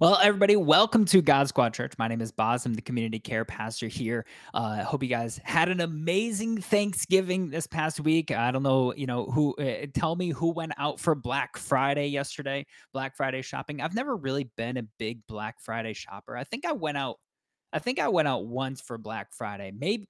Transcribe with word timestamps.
Well, 0.00 0.18
everybody, 0.20 0.56
welcome 0.56 1.04
to 1.04 1.22
God 1.22 1.46
Squad 1.46 1.72
Church. 1.72 1.92
My 1.98 2.08
name 2.08 2.20
is 2.20 2.32
Boz. 2.32 2.66
I'm 2.66 2.74
the 2.74 2.82
community 2.82 3.20
care 3.20 3.44
pastor 3.44 3.86
here. 3.86 4.26
Uh, 4.52 4.78
I 4.80 4.82
hope 4.82 5.04
you 5.04 5.08
guys 5.08 5.40
had 5.44 5.68
an 5.68 5.80
amazing 5.80 6.60
Thanksgiving 6.60 7.48
this 7.48 7.68
past 7.68 8.00
week. 8.00 8.32
I 8.32 8.50
don't 8.50 8.64
know, 8.64 8.92
you 8.94 9.06
know, 9.06 9.26
who 9.26 9.54
uh, 9.54 9.86
tell 9.94 10.16
me 10.16 10.30
who 10.30 10.50
went 10.50 10.72
out 10.78 10.98
for 10.98 11.14
Black 11.14 11.56
Friday 11.56 12.08
yesterday, 12.08 12.66
Black 12.92 13.14
Friday 13.16 13.40
shopping. 13.40 13.80
I've 13.80 13.94
never 13.94 14.16
really 14.16 14.50
been 14.56 14.78
a 14.78 14.82
big 14.98 15.20
Black 15.28 15.60
Friday 15.60 15.92
shopper. 15.92 16.36
I 16.36 16.42
think 16.42 16.66
I 16.66 16.72
went 16.72 16.98
out, 16.98 17.20
I 17.72 17.78
think 17.78 18.00
I 18.00 18.08
went 18.08 18.26
out 18.26 18.46
once 18.46 18.80
for 18.80 18.98
Black 18.98 19.32
Friday, 19.32 19.72
maybe 19.78 20.08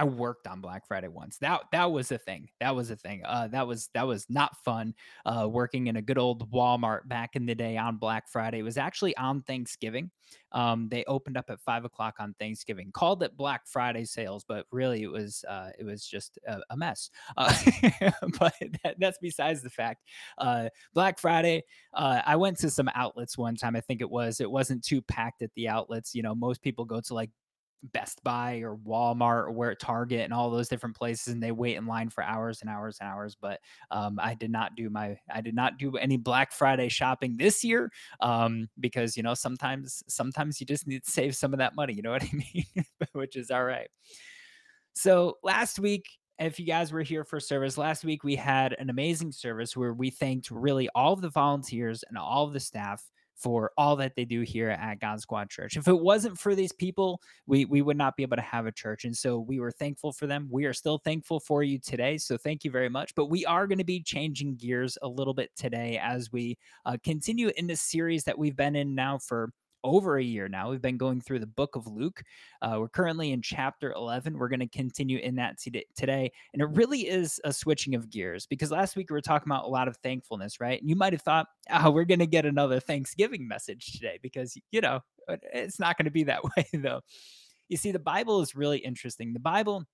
I 0.00 0.04
worked 0.04 0.46
on 0.46 0.62
Black 0.62 0.86
Friday 0.86 1.08
once. 1.08 1.36
That 1.42 1.60
that 1.72 1.92
was 1.92 2.10
a 2.10 2.16
thing. 2.16 2.48
That 2.58 2.74
was 2.74 2.90
a 2.90 2.96
thing. 2.96 3.20
Uh, 3.22 3.48
that 3.48 3.66
was 3.66 3.90
that 3.92 4.06
was 4.06 4.24
not 4.30 4.56
fun. 4.64 4.94
Uh, 5.26 5.46
working 5.46 5.88
in 5.88 5.96
a 5.96 6.02
good 6.02 6.16
old 6.16 6.50
Walmart 6.50 7.06
back 7.06 7.36
in 7.36 7.44
the 7.44 7.54
day 7.54 7.76
on 7.76 7.98
Black 7.98 8.26
Friday. 8.26 8.60
It 8.60 8.62
was 8.62 8.78
actually 8.78 9.14
on 9.18 9.42
Thanksgiving. 9.42 10.10
Um, 10.52 10.88
they 10.88 11.04
opened 11.04 11.36
up 11.36 11.50
at 11.50 11.60
five 11.60 11.84
o'clock 11.84 12.14
on 12.18 12.34
Thanksgiving. 12.40 12.90
Called 12.92 13.22
it 13.22 13.36
Black 13.36 13.66
Friday 13.66 14.06
sales, 14.06 14.42
but 14.48 14.64
really 14.72 15.02
it 15.02 15.10
was 15.12 15.44
uh, 15.46 15.68
it 15.78 15.84
was 15.84 16.06
just 16.06 16.38
a, 16.48 16.60
a 16.70 16.76
mess. 16.78 17.10
Uh, 17.36 17.54
but 18.38 18.54
that, 18.82 18.96
that's 18.98 19.18
besides 19.20 19.60
the 19.60 19.68
fact. 19.68 20.04
Uh, 20.38 20.70
Black 20.94 21.18
Friday. 21.18 21.62
Uh, 21.92 22.22
I 22.24 22.36
went 22.36 22.56
to 22.60 22.70
some 22.70 22.88
outlets 22.94 23.36
one 23.36 23.56
time. 23.56 23.76
I 23.76 23.82
think 23.82 24.00
it 24.00 24.10
was. 24.10 24.40
It 24.40 24.50
wasn't 24.50 24.82
too 24.82 25.02
packed 25.02 25.42
at 25.42 25.50
the 25.56 25.68
outlets. 25.68 26.14
You 26.14 26.22
know, 26.22 26.34
most 26.34 26.62
people 26.62 26.86
go 26.86 27.02
to 27.02 27.14
like 27.14 27.30
Best 27.82 28.22
Buy 28.22 28.58
or 28.58 28.76
Walmart 28.76 29.46
or 29.46 29.50
where 29.52 29.74
Target 29.74 30.20
and 30.20 30.32
all 30.32 30.50
those 30.50 30.68
different 30.68 30.96
places, 30.96 31.32
and 31.32 31.42
they 31.42 31.52
wait 31.52 31.76
in 31.76 31.86
line 31.86 32.10
for 32.10 32.22
hours 32.22 32.60
and 32.60 32.70
hours 32.70 32.98
and 33.00 33.08
hours. 33.08 33.36
But 33.40 33.60
um, 33.90 34.18
I 34.20 34.34
did 34.34 34.50
not 34.50 34.76
do 34.76 34.90
my 34.90 35.18
I 35.32 35.40
did 35.40 35.54
not 35.54 35.78
do 35.78 35.96
any 35.96 36.16
Black 36.16 36.52
Friday 36.52 36.88
shopping 36.88 37.36
this 37.36 37.64
year 37.64 37.90
um, 38.20 38.68
because 38.78 39.16
you 39.16 39.22
know 39.22 39.34
sometimes 39.34 40.02
sometimes 40.08 40.60
you 40.60 40.66
just 40.66 40.86
need 40.86 41.04
to 41.04 41.10
save 41.10 41.34
some 41.36 41.52
of 41.52 41.58
that 41.58 41.74
money. 41.74 41.94
You 41.94 42.02
know 42.02 42.12
what 42.12 42.24
I 42.24 42.30
mean? 42.54 42.84
Which 43.12 43.36
is 43.36 43.50
all 43.50 43.64
right. 43.64 43.88
So 44.94 45.38
last 45.42 45.78
week 45.78 46.04
if 46.40 46.58
you 46.58 46.64
guys 46.64 46.90
were 46.90 47.02
here 47.02 47.22
for 47.22 47.38
service 47.38 47.76
last 47.76 48.02
week, 48.02 48.24
we 48.24 48.34
had 48.34 48.74
an 48.78 48.88
amazing 48.88 49.30
service 49.30 49.76
where 49.76 49.92
we 49.92 50.08
thanked 50.08 50.50
really 50.50 50.88
all 50.94 51.12
of 51.12 51.20
the 51.20 51.28
volunteers 51.28 52.02
and 52.08 52.16
all 52.16 52.46
of 52.46 52.54
the 52.54 52.60
staff 52.60 53.04
for 53.40 53.72
all 53.76 53.96
that 53.96 54.14
they 54.14 54.24
do 54.24 54.42
here 54.42 54.70
at 54.70 55.00
God 55.00 55.20
Squad 55.20 55.50
Church. 55.50 55.76
If 55.76 55.88
it 55.88 55.98
wasn't 55.98 56.38
for 56.38 56.54
these 56.54 56.72
people, 56.72 57.20
we 57.46 57.64
we 57.64 57.82
would 57.82 57.96
not 57.96 58.16
be 58.16 58.22
able 58.22 58.36
to 58.36 58.42
have 58.42 58.66
a 58.66 58.72
church. 58.72 59.04
And 59.04 59.16
so 59.16 59.38
we 59.38 59.60
were 59.60 59.70
thankful 59.72 60.12
for 60.12 60.26
them. 60.26 60.48
We 60.50 60.64
are 60.66 60.74
still 60.74 60.98
thankful 60.98 61.40
for 61.40 61.62
you 61.62 61.78
today. 61.78 62.18
So 62.18 62.36
thank 62.36 62.64
you 62.64 62.70
very 62.70 62.88
much. 62.88 63.14
But 63.14 63.26
we 63.26 63.46
are 63.46 63.66
going 63.66 63.78
to 63.78 63.84
be 63.84 64.02
changing 64.02 64.56
gears 64.56 64.98
a 65.02 65.08
little 65.08 65.34
bit 65.34 65.50
today 65.56 65.98
as 66.02 66.30
we 66.32 66.58
uh, 66.84 66.96
continue 67.02 67.50
in 67.56 67.66
this 67.66 67.80
series 67.80 68.24
that 68.24 68.38
we've 68.38 68.56
been 68.56 68.76
in 68.76 68.94
now 68.94 69.18
for 69.18 69.50
over 69.84 70.18
a 70.18 70.22
year 70.22 70.48
now. 70.48 70.70
We've 70.70 70.82
been 70.82 70.96
going 70.96 71.20
through 71.20 71.40
the 71.40 71.46
book 71.46 71.76
of 71.76 71.86
Luke. 71.86 72.22
Uh, 72.62 72.76
we're 72.78 72.88
currently 72.88 73.32
in 73.32 73.42
chapter 73.42 73.92
11. 73.92 74.38
We're 74.38 74.48
going 74.48 74.60
to 74.60 74.68
continue 74.68 75.18
in 75.18 75.36
that 75.36 75.58
today. 75.58 76.32
And 76.52 76.62
it 76.62 76.68
really 76.72 77.08
is 77.08 77.40
a 77.44 77.52
switching 77.52 77.94
of 77.94 78.10
gears 78.10 78.46
because 78.46 78.70
last 78.70 78.96
week 78.96 79.10
we 79.10 79.14
were 79.14 79.20
talking 79.20 79.50
about 79.50 79.64
a 79.64 79.68
lot 79.68 79.88
of 79.88 79.96
thankfulness, 79.98 80.60
right? 80.60 80.80
And 80.80 80.88
you 80.88 80.96
might 80.96 81.12
have 81.12 81.22
thought, 81.22 81.46
oh, 81.70 81.90
we're 81.90 82.04
going 82.04 82.20
to 82.20 82.26
get 82.26 82.46
another 82.46 82.80
Thanksgiving 82.80 83.46
message 83.46 83.92
today 83.92 84.18
because, 84.22 84.56
you 84.70 84.80
know, 84.80 85.00
it's 85.28 85.78
not 85.78 85.96
going 85.96 86.06
to 86.06 86.10
be 86.10 86.24
that 86.24 86.44
way, 86.56 86.66
though. 86.74 87.00
You 87.68 87.76
see, 87.76 87.92
the 87.92 87.98
Bible 87.98 88.40
is 88.40 88.54
really 88.54 88.78
interesting. 88.78 89.32
The 89.32 89.40
Bible 89.40 89.84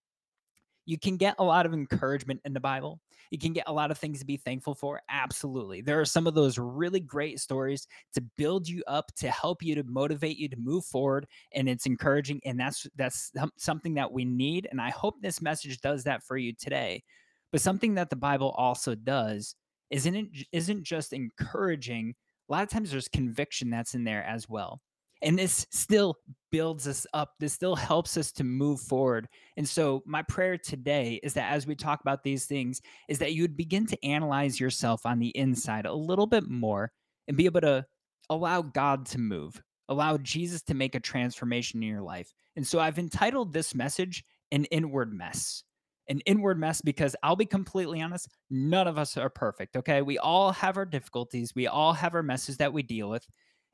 you 0.86 0.98
can 0.98 1.16
get 1.16 1.34
a 1.38 1.44
lot 1.44 1.66
of 1.66 1.74
encouragement 1.74 2.40
in 2.44 2.52
the 2.54 2.60
Bible. 2.60 3.00
You 3.30 3.38
can 3.38 3.52
get 3.52 3.64
a 3.66 3.72
lot 3.72 3.90
of 3.90 3.98
things 3.98 4.20
to 4.20 4.24
be 4.24 4.36
thankful 4.36 4.74
for. 4.74 5.00
Absolutely. 5.10 5.80
There 5.80 6.00
are 6.00 6.04
some 6.04 6.28
of 6.28 6.34
those 6.34 6.58
really 6.58 7.00
great 7.00 7.40
stories 7.40 7.88
to 8.14 8.22
build 8.38 8.68
you 8.68 8.84
up, 8.86 9.12
to 9.16 9.28
help 9.30 9.62
you, 9.62 9.74
to 9.74 9.82
motivate 9.82 10.38
you 10.38 10.48
to 10.48 10.56
move 10.56 10.84
forward. 10.84 11.26
And 11.52 11.68
it's 11.68 11.86
encouraging. 11.86 12.40
And 12.44 12.58
that's 12.58 12.86
that's 12.94 13.32
something 13.56 13.94
that 13.94 14.12
we 14.12 14.24
need. 14.24 14.68
And 14.70 14.80
I 14.80 14.90
hope 14.90 15.16
this 15.20 15.42
message 15.42 15.80
does 15.80 16.04
that 16.04 16.22
for 16.22 16.36
you 16.36 16.52
today. 16.54 17.02
But 17.50 17.60
something 17.60 17.94
that 17.94 18.10
the 18.10 18.16
Bible 18.16 18.54
also 18.56 18.94
does 18.94 19.56
isn't 19.90 20.14
it 20.14 20.46
isn't 20.52 20.84
just 20.84 21.12
encouraging. 21.12 22.14
A 22.48 22.52
lot 22.52 22.62
of 22.62 22.68
times 22.68 22.92
there's 22.92 23.08
conviction 23.08 23.70
that's 23.70 23.94
in 23.94 24.04
there 24.04 24.22
as 24.22 24.48
well. 24.48 24.80
And 25.22 25.38
this 25.38 25.66
still 25.70 26.18
builds 26.50 26.86
us 26.86 27.06
up. 27.12 27.34
This 27.40 27.52
still 27.52 27.76
helps 27.76 28.16
us 28.16 28.32
to 28.32 28.44
move 28.44 28.80
forward. 28.80 29.28
And 29.56 29.68
so 29.68 30.02
my 30.06 30.22
prayer 30.22 30.58
today 30.58 31.20
is 31.22 31.34
that 31.34 31.52
as 31.52 31.66
we 31.66 31.74
talk 31.74 32.00
about 32.00 32.22
these 32.22 32.46
things, 32.46 32.80
is 33.08 33.18
that 33.18 33.32
you 33.34 33.42
would 33.42 33.56
begin 33.56 33.86
to 33.86 34.04
analyze 34.04 34.60
yourself 34.60 35.06
on 35.06 35.18
the 35.18 35.36
inside 35.36 35.86
a 35.86 35.92
little 35.92 36.26
bit 36.26 36.48
more 36.48 36.92
and 37.28 37.36
be 37.36 37.46
able 37.46 37.60
to 37.62 37.84
allow 38.30 38.62
God 38.62 39.06
to 39.06 39.18
move, 39.18 39.60
allow 39.88 40.16
Jesus 40.18 40.62
to 40.62 40.74
make 40.74 40.94
a 40.94 41.00
transformation 41.00 41.82
in 41.82 41.88
your 41.88 42.02
life. 42.02 42.32
And 42.56 42.66
so 42.66 42.78
I've 42.78 42.98
entitled 42.98 43.52
this 43.52 43.74
message 43.74 44.24
An 44.52 44.64
Inward 44.66 45.12
Mess. 45.12 45.62
An 46.08 46.20
inward 46.20 46.56
mess 46.56 46.80
because 46.80 47.16
I'll 47.24 47.34
be 47.34 47.46
completely 47.46 48.00
honest, 48.00 48.28
none 48.48 48.86
of 48.86 48.96
us 48.96 49.16
are 49.16 49.28
perfect. 49.28 49.74
Okay. 49.74 50.02
We 50.02 50.18
all 50.18 50.52
have 50.52 50.76
our 50.76 50.84
difficulties, 50.84 51.52
we 51.56 51.66
all 51.66 51.92
have 51.94 52.14
our 52.14 52.22
messes 52.22 52.58
that 52.58 52.72
we 52.72 52.84
deal 52.84 53.10
with. 53.10 53.26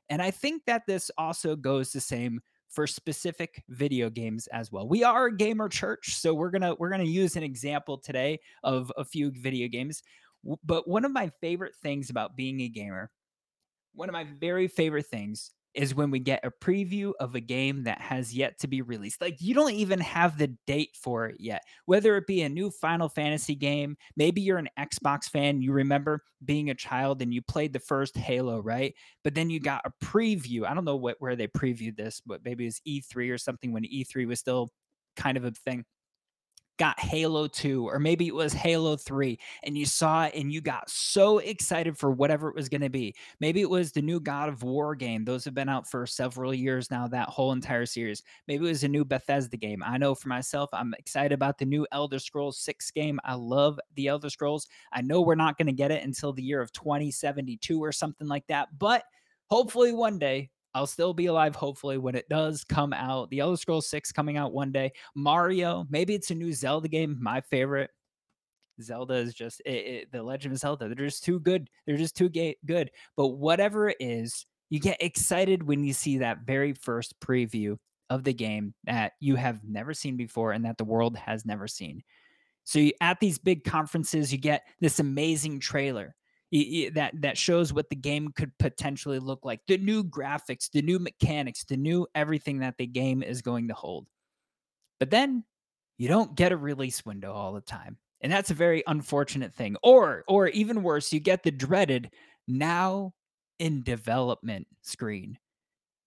And 0.09 0.21
I 0.21 0.31
think 0.31 0.63
that 0.65 0.85
this 0.85 1.09
also 1.17 1.55
goes 1.55 1.91
the 1.91 2.01
same 2.01 2.41
for 2.69 2.87
specific 2.87 3.63
video 3.69 4.09
games 4.09 4.47
as 4.47 4.71
well. 4.71 4.87
We 4.87 5.03
are 5.03 5.27
a 5.27 5.35
gamer 5.35 5.69
church, 5.69 6.15
so 6.15 6.33
we're 6.33 6.49
going 6.49 6.63
to 6.63 6.75
we're 6.79 6.89
going 6.89 7.05
to 7.05 7.07
use 7.07 7.35
an 7.35 7.43
example 7.43 7.97
today 7.97 8.39
of 8.63 8.91
a 8.97 9.05
few 9.05 9.31
video 9.31 9.67
games. 9.67 10.01
But 10.63 10.87
one 10.87 11.05
of 11.05 11.11
my 11.11 11.31
favorite 11.39 11.75
things 11.75 12.09
about 12.09 12.35
being 12.35 12.61
a 12.61 12.67
gamer, 12.67 13.11
one 13.93 14.09
of 14.09 14.13
my 14.13 14.25
very 14.39 14.67
favorite 14.67 15.05
things 15.05 15.51
is 15.75 15.95
when 15.95 16.11
we 16.11 16.19
get 16.19 16.43
a 16.43 16.51
preview 16.51 17.13
of 17.19 17.35
a 17.35 17.39
game 17.39 17.83
that 17.83 17.99
has 18.01 18.33
yet 18.33 18.59
to 18.59 18.67
be 18.67 18.81
released. 18.81 19.21
Like 19.21 19.37
you 19.39 19.53
don't 19.53 19.73
even 19.73 19.99
have 19.99 20.37
the 20.37 20.55
date 20.67 20.95
for 20.95 21.27
it 21.27 21.37
yet. 21.39 21.63
Whether 21.85 22.15
it 22.17 22.27
be 22.27 22.41
a 22.41 22.49
new 22.49 22.69
Final 22.69 23.09
Fantasy 23.09 23.55
game, 23.55 23.97
maybe 24.15 24.41
you're 24.41 24.57
an 24.57 24.69
Xbox 24.77 25.25
fan, 25.25 25.61
you 25.61 25.71
remember 25.71 26.23
being 26.45 26.69
a 26.69 26.75
child 26.75 27.21
and 27.21 27.33
you 27.33 27.41
played 27.41 27.73
the 27.73 27.79
first 27.79 28.17
Halo, 28.17 28.61
right? 28.61 28.93
But 29.23 29.35
then 29.35 29.49
you 29.49 29.59
got 29.59 29.85
a 29.85 30.05
preview. 30.05 30.65
I 30.65 30.73
don't 30.73 30.85
know 30.85 30.95
what 30.95 31.17
where 31.19 31.35
they 31.35 31.47
previewed 31.47 31.97
this, 31.97 32.21
but 32.25 32.41
maybe 32.43 32.65
it 32.65 32.67
was 32.67 32.81
E3 32.87 33.31
or 33.31 33.37
something 33.37 33.71
when 33.71 33.83
E3 33.83 34.27
was 34.27 34.39
still 34.39 34.69
kind 35.15 35.37
of 35.37 35.45
a 35.45 35.51
thing 35.51 35.85
got 36.77 36.99
Halo 36.99 37.47
2 37.47 37.87
or 37.87 37.99
maybe 37.99 38.27
it 38.27 38.35
was 38.35 38.53
Halo 38.53 38.95
3 38.95 39.39
and 39.63 39.77
you 39.77 39.85
saw 39.85 40.25
it 40.25 40.33
and 40.35 40.51
you 40.51 40.61
got 40.61 40.89
so 40.89 41.37
excited 41.37 41.97
for 41.97 42.11
whatever 42.11 42.49
it 42.49 42.55
was 42.55 42.69
going 42.69 42.81
to 42.81 42.89
be. 42.89 43.15
Maybe 43.39 43.61
it 43.61 43.69
was 43.69 43.91
the 43.91 44.01
new 44.01 44.19
God 44.19 44.49
of 44.49 44.63
War 44.63 44.95
game. 44.95 45.23
Those 45.23 45.45
have 45.45 45.53
been 45.53 45.69
out 45.69 45.89
for 45.89 46.05
several 46.05 46.53
years 46.53 46.89
now, 46.89 47.07
that 47.07 47.29
whole 47.29 47.51
entire 47.51 47.85
series. 47.85 48.23
Maybe 48.47 48.65
it 48.65 48.69
was 48.69 48.83
a 48.83 48.87
new 48.87 49.05
Bethesda 49.05 49.57
game. 49.57 49.83
I 49.85 49.97
know 49.97 50.15
for 50.15 50.29
myself, 50.29 50.69
I'm 50.73 50.93
excited 50.97 51.33
about 51.33 51.57
the 51.57 51.65
new 51.65 51.85
Elder 51.91 52.19
Scrolls 52.19 52.59
6 52.59 52.91
game. 52.91 53.19
I 53.23 53.35
love 53.35 53.79
the 53.95 54.07
Elder 54.07 54.29
Scrolls. 54.29 54.67
I 54.91 55.01
know 55.01 55.21
we're 55.21 55.35
not 55.35 55.57
going 55.57 55.67
to 55.67 55.73
get 55.73 55.91
it 55.91 56.03
until 56.03 56.33
the 56.33 56.43
year 56.43 56.61
of 56.61 56.71
2072 56.71 57.79
or 57.83 57.91
something 57.91 58.27
like 58.27 58.47
that, 58.47 58.69
but 58.77 59.03
hopefully 59.47 59.93
one 59.93 60.17
day 60.17 60.49
I'll 60.75 60.87
still 60.87 61.13
be 61.13 61.27
alive, 61.27 61.55
hopefully, 61.55 61.97
when 61.97 62.15
it 62.15 62.27
does 62.29 62.63
come 62.63 62.93
out. 62.93 63.29
The 63.29 63.39
Elder 63.39 63.57
Scrolls 63.57 63.89
6 63.89 64.11
coming 64.11 64.37
out 64.37 64.53
one 64.53 64.71
day. 64.71 64.91
Mario, 65.15 65.85
maybe 65.89 66.15
it's 66.15 66.31
a 66.31 66.35
new 66.35 66.51
Zelda 66.51 66.87
game, 66.87 67.17
my 67.21 67.41
favorite. 67.41 67.91
Zelda 68.81 69.13
is 69.15 69.33
just 69.33 69.61
it, 69.65 69.71
it, 69.71 70.11
the 70.11 70.23
Legend 70.23 70.53
of 70.53 70.59
Zelda. 70.59 70.87
They're 70.87 71.05
just 71.05 71.23
too 71.23 71.39
good. 71.39 71.69
They're 71.85 71.97
just 71.97 72.17
too 72.17 72.29
ga- 72.29 72.57
good. 72.65 72.89
But 73.15 73.27
whatever 73.27 73.89
it 73.89 73.97
is, 73.99 74.45
you 74.69 74.79
get 74.79 75.01
excited 75.01 75.61
when 75.61 75.83
you 75.83 75.93
see 75.93 76.17
that 76.17 76.39
very 76.45 76.73
first 76.73 77.19
preview 77.19 77.77
of 78.09 78.23
the 78.23 78.33
game 78.33 78.73
that 78.85 79.13
you 79.19 79.35
have 79.35 79.59
never 79.63 79.93
seen 79.93 80.17
before 80.17 80.51
and 80.51 80.65
that 80.65 80.77
the 80.77 80.83
world 80.83 81.15
has 81.15 81.45
never 81.45 81.67
seen. 81.67 82.01
So 82.63 82.79
you, 82.79 82.93
at 83.01 83.19
these 83.19 83.37
big 83.37 83.63
conferences, 83.63 84.31
you 84.31 84.39
get 84.39 84.63
this 84.79 84.99
amazing 84.99 85.59
trailer 85.59 86.15
that 86.93 87.13
that 87.21 87.37
shows 87.37 87.73
what 87.73 87.89
the 87.89 87.95
game 87.95 88.29
could 88.35 88.51
potentially 88.59 89.19
look 89.19 89.43
like. 89.43 89.61
The 89.67 89.77
new 89.77 90.03
graphics 90.03 90.69
the 90.71 90.81
new 90.81 90.99
mechanics 90.99 91.63
the 91.65 91.77
new 91.77 92.07
everything 92.13 92.59
that 92.59 92.75
the 92.77 92.87
game 92.87 93.23
is 93.23 93.41
going 93.41 93.69
to 93.69 93.73
hold. 93.73 94.07
But 94.99 95.09
then 95.09 95.43
you 95.97 96.07
don't 96.07 96.35
get 96.35 96.51
a 96.51 96.57
release 96.57 97.05
window 97.05 97.33
all 97.33 97.53
the 97.53 97.61
time 97.61 97.97
and 98.21 98.31
that's 98.31 98.51
a 98.51 98.55
very 98.55 98.83
unfortunate 98.87 99.53
thing. 99.53 99.75
Or 99.83 100.23
or 100.27 100.47
even 100.47 100.81
worse 100.81 101.11
you 101.11 101.19
get 101.19 101.43
the 101.43 101.51
dreaded 101.51 102.11
now 102.47 103.13
in 103.59 103.83
development 103.83 104.67
screen. 104.81 105.37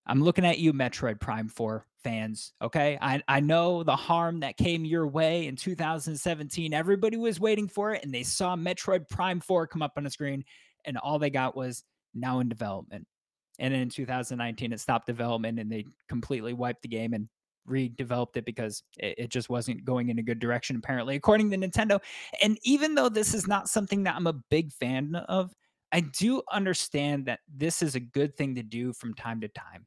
I'm 0.07 0.23
looking 0.23 0.47
at 0.47 0.59
you, 0.59 0.73
Metroid 0.73 1.21
Prime 1.21 1.49
4 1.49 1.85
fans. 2.07 2.53
Okay. 2.63 2.97
I, 3.03 3.21
I 3.27 3.41
know 3.41 3.83
the 3.83 3.97
harm 3.97 4.39
that 4.41 4.57
came 4.57 4.85
your 4.85 5.09
way 5.09 5.49
in 5.49 5.57
2017. 5.57 6.73
Everybody 6.73 7.17
was 7.17 7.41
waiting 7.41 7.67
for 7.67 7.95
it 7.95 8.05
and 8.05 8.15
they 8.15 8.23
saw 8.23 8.55
Metroid 8.55 9.09
Prime 9.09 9.41
4 9.41 9.67
come 9.67 9.83
up 9.83 9.95
on 9.97 10.05
the 10.05 10.11
screen, 10.11 10.45
and 10.85 10.97
all 10.99 11.19
they 11.19 11.31
got 11.31 11.57
was 11.57 11.83
now 12.15 12.39
in 12.39 12.49
development. 12.49 13.09
And 13.59 13.75
then 13.75 13.81
in 13.81 13.89
2019, 13.89 14.73
it 14.73 14.79
stopped 14.79 15.07
development 15.07 15.59
and 15.59 15.71
they 15.71 15.85
completely 16.09 16.53
wiped 16.53 16.83
the 16.83 16.89
game 16.89 17.13
and 17.13 17.29
redeveloped 17.69 18.37
it 18.37 18.45
because 18.45 18.85
it, 18.99 19.15
it, 19.19 19.31
just 19.31 19.51
wasn't 19.51 19.85
going 19.85 20.09
in 20.09 20.21
a 20.21 20.23
good 20.23 20.39
direction, 20.39 20.77
apparently, 20.77 21.17
according 21.17 21.51
to 21.51 21.57
Nintendo. 21.57 22.01
And 22.41 22.57
even 22.63 22.95
though 22.95 23.09
this 23.09 23.35
is 23.35 23.49
not 23.49 23.69
something 23.69 24.05
that 24.05 24.15
I'm 24.15 24.29
a 24.29 24.41
big 24.49 24.73
fan 24.73 25.17
of, 25.29 25.53
I 25.91 26.01
do 26.01 26.43
understand 26.53 27.27
that 27.27 27.41
this 27.53 27.83
is 27.83 27.97
a 27.97 28.01
good 28.01 28.37
thing 28.37 28.55
to 28.55 28.63
do 28.63 28.93
from 28.93 29.13
time 29.15 29.41
to 29.41 29.49
time. 29.49 29.87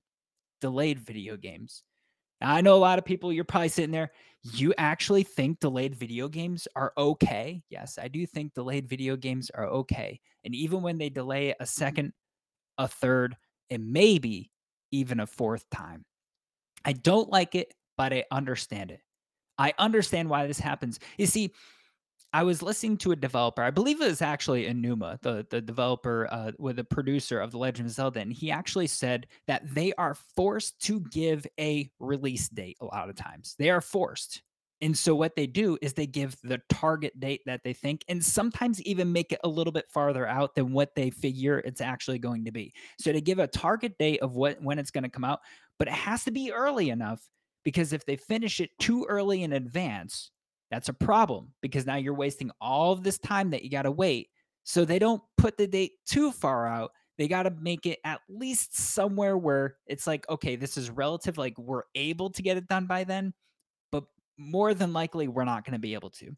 Delayed 0.60 1.00
video 1.00 1.38
games. 1.38 1.84
I 2.42 2.62
know 2.62 2.76
a 2.76 2.78
lot 2.78 3.00
of 3.00 3.06
people, 3.06 3.34
you're 3.34 3.44
probably 3.44 3.70
sitting 3.70 3.92
there, 3.92 4.12
you 4.54 4.74
actually 4.78 5.24
think 5.24 5.60
delayed 5.60 5.96
video 5.96 6.28
games 6.28 6.68
are 6.76 6.94
okay? 6.98 7.62
Yes, 7.70 8.00
I 8.02 8.08
do 8.08 8.26
think 8.26 8.54
delayed 8.54 8.88
video 8.88 9.16
games 9.16 9.50
are 9.54 9.68
okay. 9.68 10.20
And 10.46 10.56
even 10.56 10.82
when 10.82 10.98
they 10.98 11.10
delay 11.10 11.50
a 11.50 11.54
mm-hmm. 11.54 11.66
second, 11.66 12.14
a 12.78 12.88
third, 12.88 13.36
and 13.70 13.92
maybe 13.92 14.52
even 14.92 15.20
a 15.20 15.28
fourth 15.28 15.70
time, 15.70 16.06
I 16.86 16.94
don't 16.94 17.30
like 17.30 17.56
it, 17.56 17.74
but 17.98 18.14
I 18.14 18.24
understand 18.32 18.92
it. 18.92 19.02
I 19.58 19.74
understand 19.78 20.30
why 20.30 20.48
this 20.48 20.60
happens. 20.60 21.00
You 21.18 21.26
see, 21.26 21.54
I 22.32 22.44
was 22.44 22.62
listening 22.62 22.98
to 22.98 23.12
a 23.12 23.16
developer. 23.16 23.64
I 23.64 23.72
believe 23.72 24.02
it 24.02 24.08
was 24.08 24.22
actually 24.22 24.66
Aonuma, 24.66 25.20
the 25.22 25.46
the 25.50 25.62
developer 25.62 26.28
uh, 26.32 26.52
with 26.60 26.76
the 26.76 26.84
producer 26.84 27.40
of 27.40 27.52
The 27.52 27.58
Legend 27.58 27.88
of 27.88 27.94
Zelda, 27.94 28.20
and 28.20 28.32
he 28.32 28.52
actually 28.52 28.88
said 28.88 29.28
that 29.48 29.64
they 29.74 29.94
are 29.94 30.16
forced 30.36 30.80
to 30.84 31.00
give 31.00 31.48
a 31.60 31.90
release 32.00 32.48
date 32.50 32.78
a 32.82 32.86
lot 32.86 33.10
of 33.10 33.16
times. 33.16 33.56
They 33.58 33.70
are 33.70 33.82
forced. 33.82 34.44
And 34.82 34.98
so 34.98 35.14
what 35.14 35.36
they 35.36 35.46
do 35.46 35.78
is 35.82 35.94
they 35.94 36.08
give 36.08 36.38
the 36.42 36.62
target 36.70 37.20
date 37.20 37.42
that 37.46 37.64
they 37.64 37.74
think 37.74 38.06
and 38.08 38.24
sometimes 38.24 38.82
even 38.84 39.12
make 39.12 39.34
it 39.34 39.42
a 39.44 39.50
little 39.50 39.74
bit 39.74 39.92
farther 39.92 40.26
out 40.26 40.56
than 40.56 40.72
what 40.72 40.96
they 40.96 41.10
figure 41.10 41.60
it's 41.60 41.82
actually 41.82 42.20
going 42.20 42.46
to 42.46 42.52
be. 42.52 42.74
So 42.98 43.12
they 43.12 43.20
give 43.20 43.40
a 43.40 43.48
target 43.48 43.98
date 43.98 44.22
of 44.22 44.36
what 44.36 44.62
when 44.62 44.80
it's 44.80 44.92
going 44.92 45.04
to 45.04 45.10
come 45.10 45.26
out, 45.26 45.42
but 45.78 45.90
it 45.90 45.94
has 45.94 46.24
to 46.26 46.32
be 46.32 46.54
early 46.54 46.92
enough 46.92 47.28
because 47.66 47.92
if 47.92 48.06
they 48.06 48.16
finish 48.16 48.62
it 48.62 48.70
too 48.80 49.06
early 49.10 49.44
in 49.44 49.52
advance, 49.52 50.32
that's 50.72 50.90
a 50.90 50.94
problem 50.94 51.54
because 51.62 51.86
now 51.86 51.96
you're 51.96 52.14
wasting 52.14 52.52
all 52.62 52.92
of 52.92 53.04
this 53.04 53.18
time 53.18 53.50
that 53.52 53.64
you 53.64 53.70
got 53.70 53.84
to 53.84 53.92
wait. 53.92 54.30
So 54.64 54.86
they 54.86 55.00
don't 55.00 55.22
put 55.38 55.58
the 55.58 55.68
date 55.68 55.94
too 56.06 56.32
far 56.32 56.68
out. 56.68 56.92
They 57.18 57.28
got 57.28 57.44
to 57.44 57.52
make 57.52 57.86
it 57.86 58.00
at 58.06 58.22
least 58.30 58.78
somewhere 58.78 59.38
where 59.38 59.76
it's 59.88 60.08
like, 60.08 60.30
okay, 60.30 60.56
this 60.56 60.78
is 60.78 60.90
relative, 60.90 61.38
like 61.38 61.58
we're 61.58 61.84
able 61.96 62.30
to 62.30 62.42
get 62.42 62.56
it 62.56 62.68
done 62.68 62.86
by 62.86 63.04
then, 63.04 63.34
but 63.92 64.06
more 64.38 64.74
than 64.74 64.94
likely 64.94 65.28
we're 65.28 65.44
not 65.44 65.66
going 65.66 65.74
to 65.74 65.80
be 65.80 65.96
able 65.96 66.12
to. 66.12 66.32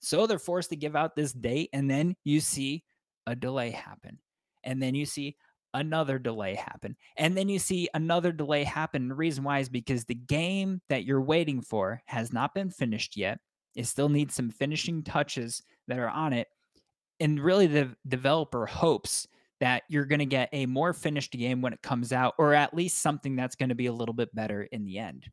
So 0.00 0.26
they're 0.26 0.38
forced 0.38 0.70
to 0.70 0.76
give 0.76 0.96
out 0.96 1.14
this 1.14 1.32
date, 1.32 1.70
and 1.72 1.88
then 1.88 2.16
you 2.24 2.40
see 2.40 2.84
a 3.26 3.36
delay 3.36 3.70
happen. 3.70 4.18
And 4.64 4.82
then 4.82 4.94
you 4.94 5.06
see 5.06 5.36
another 5.72 6.18
delay 6.18 6.54
happen. 6.54 6.96
And 7.16 7.36
then 7.36 7.48
you 7.48 7.58
see 7.58 7.88
another 7.94 8.32
delay 8.32 8.64
happen. 8.64 9.08
The 9.08 9.14
reason 9.14 9.44
why 9.44 9.60
is 9.60 9.68
because 9.68 10.04
the 10.04 10.14
game 10.14 10.80
that 10.88 11.04
you're 11.04 11.22
waiting 11.22 11.60
for 11.60 12.02
has 12.06 12.32
not 12.32 12.54
been 12.54 12.70
finished 12.70 13.16
yet. 13.16 13.38
It 13.74 13.86
still 13.86 14.08
needs 14.08 14.34
some 14.34 14.50
finishing 14.50 15.02
touches 15.02 15.62
that 15.88 15.98
are 15.98 16.08
on 16.08 16.32
it. 16.32 16.48
And 17.20 17.40
really, 17.40 17.66
the 17.66 17.94
developer 18.08 18.66
hopes 18.66 19.28
that 19.60 19.84
you're 19.88 20.04
going 20.04 20.18
to 20.18 20.26
get 20.26 20.48
a 20.52 20.66
more 20.66 20.92
finished 20.92 21.32
game 21.32 21.62
when 21.62 21.72
it 21.72 21.82
comes 21.82 22.12
out, 22.12 22.34
or 22.38 22.54
at 22.54 22.74
least 22.74 22.98
something 22.98 23.36
that's 23.36 23.56
going 23.56 23.68
to 23.68 23.74
be 23.74 23.86
a 23.86 23.92
little 23.92 24.14
bit 24.14 24.34
better 24.34 24.62
in 24.64 24.84
the 24.84 24.98
end. 24.98 25.28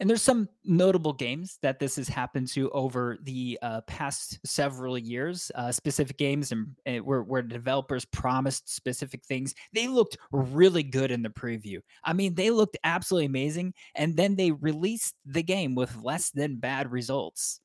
And 0.00 0.08
there's 0.08 0.22
some 0.22 0.48
notable 0.64 1.12
games 1.12 1.58
that 1.62 1.80
this 1.80 1.96
has 1.96 2.08
happened 2.08 2.46
to 2.48 2.70
over 2.70 3.18
the 3.22 3.58
uh, 3.62 3.80
past 3.82 4.38
several 4.44 4.96
years. 4.96 5.50
Uh, 5.56 5.72
specific 5.72 6.16
games 6.18 6.52
and, 6.52 6.68
and 6.86 7.04
where, 7.04 7.22
where 7.22 7.42
developers 7.42 8.04
promised 8.04 8.72
specific 8.72 9.24
things. 9.24 9.54
They 9.72 9.88
looked 9.88 10.16
really 10.30 10.84
good 10.84 11.10
in 11.10 11.22
the 11.22 11.30
preview. 11.30 11.80
I 12.04 12.12
mean, 12.12 12.34
they 12.34 12.50
looked 12.50 12.78
absolutely 12.84 13.26
amazing, 13.26 13.74
and 13.96 14.16
then 14.16 14.36
they 14.36 14.52
released 14.52 15.16
the 15.26 15.42
game 15.42 15.74
with 15.74 15.96
less 16.00 16.30
than 16.30 16.56
bad 16.56 16.92
results. 16.92 17.60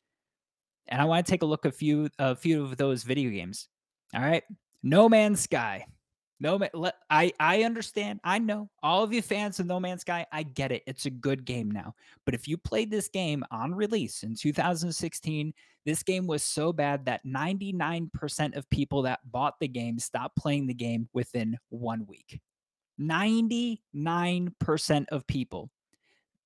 And 0.88 1.00
I 1.00 1.06
want 1.06 1.26
to 1.26 1.32
take 1.32 1.44
a 1.44 1.48
look 1.48 1.66
at 1.66 1.74
a 1.74 1.76
few 1.76 2.10
a 2.18 2.36
few 2.36 2.64
of 2.64 2.78
those 2.78 3.04
video 3.04 3.30
games. 3.30 3.70
All 4.16 4.22
right, 4.22 4.44
No 4.82 5.08
Man's 5.08 5.42
Sky. 5.42 5.86
No 6.40 6.58
man, 6.58 6.70
let, 6.74 6.96
I 7.10 7.32
I 7.40 7.64
understand. 7.64 8.20
I 8.24 8.40
know 8.40 8.70
all 8.82 9.04
of 9.04 9.14
you 9.14 9.22
fans 9.22 9.60
of 9.60 9.66
No 9.66 9.80
Man's 9.80 10.02
Sky. 10.02 10.26
I 10.32 10.44
get 10.44 10.72
it. 10.72 10.84
It's 10.88 11.06
a 11.06 11.10
good 11.10 11.46
game 11.46 11.72
now. 11.72 11.96
But 12.26 12.34
if 12.34 12.48
you 12.48 12.58
played 12.58 12.92
this 12.92 13.08
game 13.08 13.44
on 13.52 13.74
release 13.74 14.24
in 14.24 14.36
2016, 14.36 15.54
this 15.86 16.04
game 16.04 16.28
was 16.28 16.44
so 16.44 16.74
bad 16.74 17.06
that 17.06 17.26
99% 17.26 18.56
of 18.56 18.70
people 18.70 19.04
that 19.04 19.20
bought 19.32 19.60
the 19.60 19.68
game 19.68 20.00
stopped 20.00 20.38
playing 20.38 20.68
the 20.68 20.74
game 20.74 21.10
within 21.14 21.58
one 21.70 22.06
week. 22.08 22.40
99% 23.00 23.80
of 25.10 25.28
people. 25.28 25.70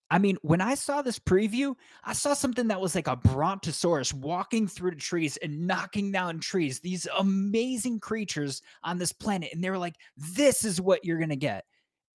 I 0.09 0.19
mean, 0.19 0.38
when 0.42 0.62
I 0.62 0.75
saw 0.75 1.01
this 1.01 1.19
preview, 1.19 1.75
I 2.04 2.13
saw 2.13 2.33
something 2.33 2.69
that 2.69 2.80
was 2.80 2.95
like 2.95 3.07
a 3.07 3.18
brontosaurus 3.18 4.13
walking 4.13 4.68
through 4.68 4.92
the 4.92 4.98
trees 4.98 5.38
and 5.38 5.68
knocking 5.68 6.12
down 6.12 6.39
trees. 6.39 6.80
These 6.80 7.07
amazing 7.18 8.00
creatures 8.00 8.62
on 8.83 8.98
this 8.98 9.12
planet. 9.12 9.50
And 9.54 9.62
they 9.62 9.69
were 9.69 9.77
like, 9.77 9.95
this 10.15 10.63
is 10.63 10.80
what 10.80 11.04
you're 11.04 11.18
going 11.18 11.30
to 11.30 11.36
get. 11.36 11.65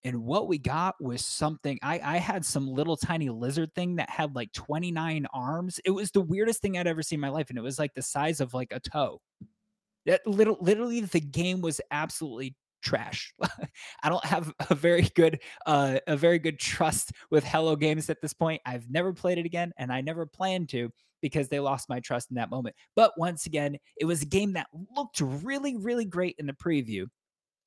And 0.05 0.25
what 0.25 0.49
we 0.49 0.59
got 0.59 0.95
was 1.01 1.25
something. 1.25 1.79
I, 1.83 2.01
I 2.03 2.17
had 2.17 2.45
some 2.45 2.67
little 2.67 2.97
tiny 2.97 3.29
lizard 3.29 3.75
thing 3.75 3.97
that 3.97 4.11
had 4.11 4.35
like 4.35 4.53
29 4.53 5.27
arms. 5.33 5.79
It 5.85 5.91
was 5.91 6.11
the 6.11 6.23
weirdest 6.23 6.61
thing 6.63 6.77
I'd 6.77 6.87
ever 6.87 7.03
seen 7.03 7.19
in 7.19 7.21
my 7.21 7.29
life. 7.29 7.51
And 7.51 7.59
it 7.59 7.63
was 7.63 7.79
like 7.79 7.95
the 7.95 8.03
size 8.03 8.41
of 8.41 8.55
like 8.55 8.73
a 8.73 8.81
toe. 8.81 9.21
That 10.07 10.27
little, 10.27 10.57
literally, 10.61 11.01
the 11.03 11.21
game 11.21 11.61
was 11.61 11.81
absolutely 11.93 12.57
trash. 12.83 13.33
I 14.03 14.09
don't 14.09 14.25
have 14.25 14.53
a 14.71 14.75
very 14.75 15.09
good 15.15 15.41
uh, 15.67 15.99
a 16.07 16.17
very 16.17 16.39
good 16.39 16.59
trust 16.59 17.13
with 17.31 17.45
Hello 17.45 17.77
Games 17.77 18.11
at 18.11 18.21
this 18.21 18.35
point. 18.35 18.61
I've 18.67 18.91
never 18.91 19.13
played 19.13 19.39
it 19.39 19.47
again, 19.47 19.73
and 19.79 19.93
I 19.93 20.01
never 20.01 20.27
plan 20.27 20.67
to 20.69 20.91
because 21.23 21.49
they 21.49 21.61
lost 21.61 21.89
my 21.89 22.01
trust 22.01 22.31
in 22.31 22.35
that 22.35 22.51
moment. 22.51 22.75
But 22.97 23.13
once 23.17 23.47
again, 23.47 23.79
it 23.97 24.05
was 24.05 24.23
a 24.23 24.27
game 24.27 24.55
that 24.55 24.67
looked 24.97 25.21
really, 25.21 25.77
really 25.77 26.05
great 26.05 26.37
in 26.39 26.47
the 26.47 26.53
preview, 26.53 27.07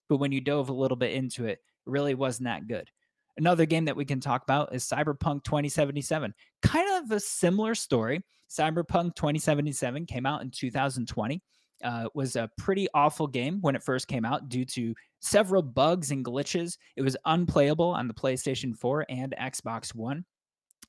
but 0.10 0.18
when 0.18 0.32
you 0.32 0.42
dove 0.42 0.70
a 0.70 0.74
little 0.74 0.98
bit 0.98 1.14
into 1.14 1.46
it, 1.46 1.60
it 1.60 1.60
really 1.90 2.16
wasn't 2.16 2.46
that 2.46 2.68
good. 2.68 2.90
Another 3.38 3.66
game 3.66 3.86
that 3.86 3.96
we 3.96 4.06
can 4.06 4.20
talk 4.20 4.44
about 4.44 4.74
is 4.74 4.86
Cyberpunk 4.86 5.44
2077. 5.44 6.34
Kind 6.62 7.04
of 7.04 7.12
a 7.12 7.20
similar 7.20 7.76
story. 7.76 8.22
Cyberpunk 8.50 9.16
2077 9.16 10.06
came 10.06 10.26
out 10.26 10.42
in 10.42 10.52
2020 10.52 11.42
uh, 11.84 12.10
was 12.14 12.36
a 12.36 12.50
pretty 12.58 12.88
awful 12.94 13.28
game 13.28 13.60
when 13.62 13.76
it 13.76 13.84
first 13.84 14.08
came 14.08 14.26
out 14.26 14.50
due 14.50 14.66
to 14.66 14.94
several 15.20 15.62
bugs 15.62 16.12
and 16.12 16.24
glitches. 16.24 16.78
It 16.96 17.02
was 17.02 17.18
unplayable 17.26 17.90
on 17.90 18.08
the 18.08 18.14
PlayStation 18.14 18.76
4 18.76 19.06
and 19.10 19.36
Xbox 19.40 19.94
One. 19.94 20.26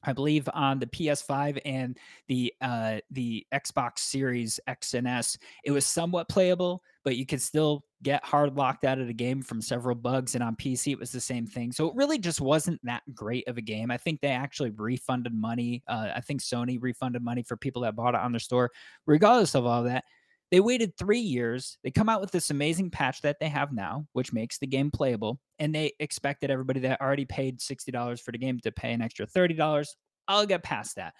I 0.04 0.12
believe 0.12 0.48
on 0.52 0.78
the 0.78 0.86
PS5 0.86 1.58
and 1.64 1.98
the 2.28 2.52
uh, 2.60 2.98
the 3.10 3.46
Xbox 3.52 3.98
Series 4.00 4.60
X 4.66 4.94
and 4.94 5.06
S, 5.06 5.36
it 5.64 5.70
was 5.70 5.84
somewhat 5.86 6.28
playable, 6.28 6.82
but 7.04 7.16
you 7.16 7.26
could 7.26 7.40
still 7.42 7.84
get 8.02 8.24
hard 8.24 8.56
locked 8.56 8.84
out 8.84 8.98
of 8.98 9.06
the 9.06 9.14
game 9.14 9.42
from 9.42 9.60
several 9.60 9.96
bugs. 9.96 10.34
And 10.34 10.44
on 10.44 10.54
PC, 10.54 10.92
it 10.92 10.98
was 10.98 11.10
the 11.10 11.20
same 11.20 11.46
thing. 11.46 11.72
So 11.72 11.88
it 11.88 11.96
really 11.96 12.18
just 12.18 12.40
wasn't 12.40 12.80
that 12.84 13.02
great 13.14 13.49
of 13.49 13.56
a 13.56 13.62
game. 13.62 13.90
I 13.90 13.96
think 13.96 14.20
they 14.20 14.28
actually 14.28 14.70
refunded 14.70 15.34
money. 15.34 15.82
Uh, 15.88 16.11
I 16.14 16.20
think 16.20 16.42
Sony 16.42 16.78
refunded 16.80 17.22
money 17.22 17.42
for 17.42 17.56
people 17.56 17.82
that 17.82 17.96
bought 17.96 18.14
it 18.14 18.20
on 18.20 18.32
their 18.32 18.38
store. 18.38 18.70
Regardless 19.06 19.54
of 19.54 19.66
all 19.66 19.84
that, 19.84 20.04
they 20.50 20.60
waited 20.60 20.96
three 20.96 21.20
years. 21.20 21.78
They 21.82 21.90
come 21.90 22.08
out 22.08 22.20
with 22.20 22.30
this 22.30 22.50
amazing 22.50 22.90
patch 22.90 23.22
that 23.22 23.38
they 23.40 23.48
have 23.48 23.72
now, 23.72 24.06
which 24.12 24.32
makes 24.32 24.58
the 24.58 24.66
game 24.66 24.90
playable. 24.90 25.40
And 25.58 25.74
they 25.74 25.92
expected 25.98 26.50
everybody 26.50 26.80
that 26.80 27.00
already 27.00 27.24
paid 27.24 27.58
$60 27.58 28.20
for 28.20 28.32
the 28.32 28.38
game 28.38 28.60
to 28.60 28.70
pay 28.70 28.92
an 28.92 29.02
extra 29.02 29.26
$30. 29.26 29.86
I'll 30.28 30.46
get 30.46 30.62
past 30.62 30.96
that. 30.96 31.14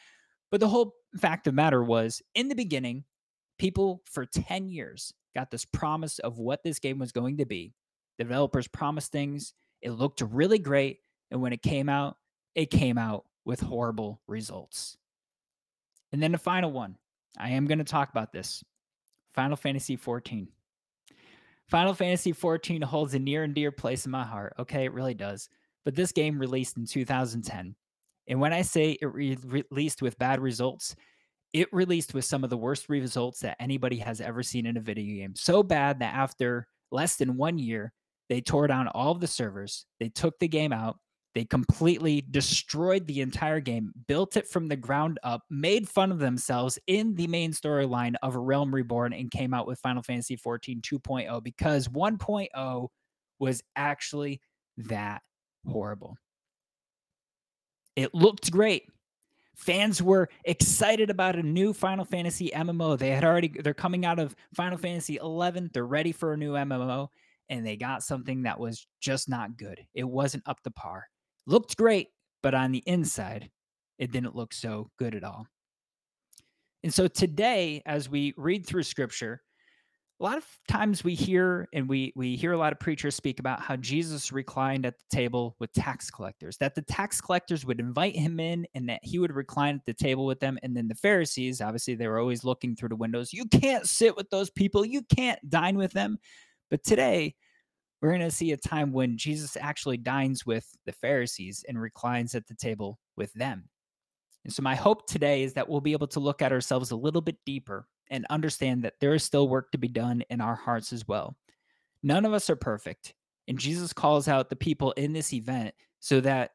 But 0.51 0.61
the 0.61 0.69
whole 0.69 0.95
fact 1.19 1.47
of 1.47 1.55
matter 1.55 1.83
was 1.83 2.23
in 2.35 2.49
the 2.49 2.55
beginning, 2.55 3.05
people 3.59 4.03
for 4.05 4.27
10 4.27 4.69
years 4.69 5.13
got 5.35 5.51
this 5.51 5.65
promise 5.65 6.19
of 6.21 6.39
what 6.39 6.63
this 6.63 6.79
game 6.79 6.99
was 6.99 7.13
going 7.13 7.39
to 7.39 7.47
be. 7.47 7.75
Developers 8.19 8.69
promised 8.69 9.13
things. 9.13 9.55
It 9.83 9.91
looked 9.91 10.21
really 10.21 10.59
great. 10.59 10.99
And 11.31 11.43
when 11.43 11.53
it 11.53 11.63
came 11.63 11.89
out, 11.89 12.17
it 12.55 12.71
came 12.71 12.97
out 12.97 13.25
with 13.45 13.61
horrible 13.61 14.21
results. 14.27 14.97
And 16.13 16.23
then 16.23 16.33
the 16.33 16.39
final 16.39 16.71
one. 16.71 16.97
I 17.39 17.51
am 17.51 17.67
going 17.67 17.79
to 17.79 17.85
talk 17.85 18.09
about 18.09 18.33
this. 18.33 18.65
Final 19.37 19.57
Fantasy 19.57 19.97
14. 19.97 20.49
Final 21.69 21.95
Fantasy 21.95 22.33
14 22.33 22.81
holds 22.83 23.15
a 23.15 23.19
near 23.19 23.45
and 23.45 23.55
dear 23.55 23.71
place 23.71 24.07
in 24.07 24.11
my 24.11 24.25
heart. 24.25 24.55
Okay, 24.59 24.85
it 24.85 24.95
really 24.95 25.15
does. 25.15 25.49
But 25.85 25.95
this 25.95 26.11
game 26.11 26.39
released 26.39 26.77
in 26.77 26.87
2010. 26.87 27.77
And 28.29 28.41
when 28.41 28.53
I 28.53 28.63
say 28.63 28.99
it 29.01 29.07
re- 29.07 29.39
released 29.71 30.03
with 30.03 30.19
bad 30.19 30.41
results, 30.41 30.97
it 31.53 31.69
released 31.73 32.15
with 32.15 32.25
some 32.25 32.45
of 32.45 32.51
the 32.51 32.57
worst 32.57 32.89
results 32.89 33.41
that 33.41 33.57
anybody 33.61 33.99
has 33.99 34.21
ever 34.21 34.43
seen 34.43 34.67
in 34.67 34.77
a 34.77 34.81
video 34.81 35.23
game. 35.23 35.35
So 35.37 35.63
bad 35.63 36.01
that 36.01 36.15
after 36.15 36.67
less 36.91 37.17
than 37.17 37.37
one 37.37 37.59
year, 37.59 37.93
they 38.29 38.41
tore 38.41 38.67
down 38.67 38.89
all 38.89 39.13
of 39.13 39.21
the 39.21 39.27
servers, 39.27 39.87
they 40.01 40.09
took 40.09 40.39
the 40.39 40.49
game 40.49 40.73
out, 40.73 40.99
they 41.37 41.45
completely 41.45 42.25
destroyed 42.31 43.07
the 43.07 43.21
entire 43.21 43.61
game, 43.61 43.93
built 44.09 44.39
it 44.39 44.49
from 44.49 44.69
the 44.69 44.77
ground 44.77 45.19
up, 45.23 45.43
made 45.51 45.87
fun 45.87 46.11
of 46.11 46.19
themselves 46.19 46.79
in 46.87 47.15
the 47.15 47.27
main 47.27 47.53
storyline 47.53 48.15
of 48.23 48.35
Realm 48.37 48.75
Reborn, 48.75 49.13
and 49.13 49.31
came 49.31 49.53
out 49.53 49.67
with 49.67 49.79
Final 49.81 50.03
Fantasy 50.03 50.35
XIV 50.35 50.81
2.0 50.81 51.45
because 51.45 51.89
1.0 51.89 52.89
was 53.39 53.63
actually 53.77 54.41
that 54.79 55.21
horrible. 55.67 56.17
It 57.97 58.15
looked 58.15 58.51
great. 58.51 58.85
Fans 59.57 60.03
were 60.03 60.31
excited 60.47 61.11
about 61.11 61.37
a 61.37 61.43
new 61.43 61.75
Final 61.75 62.07
Fantasy 62.07 62.51
MMO. 62.55 62.99
They 62.99 63.11
had 63.11 63.25
already 63.25 63.49
they're 63.49 63.75
coming 63.75 64.07
out 64.07 64.19
of 64.19 64.35
Final 64.55 64.79
Fantasy 64.79 65.17
11. 65.17 65.69
They're 65.75 65.85
ready 65.85 66.13
for 66.13 66.33
a 66.33 66.37
new 66.39 66.55
MMO 66.55 67.09
and 67.51 67.67
they 67.67 67.77
got 67.77 68.03
something 68.03 68.45
that 68.45 68.59
was 68.59 68.87
just 69.01 69.29
not 69.29 69.59
good. 69.59 69.87
It 69.93 70.05
wasn't 70.05 70.45
up 70.47 70.63
to 70.63 70.71
par. 70.71 71.05
Looked 71.47 71.77
great, 71.77 72.09
but 72.43 72.55
on 72.55 72.73
the 72.73 72.83
inside, 72.87 73.51
it 73.99 74.13
didn't 74.13 74.37
look 74.37 74.53
so 74.53 74.91
good 74.99 75.15
at 75.15 75.25
all. 75.25 75.47
And 76.83 76.93
so 76.93 77.09
today 77.09 77.83
as 77.87 78.09
we 78.09 78.35
read 78.37 78.67
through 78.67 78.83
scripture, 78.83 79.43
a 80.21 80.25
lot 80.25 80.39
of 80.39 80.47
times 80.67 81.05
we 81.05 81.15
hear 81.15 81.69
and 81.75 81.89
we 81.89 82.13
we 82.17 82.37
hear 82.37 82.53
a 82.53 82.59
lot 82.59 82.73
of 82.73 82.81
preachers 82.81 83.15
speak 83.15 83.39
about 83.39 83.61
how 83.61 83.77
Jesus 83.77 84.33
reclined 84.33 84.87
at 84.87 84.95
the 84.99 85.05
table 85.15 85.57
with 85.59 85.73
tax 85.75 86.11
collectors 86.11 86.57
that 86.57 86.75
the 86.75 86.81
tax 86.83 87.21
collectors 87.21 87.67
would 87.67 87.81
invite 87.81 88.17
him 88.17 88.41
in 88.41 88.67
and 88.75 88.89
that 88.89 89.01
he 89.03 89.19
would 89.19 89.35
recline 89.35 89.75
at 89.75 89.85
the 89.85 89.93
table 89.93 90.25
with 90.25 90.41
them. 90.41 90.59
And 90.63 90.75
then 90.75 90.89
the 90.89 90.95
Pharisees 90.95 91.61
obviously 91.61 91.95
they 91.95 92.09
were 92.09 92.19
always 92.19 92.45
looking 92.45 92.75
through 92.75 92.91
the 92.91 92.97
windows 92.97 93.33
you 93.33 93.45
can't 93.47 93.87
sit 93.87 94.17
with 94.17 94.31
those 94.31 94.49
people. 94.49 94.87
You 94.87 95.03
can't 95.03 95.39
dine 95.51 95.77
with 95.77 95.93
them. 95.93 96.19
But 96.71 96.83
today 96.83 97.35
we're 98.01 98.11
going 98.11 98.21
to 98.21 98.31
see 98.31 98.53
a 98.53 98.57
time 98.57 98.93
when 98.93 99.17
Jesus 99.17 99.57
actually 99.61 99.97
dines 99.97 100.45
with 100.45 100.69
the 100.85 100.93
Pharisees 100.93 101.65
and 101.69 101.81
reclines 101.81 102.35
at 102.35 102.47
the 102.47 102.55
table 102.55 102.99
with 103.17 103.33
them 103.35 103.69
and 104.47 104.55
so 104.55 104.63
my 104.63 104.77
hope 104.77 105.09
today 105.09 105.43
is 105.43 105.55
that 105.55 105.69
we'll 105.69 105.81
be 105.81 105.91
able 105.91 106.07
to 106.07 106.21
look 106.21 106.41
at 106.41 106.53
ourselves 106.53 106.93
a 106.93 106.97
little 106.97 107.21
bit 107.21 107.37
deeper 107.45 107.89
and 108.11 108.25
understand 108.31 108.85
that 108.85 108.95
there 109.01 109.13
is 109.13 109.25
still 109.25 109.49
work 109.49 109.73
to 109.73 109.79
be 109.79 109.89
done 109.89 110.23
in 110.31 110.41
our 110.41 110.55
hearts 110.55 110.93
as 110.93 111.09
well. 111.09 111.37
None 112.05 112.25
of 112.25 112.33
us 112.33 112.49
are 112.49 112.55
perfect. 112.55 113.13
And 113.49 113.59
Jesus 113.59 113.93
calls 113.93 114.29
out 114.29 114.49
the 114.49 114.55
people 114.55 114.93
in 114.93 115.13
this 115.13 115.33
event 115.33 115.75
so 115.99 116.21
that 116.21 116.53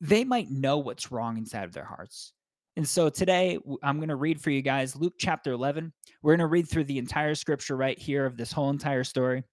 they 0.00 0.24
might 0.24 0.50
know 0.50 0.78
what's 0.78 1.12
wrong 1.12 1.38
inside 1.38 1.62
of 1.62 1.72
their 1.72 1.84
hearts. 1.84 2.32
And 2.74 2.88
so 2.88 3.08
today 3.08 3.56
I'm 3.84 3.98
going 3.98 4.08
to 4.08 4.16
read 4.16 4.40
for 4.40 4.50
you 4.50 4.60
guys 4.60 4.96
Luke 4.96 5.14
chapter 5.16 5.52
11. 5.52 5.92
We're 6.22 6.32
going 6.32 6.40
to 6.40 6.46
read 6.46 6.68
through 6.68 6.84
the 6.84 6.98
entire 6.98 7.36
scripture 7.36 7.76
right 7.76 8.00
here 8.00 8.26
of 8.26 8.36
this 8.36 8.50
whole 8.50 8.70
entire 8.70 9.04
story. 9.04 9.44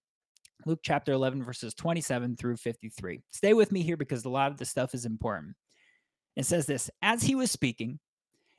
Luke 0.65 0.79
chapter 0.83 1.13
11, 1.13 1.43
verses 1.43 1.73
27 1.73 2.35
through 2.35 2.57
53. 2.57 3.21
Stay 3.31 3.53
with 3.53 3.71
me 3.71 3.81
here 3.81 3.97
because 3.97 4.25
a 4.25 4.29
lot 4.29 4.51
of 4.51 4.57
the 4.57 4.65
stuff 4.65 4.93
is 4.93 5.05
important. 5.05 5.55
It 6.35 6.45
says 6.45 6.65
this 6.65 6.89
As 7.01 7.23
he 7.23 7.35
was 7.35 7.51
speaking, 7.51 7.99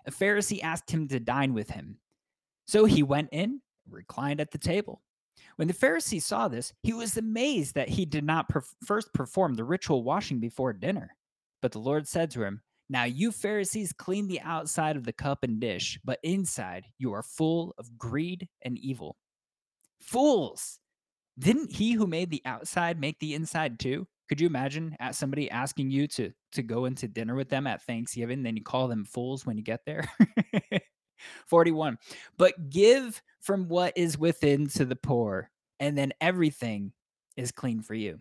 a 0.07 0.11
Pharisee 0.11 0.62
asked 0.62 0.90
him 0.90 1.09
to 1.09 1.21
dine 1.21 1.52
with 1.52 1.71
him. 1.71 1.99
So 2.66 2.85
he 2.85 3.02
went 3.02 3.28
in, 3.33 3.61
reclined 3.88 4.40
at 4.40 4.50
the 4.50 4.59
table. 4.59 5.02
When 5.57 5.69
the 5.69 5.75
Pharisee 5.75 6.23
saw 6.23 6.49
this, 6.49 6.73
he 6.83 6.92
was 6.92 7.16
amazed 7.16 7.75
that 7.75 7.88
he 7.88 8.04
did 8.07 8.25
not 8.25 8.49
per- 8.49 8.64
first 8.85 9.12
perform 9.12 9.54
the 9.54 9.64
ritual 9.64 10.02
washing 10.02 10.40
before 10.40 10.73
dinner. 10.73 11.14
But 11.61 11.73
the 11.73 11.80
Lord 11.80 12.09
said 12.09 12.30
to 12.33 12.42
him, 12.42 12.62
Now 12.88 13.04
you 13.04 13.30
Pharisees 13.30 13.92
clean 13.92 14.26
the 14.26 14.40
outside 14.40 14.97
of 14.97 15.04
the 15.04 15.12
cup 15.12 15.42
and 15.42 15.61
dish, 15.61 15.99
but 16.04 16.19
inside 16.23 16.87
you 16.99 17.12
are 17.12 17.23
full 17.23 17.75
of 17.76 17.99
greed 17.99 18.49
and 18.62 18.78
evil. 18.78 19.16
Fools! 20.00 20.78
Didn't 21.39 21.73
he 21.73 21.93
who 21.93 22.07
made 22.07 22.31
the 22.31 22.43
outside 22.45 23.01
make 23.01 23.19
the 23.19 23.35
inside 23.35 23.79
too? 23.79 24.07
Could 24.29 24.41
you 24.41 24.47
imagine 24.47 24.97
at 25.01 25.15
somebody 25.15 25.51
asking 25.51 25.91
you 25.91 26.07
to 26.09 26.31
to 26.53 26.63
go 26.63 26.85
into 26.85 27.09
dinner 27.09 27.35
with 27.35 27.49
them 27.49 27.67
at 27.67 27.83
Thanksgiving, 27.83 28.43
then 28.43 28.57
you 28.57 28.63
call 28.63 28.89
them 28.89 29.05
fools 29.05 29.45
when 29.47 29.57
you 29.57 29.65
get 29.65 29.81
there? 29.85 30.09
41. 31.47 31.99
But 32.39 32.71
give 32.71 33.23
from 33.41 33.69
what 33.69 33.93
is 33.97 34.19
within 34.19 34.69
to 34.69 34.85
the 34.85 34.97
poor, 34.97 35.51
and 35.79 35.97
then 35.97 36.13
everything 36.21 36.93
is 37.37 37.53
clean 37.53 37.83
for 37.83 37.95
you. 37.95 38.19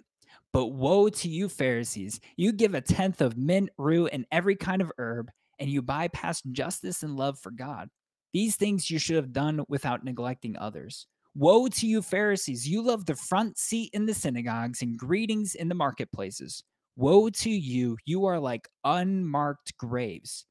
But 0.51 0.68
woe 0.68 1.10
to 1.10 1.30
you, 1.30 1.48
Pharisees! 1.48 2.20
You 2.38 2.51
give 2.54 2.74
a 2.74 2.82
tenth 2.82 3.22
of 3.22 3.38
mint, 3.38 3.70
rue, 3.78 4.08
and 4.08 4.25
every 4.32 4.56
kind 4.56 4.82
of 4.82 4.92
herb, 4.98 5.30
and 5.60 5.70
you 5.70 5.82
bypass 5.82 6.42
justice 6.42 7.04
and 7.04 7.16
love 7.16 7.38
for 7.38 7.51
God. 7.51 7.89
These 8.34 8.56
things 8.56 8.89
you 8.89 9.00
should 9.00 9.16
have 9.16 9.34
done 9.34 9.63
without 9.68 10.04
neglecting 10.04 10.58
others. 10.58 11.08
Woe 11.36 11.67
to 11.67 11.88
you, 11.88 12.01
Pharisees! 12.01 12.67
You 12.67 12.81
love 12.81 13.05
the 13.05 13.15
front 13.15 13.57
seat 13.57 13.91
in 13.93 14.05
the 14.05 14.13
synagogues 14.13 14.81
and 14.81 14.98
greetings 14.98 15.55
in 15.55 15.69
the 15.69 15.75
marketplaces. 15.75 16.63
Woe 16.95 17.29
to 17.29 17.50
you! 17.50 17.98
You 18.05 18.25
are 18.25 18.39
like 18.39 18.67
unmarked 18.83 19.77
graves. 19.77 20.45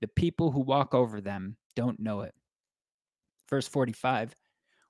The 0.00 0.08
people 0.08 0.50
who 0.50 0.60
walk 0.60 0.94
over 0.94 1.20
them 1.20 1.56
don't 1.76 2.00
know 2.00 2.22
it. 2.22 2.34
Verse 3.48 3.68
45 3.68 4.34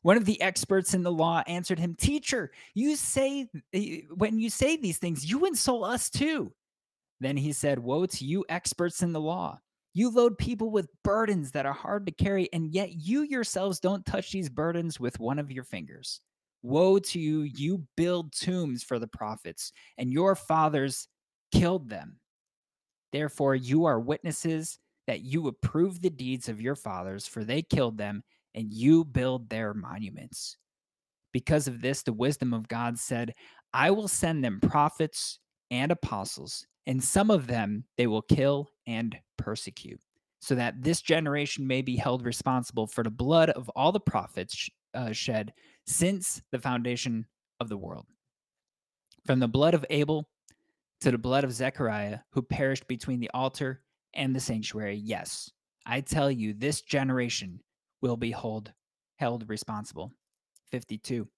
one 0.03 0.17
of 0.17 0.25
the 0.25 0.41
experts 0.43 0.95
in 0.95 1.03
the 1.05 1.13
law 1.13 1.43
answered 1.47 1.79
him, 1.79 1.95
Teacher, 1.95 2.51
you 2.75 2.97
say, 2.97 3.49
eh, 3.73 4.01
when 4.15 4.39
you 4.39 4.51
say 4.51 4.77
these 4.77 4.99
things, 4.99 5.25
you 5.25 5.47
insult 5.47 5.85
us 5.85 6.11
too. 6.11 6.53
Then 7.21 7.37
he 7.37 7.53
said, 7.53 7.79
Woe 7.79 8.07
to 8.07 8.25
you, 8.25 8.45
experts 8.49 9.03
in 9.03 9.13
the 9.13 9.21
law. 9.21 9.61
You 9.95 10.11
load 10.11 10.39
people 10.39 10.71
with 10.71 10.89
burdens 11.05 11.51
that 11.53 11.67
are 11.67 11.73
hard 11.73 12.07
to 12.07 12.13
carry, 12.13 12.49
and 12.53 12.73
yet 12.73 12.93
you 12.93 13.23
yourselves 13.23 13.79
don't 13.79 14.07
touch 14.07 14.33
these 14.33 14.49
burdens 14.49 14.99
with 14.99 15.21
one 15.21 15.39
of 15.39 15.53
your 15.53 15.65
fingers. 15.65 16.21
Woe 16.63 16.99
to 16.99 17.21
you, 17.21 17.43
you 17.43 17.85
build 17.97 18.33
tombs 18.33 18.83
for 18.83 18.99
the 18.99 19.09
prophets, 19.09 19.73
and 19.99 20.11
your 20.11 20.35
fathers 20.35 21.09
killed 21.53 21.91
them. 21.91 22.19
Therefore, 23.13 23.55
you 23.55 23.85
are 23.85 24.01
witnesses 24.01 24.79
that 25.07 25.21
you 25.21 25.49
approve 25.49 26.01
the 26.01 26.11
deeds 26.11 26.49
of 26.49 26.61
your 26.61 26.77
fathers, 26.77 27.27
for 27.27 27.45
they 27.45 27.61
killed 27.61 27.99
them, 27.99 28.23
and 28.55 28.73
you 28.73 29.05
build 29.05 29.51
their 29.51 29.75
monuments. 29.75 30.57
Because 31.33 31.67
of 31.67 31.83
this, 31.83 32.03
the 32.03 32.13
wisdom 32.13 32.55
of 32.55 32.69
God 32.69 32.99
said, 32.99 33.35
I 33.75 33.91
will 33.91 34.09
send 34.09 34.45
them 34.45 34.61
prophets 34.61 35.39
and 35.71 35.91
apostles, 35.93 36.67
and 36.87 37.03
some 37.03 37.31
of 37.31 37.47
them 37.47 37.85
they 37.99 38.07
will 38.07 38.23
kill 38.23 38.71
and 38.87 39.17
persecute, 39.37 40.01
so 40.41 40.55
that 40.55 40.83
this 40.83 41.03
generation 41.03 41.67
may 41.67 41.83
be 41.83 41.97
held 41.97 42.25
responsible 42.25 42.87
for 42.87 43.05
the 43.05 43.11
blood 43.11 43.51
of 43.51 43.69
all 43.71 43.93
the 43.93 44.01
prophets 44.01 44.69
uh, 44.95 45.13
shed 45.13 45.53
since 45.87 46.43
the 46.51 46.59
foundation 46.59 47.27
of 47.61 47.69
the 47.69 47.77
world. 47.77 48.07
From 49.27 49.39
the 49.39 49.49
blood 49.49 49.75
of 49.75 49.87
Abel 49.91 50.29
to 51.01 51.11
the 51.11 51.19
blood 51.19 51.45
of 51.45 51.53
Zechariah, 51.53 52.21
who 52.31 52.43
perished 52.43 52.87
between 52.89 53.21
the 53.21 53.31
altar 53.35 53.83
and 54.15 54.35
the 54.35 54.41
sanctuary, 54.41 54.97
yes, 54.97 55.51
I 55.87 56.01
tell 56.01 56.31
you, 56.31 56.55
this 56.55 56.81
generation 56.81 57.61
will 58.01 58.17
be 58.17 58.31
hold, 58.31 58.73
held 59.17 59.49
responsible. 59.49 60.13
52. 60.71 61.29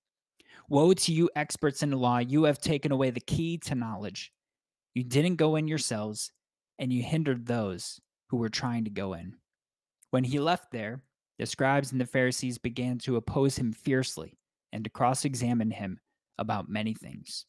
Woe 0.68 0.92
to 0.92 1.12
you, 1.12 1.30
experts 1.34 1.82
in 1.82 1.90
the 1.90 1.96
law! 1.96 2.18
You 2.18 2.44
have 2.44 2.60
taken 2.60 2.92
away 2.92 3.10
the 3.10 3.20
key 3.20 3.58
to 3.58 3.74
knowledge. 3.74 4.32
You 4.94 5.02
didn't 5.02 5.36
go 5.36 5.56
in 5.56 5.66
yourselves, 5.66 6.30
and 6.78 6.92
you 6.92 7.02
hindered 7.02 7.46
those 7.46 8.00
who 8.28 8.36
were 8.36 8.48
trying 8.48 8.84
to 8.84 8.90
go 8.90 9.14
in. 9.14 9.34
When 10.10 10.24
he 10.24 10.38
left 10.38 10.70
there, 10.70 11.02
the 11.38 11.46
scribes 11.46 11.92
and 11.92 12.00
the 12.00 12.06
Pharisees 12.06 12.58
began 12.58 12.98
to 12.98 13.16
oppose 13.16 13.56
him 13.56 13.72
fiercely 13.72 14.38
and 14.72 14.84
to 14.84 14.90
cross 14.90 15.24
examine 15.24 15.70
him 15.70 15.98
about 16.38 16.68
many 16.68 16.94
things. 16.94 17.46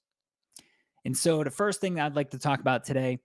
And 1.06 1.16
so, 1.16 1.44
the 1.44 1.52
first 1.52 1.82
thing 1.82 2.00
I'd 2.00 2.16
like 2.16 2.32
to 2.32 2.40
talk 2.40 2.60
about 2.60 2.84
today 2.84 3.20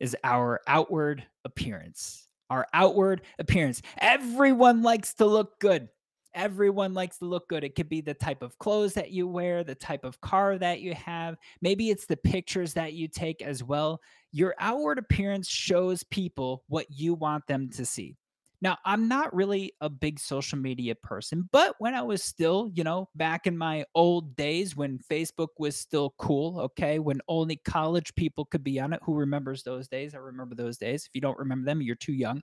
is 0.00 0.16
our 0.22 0.60
outward 0.66 1.24
appearance. 1.44 2.28
Our 2.50 2.66
outward 2.72 3.22
appearance. 3.38 3.82
Everyone 3.98 4.82
likes 4.82 5.14
to 5.14 5.26
look 5.26 5.58
good. 5.58 5.88
Everyone 6.36 6.94
likes 6.94 7.18
to 7.18 7.24
look 7.24 7.48
good. 7.48 7.64
It 7.64 7.74
could 7.74 7.88
be 7.88 8.02
the 8.02 8.14
type 8.14 8.42
of 8.42 8.58
clothes 8.58 8.94
that 8.94 9.10
you 9.10 9.26
wear, 9.26 9.64
the 9.64 9.74
type 9.74 10.04
of 10.04 10.20
car 10.20 10.58
that 10.58 10.80
you 10.80 10.94
have. 10.94 11.36
Maybe 11.62 11.90
it's 11.90 12.06
the 12.06 12.16
pictures 12.16 12.74
that 12.74 12.92
you 12.92 13.08
take 13.08 13.42
as 13.42 13.64
well. 13.64 14.00
Your 14.32 14.54
outward 14.58 14.98
appearance 14.98 15.48
shows 15.48 16.04
people 16.04 16.62
what 16.68 16.86
you 16.90 17.14
want 17.14 17.46
them 17.46 17.70
to 17.70 17.86
see. 17.86 18.16
Now, 18.62 18.78
I'm 18.84 19.06
not 19.06 19.34
really 19.34 19.72
a 19.80 19.88
big 19.90 20.18
social 20.18 20.58
media 20.58 20.94
person, 20.94 21.48
but 21.52 21.74
when 21.78 21.94
I 21.94 22.02
was 22.02 22.22
still, 22.22 22.70
you 22.74 22.84
know, 22.84 23.08
back 23.14 23.46
in 23.46 23.56
my 23.56 23.84
old 23.94 24.34
days 24.34 24.74
when 24.74 24.98
Facebook 25.10 25.48
was 25.58 25.76
still 25.76 26.14
cool, 26.18 26.60
okay, 26.60 26.98
when 26.98 27.20
only 27.28 27.56
college 27.56 28.14
people 28.14 28.46
could 28.46 28.64
be 28.64 28.80
on 28.80 28.92
it, 28.94 29.00
who 29.02 29.14
remembers 29.14 29.62
those 29.62 29.88
days? 29.88 30.14
I 30.14 30.18
remember 30.18 30.54
those 30.54 30.78
days. 30.78 31.04
If 31.04 31.10
you 31.14 31.20
don't 31.20 31.38
remember 31.38 31.66
them, 31.66 31.82
you're 31.82 31.96
too 31.96 32.14
young. 32.14 32.42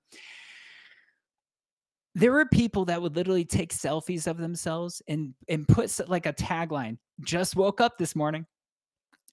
There 2.15 2.31
were 2.31 2.45
people 2.45 2.85
that 2.85 3.01
would 3.01 3.15
literally 3.15 3.45
take 3.45 3.73
selfies 3.73 4.27
of 4.27 4.37
themselves 4.37 5.01
and 5.07 5.33
and 5.47 5.67
put 5.67 5.99
like 6.09 6.25
a 6.25 6.33
tagline, 6.33 6.97
just 7.21 7.55
woke 7.55 7.81
up 7.81 7.97
this 7.97 8.15
morning. 8.15 8.45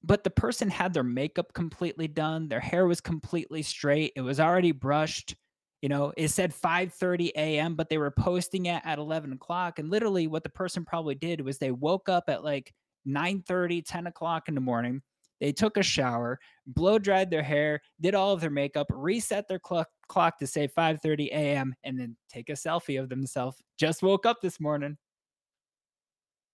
But 0.03 0.25
the 0.25 0.31
person 0.31 0.71
had 0.71 0.95
their 0.95 1.03
makeup 1.05 1.53
completely 1.55 2.09
done, 2.09 2.49
their 2.49 2.61
hair 2.61 2.87
was 2.87 3.01
completely 3.01 3.63
straight, 3.63 4.13
it 4.17 4.23
was 4.23 4.41
already 4.41 4.73
brushed 4.73 5.37
you 5.83 5.89
know, 5.89 6.13
it 6.17 6.29
said 6.29 6.53
5:30 6.53 7.31
a.m., 7.37 7.75
but 7.75 7.89
they 7.89 7.99
were 7.99 8.11
posting 8.11 8.67
it 8.67 8.83
at 8.85 8.99
11 8.99 9.33
o'clock. 9.33 9.79
And 9.79 9.91
literally, 9.91 10.27
what 10.27 10.43
the 10.43 10.51
person 10.51 10.85
probably 10.85 11.15
did 11.15 11.41
was 11.41 11.59
they 11.59 11.71
woke 11.71 12.09
up 12.09 12.25
at 12.29 12.45
like 12.45 12.75
9:30, 13.07 13.83
10 13.87 14.07
o'clock 14.07 14.49
in 14.49 14.55
the 14.55 14.61
morning. 14.61 15.03
They 15.41 15.53
took 15.53 15.77
a 15.77 15.83
shower, 15.83 16.39
blow 16.67 16.99
dried 16.99 17.31
their 17.31 17.43
hair, 17.43 17.81
did 18.01 18.15
all 18.15 18.33
of 18.33 18.41
their 18.41 18.51
makeup, 18.51 18.87
reset 18.91 19.49
their 19.49 19.59
clock 19.59 19.89
clock 20.09 20.39
to 20.39 20.47
say 20.47 20.69
5:30 20.69 21.29
a.m., 21.29 21.75
and 21.85 21.99
then 21.99 22.17
take 22.29 22.49
a 22.51 22.53
selfie 22.53 23.01
of 23.01 23.09
themselves. 23.09 23.57
Just 23.79 24.03
woke 24.03 24.27
up 24.27 24.39
this 24.43 24.61
morning. 24.61 24.97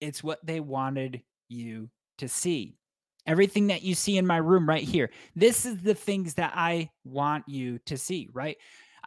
It's 0.00 0.23
what 0.23 0.45
they 0.45 0.61
wanted 0.61 1.23
you 1.49 1.90
to 2.19 2.28
see. 2.28 2.76
Everything 3.26 3.66
that 3.69 3.83
you 3.83 3.95
see 3.95 4.19
in 4.19 4.26
my 4.26 4.37
room 4.37 4.69
right 4.69 4.85
here. 4.85 5.11
This 5.35 5.66
is 5.66 5.78
the 5.78 5.95
things 5.95 6.35
that 6.35 6.52
I 6.55 6.90
want 7.05 7.49
you 7.49 7.78
to 7.87 7.97
see, 7.97 8.28
right? 8.33 8.57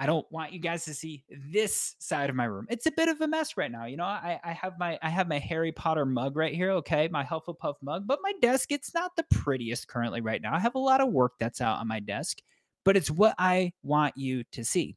I 0.02 0.06
don't 0.06 0.26
want 0.32 0.54
you 0.54 0.60
guys 0.60 0.86
to 0.86 0.94
see 0.94 1.26
this 1.30 1.98
side 2.00 2.30
of 2.30 2.36
my 2.36 2.46
room. 2.46 2.66
It's 2.70 2.86
a 2.86 2.92
bit 2.92 3.10
of 3.10 3.20
a 3.20 3.28
mess 3.28 3.58
right 3.58 3.70
now. 3.70 3.86
You 3.86 3.98
know, 3.98 4.06
I, 4.06 4.40
I 4.42 4.54
have 4.54 4.80
my 4.80 4.98
I 5.04 5.10
have 5.10 5.28
my 5.28 5.40
Harry 5.40 5.74
Potter 5.74 6.06
mug 6.06 6.38
right 6.38 6.56
here. 6.56 6.72
Okay, 6.72 7.10
my 7.10 7.26
Hufflepuff 7.26 7.76
mug, 7.82 8.08
but 8.08 8.20
my 8.24 8.32
desk 8.42 8.72
it's 8.72 8.94
not 8.94 9.12
the 9.18 9.26
prettiest 9.30 9.90
currently 9.90 10.22
right 10.22 10.42
now. 10.42 10.56
I 10.56 10.60
have 10.60 10.76
a 10.76 10.80
lot 10.80 11.02
of 11.02 11.10
work 11.10 11.34
that's 11.38 11.60
out 11.60 11.80
on 11.80 11.88
my 11.90 12.00
desk, 12.00 12.38
but 12.86 12.96
it's 12.96 13.12
what 13.12 13.36
I 13.38 13.74
want 13.84 14.16
you 14.16 14.46
to 14.54 14.64
see. 14.64 14.96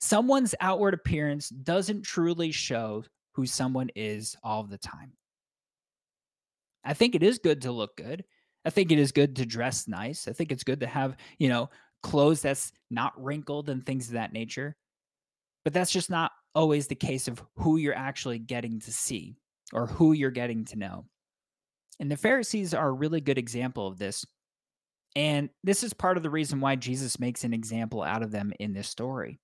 Someone's 0.00 0.56
outward 0.60 0.92
appearance 0.92 1.48
doesn't 1.48 2.02
truly 2.02 2.50
show 2.50 3.04
who 3.32 3.46
someone 3.46 3.90
is 3.94 4.36
all 4.42 4.64
the 4.64 4.78
time. 4.78 5.12
I 6.84 6.92
think 6.94 7.14
it 7.14 7.22
is 7.22 7.38
good 7.38 7.62
to 7.62 7.72
look 7.72 7.96
good. 7.96 8.24
I 8.64 8.70
think 8.70 8.90
it 8.90 8.98
is 8.98 9.12
good 9.12 9.36
to 9.36 9.46
dress 9.46 9.86
nice. 9.86 10.26
I 10.26 10.32
think 10.32 10.50
it's 10.50 10.64
good 10.64 10.80
to 10.80 10.88
have, 10.88 11.16
you 11.38 11.48
know, 11.48 11.70
clothes 12.06 12.40
that's 12.40 12.72
not 12.88 13.20
wrinkled 13.20 13.68
and 13.68 13.84
things 13.84 14.06
of 14.06 14.14
that 14.14 14.32
nature. 14.32 14.76
But 15.64 15.72
that's 15.72 15.90
just 15.90 16.08
not 16.08 16.30
always 16.54 16.86
the 16.86 16.94
case 16.94 17.26
of 17.26 17.42
who 17.56 17.78
you're 17.78 17.96
actually 17.96 18.38
getting 18.38 18.78
to 18.80 18.92
see 18.92 19.36
or 19.72 19.86
who 19.86 20.12
you're 20.12 20.30
getting 20.30 20.64
to 20.66 20.78
know. 20.78 21.04
And 21.98 22.08
the 22.08 22.16
Pharisees 22.16 22.74
are 22.74 22.88
a 22.88 22.92
really 22.92 23.20
good 23.20 23.38
example 23.38 23.88
of 23.88 23.98
this. 23.98 24.24
And 25.16 25.50
this 25.64 25.82
is 25.82 25.92
part 25.92 26.16
of 26.16 26.22
the 26.22 26.30
reason 26.30 26.60
why 26.60 26.76
Jesus 26.76 27.18
makes 27.18 27.42
an 27.42 27.52
example 27.52 28.02
out 28.02 28.22
of 28.22 28.30
them 28.30 28.52
in 28.60 28.72
this 28.72 28.88
story. 28.88 29.40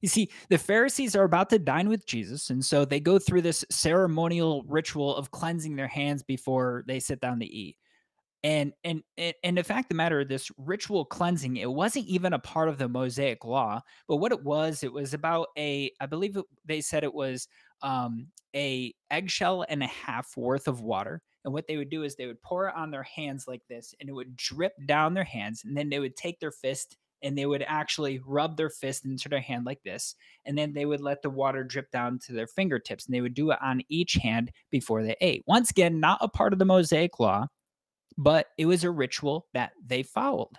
You 0.00 0.08
see, 0.08 0.30
the 0.50 0.58
Pharisees 0.58 1.16
are 1.16 1.24
about 1.24 1.50
to 1.50 1.58
dine 1.58 1.88
with 1.88 2.06
Jesus, 2.06 2.50
and 2.50 2.62
so 2.62 2.84
they 2.84 3.00
go 3.00 3.18
through 3.18 3.40
this 3.40 3.64
ceremonial 3.70 4.62
ritual 4.68 5.16
of 5.16 5.30
cleansing 5.30 5.76
their 5.76 5.88
hands 5.88 6.22
before 6.22 6.84
they 6.86 7.00
sit 7.00 7.20
down 7.20 7.40
to 7.40 7.46
eat. 7.46 7.76
And 8.44 8.74
and 8.84 9.02
and 9.42 9.56
the 9.56 9.64
fact 9.64 9.86
of 9.86 9.88
the 9.88 9.94
matter, 9.94 10.22
this 10.22 10.50
ritual 10.58 11.06
cleansing, 11.06 11.56
it 11.56 11.72
wasn't 11.72 12.06
even 12.06 12.34
a 12.34 12.38
part 12.38 12.68
of 12.68 12.76
the 12.76 12.90
Mosaic 12.90 13.42
law. 13.42 13.80
But 14.06 14.16
what 14.16 14.32
it 14.32 14.44
was, 14.44 14.84
it 14.84 14.92
was 14.92 15.14
about 15.14 15.48
a, 15.56 15.90
I 15.98 16.04
believe 16.04 16.36
it, 16.36 16.44
they 16.66 16.82
said 16.82 17.04
it 17.04 17.14
was 17.14 17.48
um, 17.80 18.26
a 18.54 18.94
eggshell 19.10 19.64
and 19.66 19.82
a 19.82 19.86
half 19.86 20.36
worth 20.36 20.68
of 20.68 20.82
water. 20.82 21.22
And 21.46 21.54
what 21.54 21.66
they 21.66 21.78
would 21.78 21.88
do 21.88 22.02
is 22.02 22.16
they 22.16 22.26
would 22.26 22.42
pour 22.42 22.68
it 22.68 22.74
on 22.76 22.90
their 22.90 23.02
hands 23.02 23.48
like 23.48 23.62
this, 23.70 23.94
and 23.98 24.10
it 24.10 24.12
would 24.12 24.36
drip 24.36 24.74
down 24.84 25.14
their 25.14 25.24
hands. 25.24 25.62
And 25.64 25.74
then 25.74 25.88
they 25.88 25.98
would 25.98 26.16
take 26.16 26.38
their 26.38 26.52
fist 26.52 26.98
and 27.22 27.38
they 27.38 27.46
would 27.46 27.64
actually 27.66 28.20
rub 28.26 28.58
their 28.58 28.68
fist 28.68 29.06
into 29.06 29.30
their 29.30 29.40
hand 29.40 29.64
like 29.64 29.82
this. 29.82 30.14
And 30.44 30.58
then 30.58 30.74
they 30.74 30.84
would 30.84 31.00
let 31.00 31.22
the 31.22 31.30
water 31.30 31.64
drip 31.64 31.90
down 31.90 32.18
to 32.26 32.34
their 32.34 32.46
fingertips. 32.46 33.06
And 33.06 33.14
they 33.14 33.22
would 33.22 33.32
do 33.32 33.50
it 33.52 33.58
on 33.62 33.80
each 33.88 34.18
hand 34.22 34.52
before 34.70 35.02
they 35.02 35.16
ate. 35.22 35.42
Once 35.46 35.70
again, 35.70 35.98
not 35.98 36.18
a 36.20 36.28
part 36.28 36.52
of 36.52 36.58
the 36.58 36.66
Mosaic 36.66 37.18
law 37.18 37.46
but 38.16 38.48
it 38.58 38.66
was 38.66 38.84
a 38.84 38.90
ritual 38.90 39.46
that 39.54 39.72
they 39.84 40.02
followed. 40.02 40.56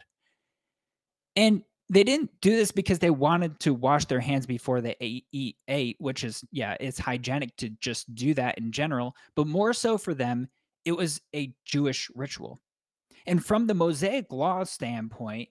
And 1.36 1.64
they 1.90 2.04
didn't 2.04 2.32
do 2.42 2.56
this 2.56 2.72
because 2.72 3.00
they 3.00 3.12
wanted 3.12 3.60
to 3.60 3.74
wash 3.74 4.06
their 4.06 4.20
hands 4.20 4.46
before 4.46 4.82
they 4.82 4.96
ate, 5.02 5.56
ate, 5.68 5.98
which 6.00 6.24
is, 6.24 6.44
yeah, 6.52 6.76
it's 6.80 6.98
hygienic 6.98 7.56
to 7.58 7.70
just 7.70 8.14
do 8.16 8.34
that 8.34 8.58
in 8.58 8.72
general. 8.72 9.16
But 9.36 9.48
more 9.48 9.74
so 9.74 9.98
for 9.98 10.14
them, 10.14 10.48
it 10.84 10.94
was 10.94 11.22
a 11.36 11.54
Jewish 11.64 12.10
ritual. 12.16 12.60
And 13.28 13.44
from 13.44 13.68
the 13.68 13.74
Mosaic 13.74 14.32
law 14.32 14.64
standpoint, 14.64 15.50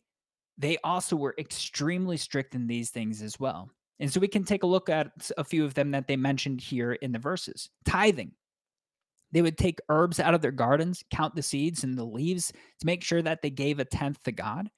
they 0.59 0.79
also 0.85 1.17
were 1.17 1.35
extremely 1.39 2.17
strict 2.17 2.55
in 2.55 2.67
these 2.67 2.91
things 2.91 3.23
as 3.23 3.39
well. 3.39 3.71
And 4.01 4.13
so 4.13 4.21
we 4.21 4.29
can 4.29 4.45
take 4.45 4.65
a 4.65 4.69
look 4.69 4.89
at 4.89 5.31
a 5.37 5.45
few 5.45 5.65
of 5.65 5.75
them 5.75 5.93
that 5.93 6.09
they 6.09 6.17
mentioned 6.17 6.61
here 6.61 6.95
in 6.95 7.13
the 7.13 7.19
verses. 7.19 7.71
Tithing. 7.85 8.33
They 9.35 9.43
would 9.43 9.59
take 9.59 9.81
herbs 9.89 10.21
out 10.21 10.33
of 10.33 10.43
their 10.43 10.53
gardens, 10.53 11.03
count 11.11 11.35
the 11.35 11.43
seeds 11.43 11.83
and 11.83 11.99
the 11.99 12.05
leaves 12.05 12.53
to 12.53 12.87
make 12.87 13.03
sure 13.03 13.21
that 13.21 13.43
they 13.43 13.51
gave 13.51 13.81
a 13.81 13.85
tenth 13.85 14.23
to 14.23 14.33
God. 14.33 14.71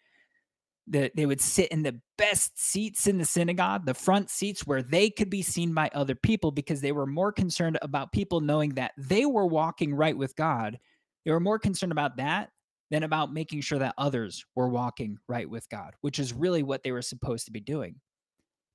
That 0.88 1.14
they 1.14 1.26
would 1.26 1.42
sit 1.42 1.68
in 1.72 1.82
the 1.82 2.00
best 2.16 2.58
seats 2.58 3.06
in 3.06 3.18
the 3.18 3.24
synagogue, 3.26 3.84
the 3.84 3.92
front 3.92 4.30
seats 4.30 4.66
where 4.66 4.82
they 4.82 5.10
could 5.10 5.28
be 5.28 5.42
seen 5.42 5.74
by 5.74 5.90
other 5.92 6.14
people 6.14 6.52
because 6.52 6.80
they 6.80 6.92
were 6.92 7.06
more 7.06 7.32
concerned 7.32 7.76
about 7.82 8.12
people 8.12 8.40
knowing 8.40 8.70
that 8.74 8.92
they 8.96 9.26
were 9.26 9.46
walking 9.46 9.94
right 9.94 10.16
with 10.16 10.34
God. 10.36 10.78
They 11.24 11.32
were 11.32 11.40
more 11.40 11.58
concerned 11.58 11.92
about 11.92 12.16
that 12.16 12.50
than 12.90 13.02
about 13.02 13.34
making 13.34 13.60
sure 13.60 13.80
that 13.80 13.94
others 13.98 14.46
were 14.54 14.68
walking 14.68 15.18
right 15.28 15.50
with 15.50 15.68
God, 15.68 15.94
which 16.00 16.18
is 16.18 16.32
really 16.32 16.62
what 16.62 16.82
they 16.82 16.92
were 16.92 17.02
supposed 17.02 17.44
to 17.44 17.52
be 17.52 17.60
doing. 17.60 17.96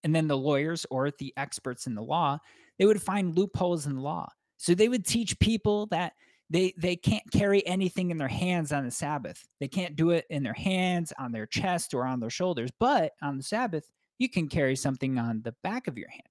And 0.03 0.13
then 0.13 0.27
the 0.27 0.37
lawyers 0.37 0.85
or 0.91 1.09
the 1.11 1.33
experts 1.37 1.87
in 1.87 1.95
the 1.95 2.03
law, 2.03 2.37
they 2.77 2.85
would 2.85 3.01
find 3.01 3.35
loopholes 3.35 3.87
in 3.87 3.95
the 3.95 4.01
law. 4.01 4.29
So 4.61 4.75
they 4.75 4.89
would 4.89 5.07
teach 5.07 5.39
people 5.39 5.87
that 5.87 6.13
they 6.51 6.75
they 6.77 6.95
can't 6.95 7.29
carry 7.31 7.65
anything 7.65 8.11
in 8.11 8.19
their 8.19 8.27
hands 8.27 8.71
on 8.71 8.85
the 8.85 8.91
Sabbath. 8.91 9.47
They 9.59 9.67
can't 9.67 9.95
do 9.95 10.11
it 10.11 10.27
in 10.29 10.43
their 10.43 10.53
hands, 10.53 11.11
on 11.17 11.31
their 11.31 11.47
chest, 11.47 11.95
or 11.95 12.05
on 12.05 12.19
their 12.19 12.29
shoulders. 12.29 12.69
But 12.79 13.13
on 13.23 13.37
the 13.37 13.43
Sabbath, 13.43 13.89
you 14.19 14.29
can 14.29 14.47
carry 14.47 14.75
something 14.75 15.17
on 15.17 15.41
the 15.41 15.55
back 15.63 15.87
of 15.87 15.97
your 15.97 16.09
hand. 16.09 16.21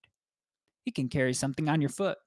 You 0.84 0.92
can 0.92 1.08
carry 1.08 1.34
something 1.34 1.68
on 1.68 1.80
your 1.80 1.90
foot, 1.90 2.18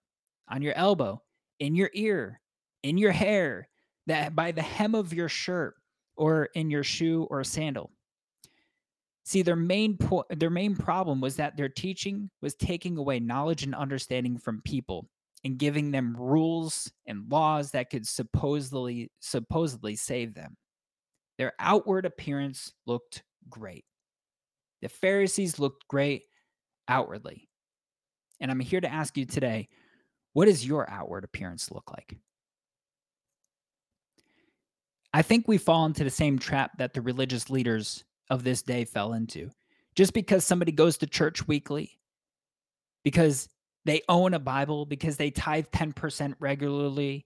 on 0.50 0.62
your 0.62 0.74
elbow, 0.74 1.22
in 1.60 1.74
your 1.74 1.90
ear, 1.94 2.42
in 2.84 2.98
your 2.98 3.14
hair, 3.14 3.70
that 4.08 4.36
by 4.36 4.52
the 4.52 4.62
hem 4.62 4.96
of 4.96 5.14
your 5.14 5.30
shirt, 5.30 5.76
or 6.18 6.50
in 6.54 6.70
your 6.70 6.84
shoe 6.84 7.30
or 7.32 7.46
sandal. 7.46 7.92
See, 9.24 9.42
their 9.42 9.56
main 9.56 9.96
po- 9.96 10.26
their 10.32 10.50
main 10.50 10.76
problem 10.76 11.22
was 11.22 11.38
that 11.38 11.56
their 11.56 11.70
teaching 11.70 12.30
was 12.42 12.56
taking 12.56 12.98
away 12.98 13.22
knowledge 13.22 13.64
and 13.64 13.74
understanding 13.74 14.38
from 14.38 14.62
people 14.64 15.08
and 15.44 15.58
giving 15.58 15.92
them 15.92 16.16
rules 16.18 16.92
and 17.06 17.30
laws 17.30 17.72
that 17.72 17.90
could 17.90 18.08
supposedly 18.08 19.12
supposedly 19.20 19.96
save 19.96 20.34
them. 20.34 20.56
Their 21.38 21.54
outward 21.60 22.06
appearance 22.06 22.72
looked 22.86 23.24
great. 23.50 23.86
The 24.82 24.90
Pharisees 24.90 25.60
looked 25.60 25.88
great 25.88 26.24
outwardly. 26.88 27.50
And 28.40 28.52
I'm 28.52 28.60
here 28.60 28.82
to 28.82 28.92
ask 28.92 29.18
you 29.18 29.26
today, 29.26 29.70
what 30.34 30.46
does 30.46 30.66
your 30.66 30.90
outward 30.90 31.24
appearance 31.24 31.72
look 31.72 31.90
like? 31.92 32.18
I 35.14 35.22
think 35.22 35.48
we 35.48 35.58
fall 35.58 35.86
into 35.86 36.04
the 36.04 36.10
same 36.10 36.40
trap 36.40 36.78
that 36.80 36.94
the 36.94 37.02
religious 37.02 37.50
leaders 37.50 38.04
of 38.30 38.44
this 38.44 38.62
day 38.62 38.84
fell 38.84 39.14
into. 39.14 39.52
Just 39.96 40.14
because 40.14 40.44
somebody 40.44 40.72
goes 40.72 40.98
to 40.98 41.08
church 41.08 41.48
weekly, 41.48 42.00
because 43.04 43.48
they 43.86 44.02
own 44.08 44.34
a 44.34 44.40
Bible 44.40 44.86
because 44.86 45.18
they 45.18 45.32
tithe 45.32 45.68
10% 45.74 46.36
regularly, 46.40 47.26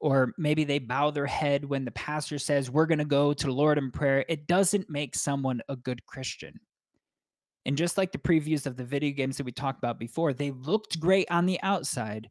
or 0.00 0.32
maybe 0.38 0.64
they 0.64 0.78
bow 0.78 1.10
their 1.10 1.26
head 1.26 1.64
when 1.64 1.84
the 1.84 1.90
pastor 1.90 2.38
says, 2.38 2.70
We're 2.70 2.86
going 2.86 2.98
to 2.98 3.04
go 3.04 3.32
to 3.32 3.46
the 3.46 3.52
Lord 3.52 3.78
in 3.78 3.90
prayer, 3.90 4.24
it 4.28 4.46
doesn't 4.46 4.90
make 4.90 5.14
someone 5.14 5.60
a 5.68 5.76
good 5.76 6.04
Christian. 6.06 6.60
And 7.66 7.76
just 7.76 7.98
like 7.98 8.12
the 8.12 8.18
previews 8.18 8.66
of 8.66 8.76
the 8.76 8.84
video 8.84 9.12
games 9.12 9.36
that 9.36 9.44
we 9.44 9.52
talked 9.52 9.78
about 9.78 9.98
before, 9.98 10.32
they 10.32 10.52
looked 10.52 11.00
great 11.00 11.30
on 11.30 11.44
the 11.44 11.60
outside, 11.62 12.30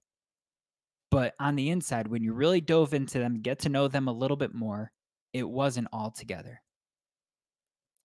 but 1.11 1.35
on 1.39 1.55
the 1.55 1.69
inside, 1.69 2.07
when 2.07 2.23
you 2.23 2.33
really 2.33 2.61
dove 2.61 2.93
into 2.93 3.19
them, 3.19 3.41
get 3.41 3.59
to 3.59 3.69
know 3.69 3.87
them 3.87 4.07
a 4.07 4.13
little 4.13 4.37
bit 4.37 4.55
more, 4.55 4.91
it 5.33 5.47
wasn't 5.47 5.89
all 5.93 6.09
together. 6.09 6.61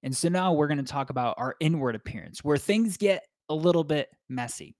And 0.02 0.14
so 0.14 0.28
now 0.28 0.52
we're 0.52 0.66
going 0.66 0.84
to 0.84 0.92
talk 0.92 1.10
about 1.10 1.36
our 1.38 1.54
inward 1.60 1.94
appearance, 1.94 2.42
where 2.42 2.58
things 2.58 2.96
get 2.96 3.24
a 3.48 3.54
little 3.54 3.84
bit 3.84 4.08
messy. 4.28 4.76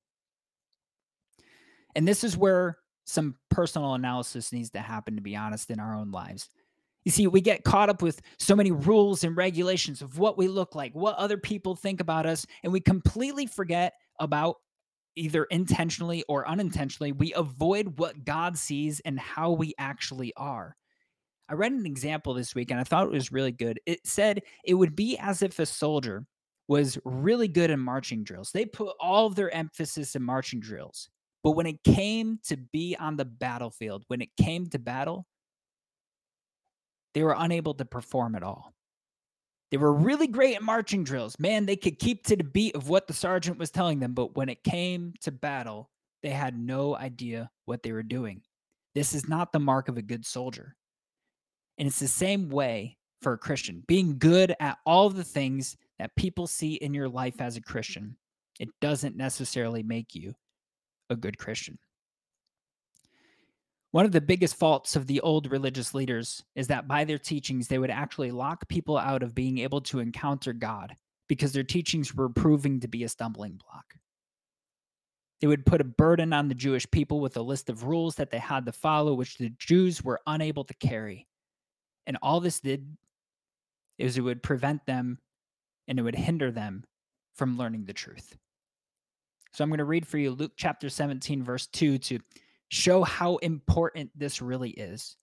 And 1.95 2.07
this 2.07 2.25
is 2.25 2.37
where 2.37 2.79
some 3.05 3.37
personal 3.51 3.95
analysis 3.95 4.53
needs 4.53 4.71
to 4.71 4.81
happen, 4.81 5.17
to 5.17 5.23
be 5.23 5.37
honest, 5.37 5.71
in 5.71 5.81
our 5.81 5.95
own 5.95 6.11
lives. 6.11 6.49
You 7.05 7.11
see, 7.11 7.27
we 7.27 7.41
get 7.41 7.65
caught 7.65 7.89
up 7.89 8.01
with 8.01 8.23
so 8.39 8.55
many 8.55 8.71
rules 8.71 9.25
and 9.25 9.37
regulations 9.37 10.03
of 10.03 10.19
what 10.19 10.39
we 10.39 10.47
look 10.47 10.75
like, 10.75 10.95
what 10.95 11.17
other 11.17 11.37
people 11.37 11.75
think 11.75 12.01
about 12.01 12.27
us, 12.27 12.47
and 12.63 12.73
we 12.73 12.81
completely 12.81 13.47
forget 13.47 13.95
about 14.21 14.57
either 15.17 15.45
intentionally 15.45 16.25
or 16.29 16.49
unintentionally, 16.49 17.13
we 17.13 17.35
avoid 17.35 17.99
what 17.99 18.25
God 18.25 18.57
sees 18.57 19.01
and 19.01 19.19
how 19.19 19.51
we 19.51 19.75
actually 19.79 20.33
are. 20.37 20.77
I 21.49 21.55
read 21.55 21.73
an 21.73 21.87
example 21.87 22.35
this 22.35 22.55
week 22.55 22.71
and 22.71 22.81
I 22.81 22.85
thought 22.85 23.07
it 23.07 23.13
was 23.13 23.33
really 23.33 23.53
good. 23.53 23.79
It 23.85 24.07
said 24.07 24.43
it 24.65 24.75
would 24.75 24.97
be 24.97 25.19
as 25.19 25.43
if 25.43 25.59
a 25.59 25.67
soldier 25.67 26.25
was 26.69 26.99
really 27.05 27.49
good 27.49 27.71
in 27.71 27.81
marching 27.81 28.25
drills. 28.25 28.53
They 28.53 28.65
put 28.65 28.95
all 29.01 29.27
of 29.27 29.35
their 29.35 29.55
emphasis 29.55 30.15
in 30.15 30.23
marching 30.23 30.61
drills. 30.61 31.11
But 31.43 31.53
when 31.53 31.67
it 31.67 31.83
came 31.83 32.39
to 32.45 32.57
be 32.57 32.97
on 32.97 33.17
the 33.17 33.25
battlefield, 33.25 34.05
when 34.09 34.21
it 34.21 34.31
came 34.37 34.67
to 34.69 34.79
battle, 34.79 35.27
they 37.15 37.23
were 37.23 37.35
unable 37.37 37.75
to 37.75 37.85
perform 37.85 38.35
at 38.35 38.43
all. 38.43 38.73
They 39.71 39.79
were 39.79 39.93
really 39.93 40.27
great 40.27 40.55
at 40.55 40.63
marching 40.63 41.03
drills. 41.03 41.39
Man, 41.39 41.67
they 41.67 41.77
could 41.77 41.99
keep 41.99 42.27
to 42.27 42.37
the 42.37 42.45
beat 42.45 42.77
of 42.77 42.89
what 42.89 43.07
the 43.07 43.15
sergeant 43.15 43.59
was 43.59 43.71
telling 43.71 44.01
them. 44.01 44.13
But 44.13 44.37
when 44.37 44.49
it 44.49 44.63
came 44.63 45.15
to 45.23 45.33
battle, 45.33 45.91
they 46.23 46.31
had 46.31 46.59
no 46.59 46.95
idea 46.95 47.51
what 47.65 47.83
they 47.83 47.93
were 47.93 48.03
doing. 48.03 48.43
This 48.95 49.15
is 49.15 49.29
not 49.29 49.51
the 49.51 49.59
mark 49.59 49.89
of 49.89 49.97
a 49.97 50.03
good 50.03 50.27
soldier. 50.27 50.77
And 51.79 51.89
it's 51.89 51.99
the 51.99 52.09
same 52.09 52.51
way 52.51 52.99
for 53.23 53.33
a 53.33 53.39
Christian. 53.39 53.83
Being 53.89 54.19
good 54.19 54.55
at 54.61 54.79
all 54.85 55.09
the 55.09 55.25
things 55.25 55.77
that 55.99 56.15
people 56.17 56.47
see 56.47 56.75
in 56.75 56.93
your 56.93 57.09
life 57.09 57.41
as 57.41 57.57
a 57.57 57.63
Christian, 57.63 58.17
it 58.61 58.69
doesn't 58.81 59.17
necessarily 59.17 59.83
make 59.83 60.15
you 60.15 60.35
a 61.11 61.17
good 61.17 61.39
Christian. 61.39 61.79
One 63.93 64.07
of 64.07 64.13
the 64.13 64.23
biggest 64.23 64.57
faults 64.57 64.97
of 64.97 65.07
the 65.07 65.21
old 65.21 65.51
religious 65.51 65.93
leaders 65.93 66.43
is 66.55 66.69
that 66.69 66.89
by 66.89 67.05
their 67.05 67.19
teachings, 67.19 67.69
they 67.69 67.79
would 67.79 67.91
actually 67.91 68.31
lock 68.31 68.67
people 68.69 68.97
out 68.97 69.23
of 69.23 69.35
being 69.35 69.59
able 69.59 69.83
to 69.83 69.99
encounter 69.99 70.55
God 70.55 70.97
because 71.29 71.53
their 71.53 71.63
teachings 71.63 72.15
were 72.15 72.31
proving 72.31 72.81
to 72.81 72.89
be 72.89 73.05
a 73.05 73.09
stumbling 73.09 73.61
block. 73.63 73.85
They 75.43 75.47
would 75.47 75.67
put 75.67 75.81
a 75.81 75.85
burden 75.85 76.33
on 76.33 76.49
the 76.49 76.55
Jewish 76.55 76.91
people 76.91 77.21
with 77.21 77.37
a 77.37 77.43
list 77.43 77.69
of 77.69 77.85
rules 77.85 78.15
that 78.15 78.31
they 78.31 78.39
had 78.39 78.65
to 78.65 78.73
follow, 78.73 79.13
which 79.13 79.37
the 79.37 79.51
Jews 79.59 80.03
were 80.03 80.21
unable 80.27 80.65
to 80.65 80.75
carry. 80.75 81.27
And 82.07 82.17
all 82.23 82.41
this 82.41 82.61
did 82.61 82.97
is 83.99 84.17
it 84.17 84.23
would 84.23 84.43
prevent 84.43 84.87
them 84.87 85.19
and 85.87 85.99
it 85.99 86.03
would 86.03 86.15
hinder 86.15 86.51
them 86.51 86.85
from 87.35 87.59
learning 87.59 87.85
the 87.85 87.93
truth. 87.93 88.37
So 89.53 89.63
I'm 89.63 89.71
going 89.71 89.79
to 89.79 89.85
read 89.85 90.07
for 90.07 90.19
you 90.19 90.31
Luke 90.31 90.53
chapter 90.57 90.89
17, 90.89 91.43
verse 91.43 91.67
2 91.67 91.99
to 91.99 92.19
show 92.69 93.03
how 93.03 93.37
important 93.37 94.11
this 94.15 94.41
really 94.41 94.71
is. 94.71 95.17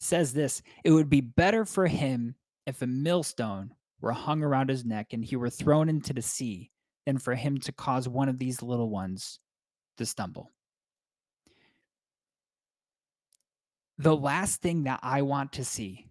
It 0.00 0.04
says 0.04 0.32
this 0.32 0.62
It 0.84 0.92
would 0.92 1.10
be 1.10 1.20
better 1.20 1.64
for 1.64 1.86
him 1.86 2.36
if 2.66 2.80
a 2.82 2.86
millstone 2.86 3.74
were 4.00 4.12
hung 4.12 4.42
around 4.42 4.70
his 4.70 4.84
neck 4.84 5.12
and 5.12 5.24
he 5.24 5.36
were 5.36 5.50
thrown 5.50 5.88
into 5.88 6.12
the 6.12 6.22
sea 6.22 6.70
than 7.06 7.18
for 7.18 7.34
him 7.34 7.58
to 7.58 7.72
cause 7.72 8.08
one 8.08 8.28
of 8.28 8.38
these 8.38 8.62
little 8.62 8.88
ones 8.88 9.40
to 9.98 10.06
stumble. 10.06 10.50
The 13.98 14.16
last 14.16 14.62
thing 14.62 14.84
that 14.84 15.00
I 15.02 15.22
want 15.22 15.52
to 15.54 15.64
see 15.64 16.06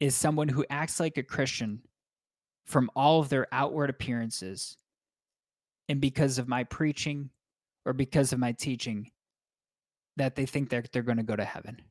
is 0.00 0.14
someone 0.14 0.48
who 0.48 0.66
acts 0.68 0.98
like 0.98 1.16
a 1.16 1.22
Christian 1.22 1.82
from 2.66 2.90
all 2.94 3.20
of 3.20 3.28
their 3.28 3.46
outward 3.52 3.88
appearances 3.88 4.76
and 5.90 6.00
because 6.00 6.38
of 6.38 6.46
my 6.46 6.62
preaching 6.62 7.30
or 7.84 7.92
because 7.92 8.32
of 8.32 8.38
my 8.38 8.52
teaching 8.52 9.10
that 10.16 10.36
they 10.36 10.46
think 10.46 10.70
that 10.70 10.92
they're 10.92 11.02
going 11.02 11.16
to 11.16 11.24
go 11.24 11.34
to 11.34 11.44
heaven. 11.44 11.82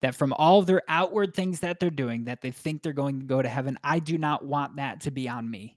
That 0.00 0.14
from 0.14 0.32
all 0.32 0.62
their 0.62 0.80
outward 0.88 1.34
things 1.34 1.60
that 1.60 1.80
they're 1.80 1.90
doing, 1.90 2.24
that 2.24 2.40
they 2.40 2.50
think 2.50 2.82
they're 2.82 2.94
going 2.94 3.20
to 3.20 3.26
go 3.26 3.42
to 3.42 3.48
heaven. 3.48 3.78
I 3.84 3.98
do 3.98 4.16
not 4.16 4.46
want 4.46 4.76
that 4.76 5.02
to 5.02 5.10
be 5.10 5.28
on 5.28 5.50
me. 5.50 5.76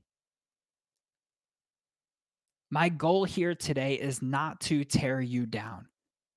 My 2.70 2.88
goal 2.88 3.26
here 3.26 3.54
today 3.54 3.96
is 3.96 4.22
not 4.22 4.62
to 4.62 4.86
tear 4.86 5.20
you 5.20 5.46
down. 5.46 5.88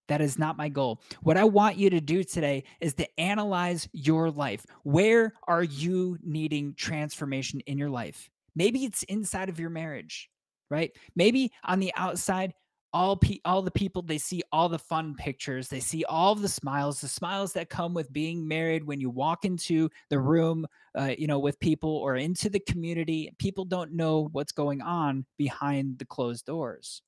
That 0.09 0.23
is 0.23 0.41
not 0.41 0.57
my 0.57 0.71
goal. 0.71 1.01
What 1.23 1.37
I 1.37 1.45
want 1.45 1.77
you 1.77 1.89
to 1.91 2.01
do 2.01 2.25
today 2.25 2.65
is 2.81 2.95
to 2.95 3.21
analyze 3.21 3.89
your 3.93 4.29
life. 4.33 4.67
Where 4.83 5.35
are 5.47 5.63
you 5.63 6.19
needing 6.25 6.75
transformation 6.75 7.61
in 7.61 7.79
your 7.79 7.91
life? 7.91 8.29
Maybe 8.57 8.85
it's 8.85 9.03
inside 9.05 9.49
of 9.49 9.59
your 9.59 9.71
marriage, 9.71 10.29
right? 10.71 10.91
Maybe 11.17 11.53
on 11.65 11.81
the 11.81 11.93
outside, 11.97 12.55
all 12.95 13.17
pe- 13.17 13.41
all 13.45 13.61
the 13.61 13.73
people 13.73 14.03
they 14.03 14.19
see 14.19 14.41
all 14.53 14.69
the 14.69 14.79
fun 14.79 15.17
pictures 15.17 15.69
they 15.69 15.81
see 15.81 16.05
all 16.05 16.37
the 16.37 16.49
smiles 16.49 17.01
the 17.01 17.09
smiles 17.09 17.53
that 17.53 17.69
come 17.69 17.93
with 17.93 18.13
being 18.13 18.47
married 18.47 18.85
when 18.85 19.01
you 19.01 19.11
walk 19.11 19.45
into 19.45 19.91
the 20.11 20.19
room 20.19 20.65
uh, 20.97 21.13
you 21.19 21.27
know 21.27 21.41
with 21.41 21.59
people 21.59 21.91
or 21.91 22.15
into 22.15 22.49
the 22.49 22.61
community 22.61 23.35
people 23.41 23.65
don't 23.65 23.93
know 23.93 24.29
what's 24.31 24.53
going 24.53 24.81
on 24.81 25.27
behind 25.37 25.99
the 25.99 26.07
closed 26.07 26.47
doors. 26.47 27.03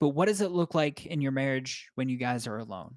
But 0.00 0.10
what 0.10 0.28
does 0.28 0.40
it 0.40 0.50
look 0.50 0.74
like 0.74 1.04
in 1.06 1.20
your 1.20 1.32
marriage 1.32 1.90
when 1.94 2.08
you 2.08 2.16
guys 2.16 2.46
are 2.46 2.56
alone? 2.56 2.96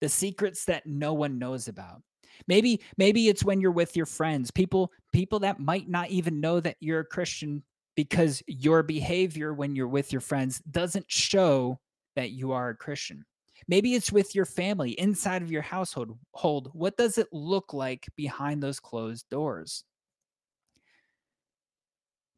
The 0.00 0.08
secrets 0.08 0.64
that 0.64 0.86
no 0.86 1.12
one 1.12 1.38
knows 1.38 1.68
about 1.68 2.02
Maybe 2.46 2.80
maybe 2.96 3.28
it's 3.28 3.44
when 3.44 3.60
you're 3.60 3.70
with 3.70 3.96
your 3.96 4.06
friends, 4.06 4.50
people 4.50 4.92
people 5.12 5.40
that 5.40 5.60
might 5.60 5.88
not 5.88 6.10
even 6.10 6.40
know 6.40 6.60
that 6.60 6.76
you're 6.80 7.00
a 7.00 7.04
Christian 7.04 7.62
because 7.96 8.42
your 8.46 8.82
behavior 8.82 9.52
when 9.52 9.74
you're 9.74 9.88
with 9.88 10.12
your 10.12 10.20
friends 10.20 10.60
doesn't 10.70 11.10
show 11.10 11.80
that 12.16 12.30
you 12.30 12.52
are 12.52 12.70
a 12.70 12.76
Christian. 12.76 13.24
Maybe 13.66 13.94
it's 13.94 14.12
with 14.12 14.34
your 14.34 14.44
family 14.44 14.92
inside 14.92 15.42
of 15.42 15.50
your 15.50 15.62
household. 15.62 16.16
Hold, 16.32 16.70
what 16.72 16.96
does 16.96 17.18
it 17.18 17.26
look 17.32 17.74
like 17.74 18.06
behind 18.16 18.62
those 18.62 18.80
closed 18.80 19.28
doors? 19.28 19.84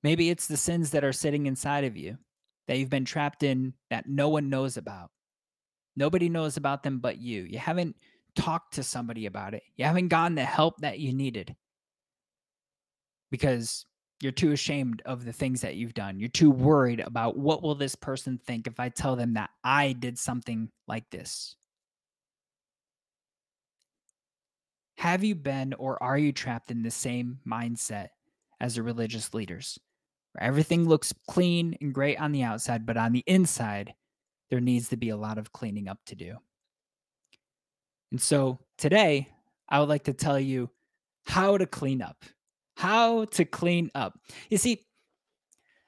Maybe 0.02 0.30
it's 0.30 0.46
the 0.46 0.56
sins 0.56 0.90
that 0.90 1.04
are 1.04 1.12
sitting 1.12 1.46
inside 1.46 1.84
of 1.84 1.96
you 1.96 2.16
that 2.66 2.78
you've 2.78 2.88
been 2.88 3.04
trapped 3.04 3.42
in 3.42 3.74
that 3.90 4.08
no 4.08 4.28
one 4.28 4.48
knows 4.48 4.76
about. 4.76 5.10
Nobody 5.96 6.28
knows 6.28 6.56
about 6.56 6.82
them 6.82 7.00
but 7.00 7.18
you. 7.18 7.42
You 7.42 7.58
haven't 7.58 7.96
talked 8.34 8.74
to 8.74 8.82
somebody 8.82 9.26
about 9.26 9.54
it. 9.54 9.62
You 9.76 9.84
haven't 9.84 10.08
gotten 10.08 10.34
the 10.34 10.44
help 10.44 10.78
that 10.80 10.98
you 10.98 11.12
needed 11.12 11.54
because 13.30 13.86
you're 14.20 14.32
too 14.32 14.52
ashamed 14.52 15.02
of 15.06 15.24
the 15.24 15.32
things 15.32 15.62
that 15.62 15.76
you've 15.76 15.94
done. 15.94 16.20
You're 16.20 16.28
too 16.28 16.50
worried 16.50 17.00
about 17.00 17.38
what 17.38 17.62
will 17.62 17.74
this 17.74 17.94
person 17.94 18.38
think 18.38 18.66
if 18.66 18.78
I 18.78 18.90
tell 18.90 19.16
them 19.16 19.34
that 19.34 19.50
I 19.64 19.92
did 19.92 20.18
something 20.18 20.70
like 20.86 21.08
this. 21.10 21.56
Have 24.98 25.24
you 25.24 25.34
been 25.34 25.72
or 25.74 26.02
are 26.02 26.18
you 26.18 26.32
trapped 26.32 26.70
in 26.70 26.82
the 26.82 26.90
same 26.90 27.38
mindset 27.48 28.08
as 28.60 28.74
the 28.74 28.82
religious 28.82 29.32
leaders? 29.32 29.78
Where 30.32 30.46
everything 30.46 30.86
looks 30.86 31.14
clean 31.26 31.78
and 31.80 31.94
great 31.94 32.20
on 32.20 32.32
the 32.32 32.42
outside, 32.42 32.84
but 32.84 32.98
on 32.98 33.12
the 33.12 33.24
inside, 33.26 33.94
there 34.50 34.60
needs 34.60 34.90
to 34.90 34.98
be 34.98 35.08
a 35.08 35.16
lot 35.16 35.38
of 35.38 35.52
cleaning 35.52 35.88
up 35.88 35.98
to 36.06 36.14
do. 36.14 36.36
And 38.10 38.20
so 38.20 38.58
today, 38.78 39.28
I 39.68 39.80
would 39.80 39.88
like 39.88 40.04
to 40.04 40.12
tell 40.12 40.38
you 40.38 40.70
how 41.26 41.56
to 41.56 41.66
clean 41.66 42.02
up. 42.02 42.24
How 42.76 43.26
to 43.26 43.44
clean 43.44 43.90
up. 43.94 44.18
You 44.48 44.58
see, 44.58 44.86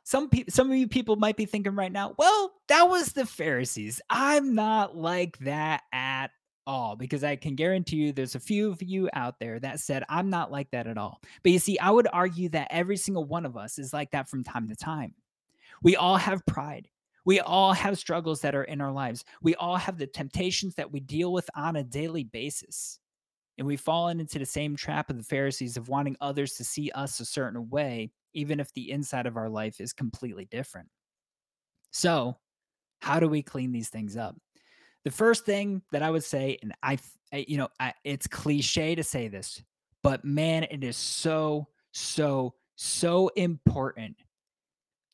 some 0.04 0.28
people 0.28 0.52
some 0.52 0.70
of 0.70 0.76
you 0.76 0.88
people 0.88 1.16
might 1.16 1.37
be 1.37 1.46
thinking 1.46 1.74
right 1.74 1.92
now, 1.92 2.14
well, 2.18 2.52
that 2.68 2.88
was 2.88 3.12
the 3.12 3.26
Pharisees. 3.26 4.00
I'm 4.11 4.54
not 4.54 4.96
like 4.96 5.38
that 5.38 5.82
at 5.92 6.30
all 6.66 6.96
because 6.96 7.24
I 7.24 7.37
can 7.37 7.54
guarantee 7.54 7.96
you 7.96 8.12
there's 8.12 8.35
a 8.35 8.40
few 8.40 8.70
of 8.70 8.82
you 8.82 9.08
out 9.14 9.38
there 9.40 9.58
that 9.61 9.80
said 9.80 10.04
I'm 10.08 10.30
not 10.30 10.52
like 10.52 10.70
that 10.72 10.87
at 10.87 10.98
all. 10.98 11.20
But 11.42 11.52
you 11.52 11.58
see, 11.58 11.78
I 11.78 11.90
would 11.90 12.08
argue 12.12 12.48
that 12.50 12.68
every 12.70 12.96
single 12.96 13.24
one 13.24 13.46
of 13.46 13.56
us 13.56 13.78
is 13.78 13.92
like 13.92 14.11
that 14.12 14.28
from 14.28 14.44
time 14.44 14.68
to 14.68 14.76
time. 14.76 15.14
We 15.82 15.96
all 15.96 16.16
have 16.16 16.46
pride. 16.46 16.88
We 17.24 17.40
all 17.40 17.72
have 17.72 17.98
struggles 17.98 18.40
that 18.40 18.54
are 18.54 18.64
in 18.64 18.80
our 18.80 18.92
lives. 18.92 19.24
We 19.42 19.54
all 19.56 19.76
have 19.76 19.98
the 19.98 20.06
temptations 20.06 20.74
that 20.74 20.90
we 20.90 21.00
deal 21.00 21.32
with 21.32 21.48
on 21.54 21.76
a 21.76 21.85
daily 21.85 22.24
basis. 22.24 22.98
And 23.58 23.66
we've 23.66 23.80
fallen 23.80 24.18
into 24.18 24.38
the 24.38 24.46
same 24.46 24.76
trap 24.76 25.11
of 25.11 25.18
the 25.18 25.24
Pharisees 25.24 25.76
of 25.76 25.88
wanting 25.88 26.16
others 26.20 26.54
to 26.54 26.64
see 26.64 26.90
us 26.92 27.20
a 27.20 27.24
certain 27.24 27.68
way, 27.68 28.11
even 28.35 28.58
if 28.61 28.72
the 28.72 28.90
inside 28.90 29.26
of 29.26 29.37
our 29.37 29.48
life 29.48 29.80
is 29.80 29.92
completely 29.92 30.46
different. 30.46 30.88
So, 31.90 32.38
how 33.00 33.20
do 33.20 33.28
we 33.28 33.42
clean 33.42 33.72
these 33.72 33.88
things 33.88 34.16
up? 34.16 34.37
The 35.04 35.11
first 35.11 35.44
thing 35.44 35.82
that 35.92 36.02
I 36.02 36.11
would 36.11 36.24
say, 36.24 36.58
and 36.62 36.72
I, 36.82 36.98
you 37.32 37.58
know, 37.58 37.68
I, 37.78 37.92
it's 38.04 38.26
cliche 38.26 38.94
to 38.94 39.02
say 39.02 39.28
this, 39.28 39.62
but 40.02 40.24
man, 40.24 40.64
it 40.64 40.82
is 40.82 40.96
so, 40.96 41.68
so, 41.92 42.54
so 42.76 43.28
important. 43.37 44.16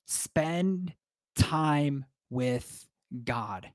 Spend 0.07 0.95
time 1.39 2.05
with 2.31 2.87
God. 3.25 3.71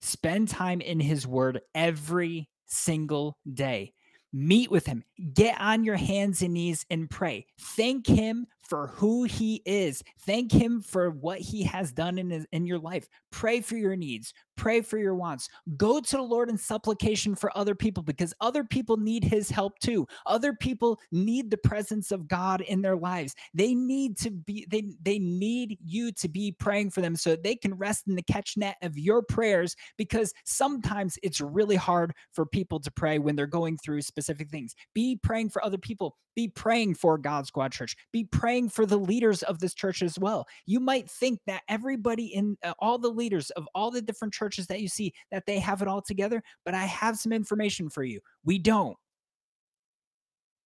Spend 0.00 0.48
time 0.48 0.80
in 0.80 1.00
His 1.00 1.26
Word 1.26 1.60
every 1.74 2.48
single 2.66 3.36
day. 3.52 3.92
Meet 4.32 4.70
with 4.70 4.86
Him. 4.86 5.04
Get 5.34 5.60
on 5.60 5.84
your 5.84 5.96
hands 5.96 6.42
and 6.42 6.54
knees 6.54 6.86
and 6.90 7.10
pray. 7.10 7.46
Thank 7.60 8.06
Him 8.06 8.46
for 8.68 8.88
who 8.88 9.24
he 9.24 9.62
is. 9.66 10.02
Thank 10.20 10.52
him 10.52 10.80
for 10.80 11.10
what 11.10 11.38
he 11.40 11.62
has 11.64 11.92
done 11.92 12.18
in, 12.18 12.30
his, 12.30 12.46
in 12.52 12.66
your 12.66 12.78
life. 12.78 13.08
Pray 13.30 13.60
for 13.60 13.76
your 13.76 13.96
needs. 13.96 14.32
Pray 14.56 14.80
for 14.80 14.98
your 14.98 15.16
wants. 15.16 15.48
Go 15.76 16.00
to 16.00 16.16
the 16.16 16.22
Lord 16.22 16.48
in 16.48 16.56
supplication 16.56 17.34
for 17.34 17.56
other 17.56 17.74
people 17.74 18.02
because 18.02 18.32
other 18.40 18.62
people 18.62 18.96
need 18.96 19.24
his 19.24 19.50
help 19.50 19.78
too. 19.80 20.06
Other 20.26 20.52
people 20.52 21.00
need 21.10 21.50
the 21.50 21.56
presence 21.56 22.12
of 22.12 22.28
God 22.28 22.60
in 22.60 22.80
their 22.80 22.96
lives. 22.96 23.34
They 23.52 23.74
need 23.74 24.16
to 24.18 24.30
be 24.30 24.66
they 24.70 24.84
they 25.02 25.18
need 25.18 25.78
you 25.84 26.12
to 26.12 26.28
be 26.28 26.52
praying 26.52 26.90
for 26.90 27.00
them 27.00 27.16
so 27.16 27.34
they 27.34 27.56
can 27.56 27.74
rest 27.74 28.06
in 28.06 28.14
the 28.14 28.22
catch 28.22 28.56
net 28.56 28.76
of 28.82 28.96
your 28.96 29.22
prayers 29.22 29.74
because 29.98 30.32
sometimes 30.44 31.18
it's 31.22 31.40
really 31.40 31.76
hard 31.76 32.14
for 32.32 32.46
people 32.46 32.78
to 32.80 32.90
pray 32.92 33.18
when 33.18 33.34
they're 33.34 33.46
going 33.46 33.76
through 33.76 34.02
specific 34.02 34.50
things. 34.50 34.74
Be 34.94 35.16
praying 35.16 35.50
for 35.50 35.64
other 35.64 35.78
people. 35.78 36.16
Be 36.36 36.48
praying 36.48 36.94
for 36.94 37.16
God 37.16 37.46
Squad 37.46 37.72
Church. 37.72 37.96
Be 38.12 38.24
praying 38.24 38.53
for 38.62 38.86
the 38.86 38.96
leaders 38.96 39.42
of 39.42 39.58
this 39.58 39.74
church 39.74 40.02
as 40.02 40.18
well. 40.18 40.46
You 40.66 40.80
might 40.80 41.10
think 41.10 41.40
that 41.46 41.62
everybody 41.68 42.26
in 42.26 42.56
uh, 42.62 42.74
all 42.78 42.98
the 42.98 43.08
leaders 43.08 43.50
of 43.50 43.68
all 43.74 43.90
the 43.90 44.02
different 44.02 44.34
churches 44.34 44.66
that 44.68 44.80
you 44.80 44.88
see 44.88 45.12
that 45.30 45.46
they 45.46 45.58
have 45.58 45.82
it 45.82 45.88
all 45.88 46.02
together, 46.02 46.42
but 46.64 46.74
I 46.74 46.84
have 46.84 47.16
some 47.16 47.32
information 47.32 47.88
for 47.88 48.04
you. 48.04 48.20
We 48.44 48.58
don't. 48.58 48.96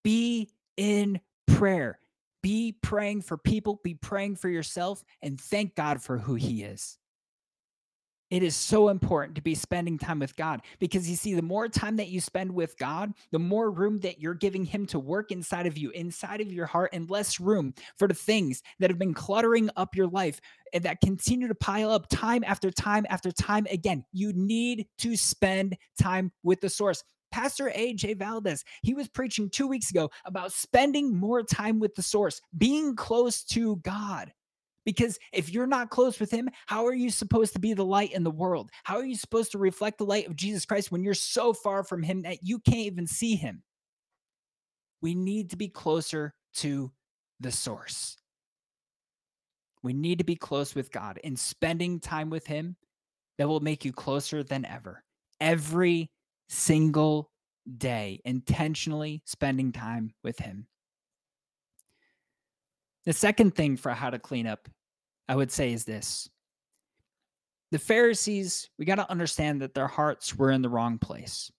Be 0.03 0.51
in 0.77 1.19
prayer. 1.47 1.99
Be 2.41 2.77
praying 2.81 3.23
for 3.23 3.37
people, 3.37 3.81
be 3.83 3.95
praying 3.95 4.37
for 4.37 4.47
yourself, 4.49 5.03
and 5.21 5.41
thank 5.41 5.75
God 5.75 6.01
for 6.01 6.17
who 6.17 6.35
He 6.35 6.63
is. 6.63 6.98
It 8.29 8.43
is 8.43 8.55
so 8.55 8.89
important 8.89 9.35
to 9.35 9.41
be 9.41 9.55
spending 9.55 9.97
time 9.97 10.19
with 10.19 10.35
God 10.35 10.61
because 10.79 11.09
you 11.09 11.15
see, 11.15 11.33
the 11.33 11.41
more 11.41 11.67
time 11.67 11.95
that 11.95 12.09
you 12.09 12.21
spend 12.21 12.51
with 12.51 12.77
God, 12.77 13.13
the 13.31 13.39
more 13.39 13.71
room 13.71 13.99
that 13.99 14.19
you're 14.19 14.35
giving 14.35 14.65
Him 14.65 14.85
to 14.87 14.99
work 14.99 15.31
inside 15.31 15.65
of 15.65 15.77
you, 15.77 15.89
inside 15.91 16.39
of 16.39 16.51
your 16.51 16.67
heart, 16.67 16.91
and 16.93 17.09
less 17.09 17.39
room 17.39 17.73
for 17.97 18.07
the 18.07 18.13
things 18.13 18.61
that 18.79 18.91
have 18.91 18.99
been 18.99 19.15
cluttering 19.15 19.69
up 19.75 19.95
your 19.95 20.07
life 20.07 20.39
and 20.73 20.83
that 20.83 21.01
continue 21.01 21.47
to 21.47 21.55
pile 21.55 21.89
up 21.89 22.07
time 22.09 22.43
after 22.45 22.69
time 22.69 23.05
after 23.09 23.31
time 23.31 23.65
again. 23.71 24.05
You 24.11 24.31
need 24.33 24.87
to 24.99 25.17
spend 25.17 25.75
time 25.99 26.31
with 26.43 26.61
the 26.61 26.69
source. 26.69 27.03
Pastor 27.31 27.71
AJ 27.75 28.17
Valdez, 28.17 28.63
he 28.81 28.93
was 28.93 29.07
preaching 29.07 29.49
two 29.49 29.67
weeks 29.67 29.89
ago 29.89 30.09
about 30.25 30.51
spending 30.51 31.15
more 31.15 31.43
time 31.43 31.79
with 31.79 31.95
the 31.95 32.03
source, 32.03 32.41
being 32.57 32.95
close 32.95 33.43
to 33.45 33.77
God. 33.77 34.31
Because 34.89 35.19
if 35.31 35.51
you're 35.51 35.67
not 35.67 35.91
close 35.91 36.19
with 36.19 36.31
him, 36.31 36.49
how 36.65 36.83
are 36.87 36.95
you 36.95 37.11
supposed 37.11 37.53
to 37.53 37.59
be 37.59 37.75
the 37.75 37.85
light 37.85 38.11
in 38.11 38.23
the 38.23 38.31
world? 38.31 38.71
How 38.83 38.97
are 38.97 39.05
you 39.05 39.15
supposed 39.15 39.51
to 39.51 39.59
reflect 39.59 39.99
the 39.99 40.03
light 40.03 40.25
of 40.25 40.35
Jesus 40.35 40.65
Christ 40.65 40.91
when 40.91 41.03
you're 41.03 41.13
so 41.13 41.53
far 41.53 41.83
from 41.83 42.01
him 42.01 42.23
that 42.23 42.39
you 42.41 42.57
can't 42.57 42.79
even 42.79 43.05
see 43.05 43.35
him? 43.35 43.61
We 44.99 45.13
need 45.13 45.51
to 45.51 45.57
be 45.57 45.67
closer 45.67 46.33
to 46.55 46.91
the 47.39 47.51
source. 47.51 48.17
We 49.83 49.93
need 49.93 50.17
to 50.17 50.23
be 50.23 50.35
close 50.35 50.73
with 50.73 50.91
God 50.91 51.19
and 51.23 51.37
spending 51.37 51.99
time 51.99 52.31
with 52.31 52.47
him 52.47 52.75
that 53.37 53.47
will 53.47 53.59
make 53.59 53.85
you 53.85 53.93
closer 53.93 54.41
than 54.41 54.65
ever. 54.65 55.03
Every 55.39 56.09
single 56.47 57.29
day, 57.77 58.21
intentionally 58.25 59.21
spending 59.27 59.71
time 59.71 60.15
with 60.23 60.39
him. 60.39 60.65
The 63.05 63.13
second 63.13 63.53
thing 63.53 63.77
for 63.77 63.91
how 63.91 64.09
to 64.09 64.17
clean 64.17 64.47
up, 64.47 64.67
I 65.29 65.35
would 65.35 65.51
say, 65.51 65.71
is 65.71 65.85
this 65.85 66.29
the 67.71 67.79
Pharisees, 67.79 68.69
we 68.79 68.85
got 68.85 68.95
to 68.95 69.09
understand 69.09 69.61
that 69.61 69.75
their 69.75 69.87
hearts 69.87 70.35
were 70.35 70.51
in 70.51 70.63
the 70.63 70.69
wrong 70.69 70.97
place. 70.97 71.51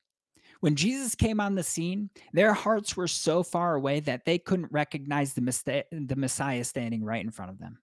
When 0.59 0.75
Jesus 0.75 1.15
came 1.15 1.41
on 1.41 1.55
the 1.55 1.63
scene, 1.63 2.11
their 2.35 2.53
hearts 2.53 2.97
were 2.97 3.07
so 3.07 3.43
far 3.43 3.77
away 3.77 4.01
that 4.01 4.27
they 4.27 4.39
couldn't 4.39 4.73
recognize 4.73 5.33
the, 5.33 5.85
the 5.91 6.17
Messiah 6.17 6.65
standing 6.65 7.05
right 7.05 7.25
in 7.25 7.31
front 7.31 7.53
of 7.53 7.59
them. 7.59 7.79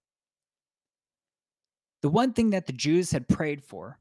The 2.04 2.10
one 2.10 2.34
thing 2.34 2.52
that 2.52 2.67
the 2.67 2.73
Jews 2.73 3.12
had 3.12 3.28
prayed 3.28 3.63
for 3.63 3.97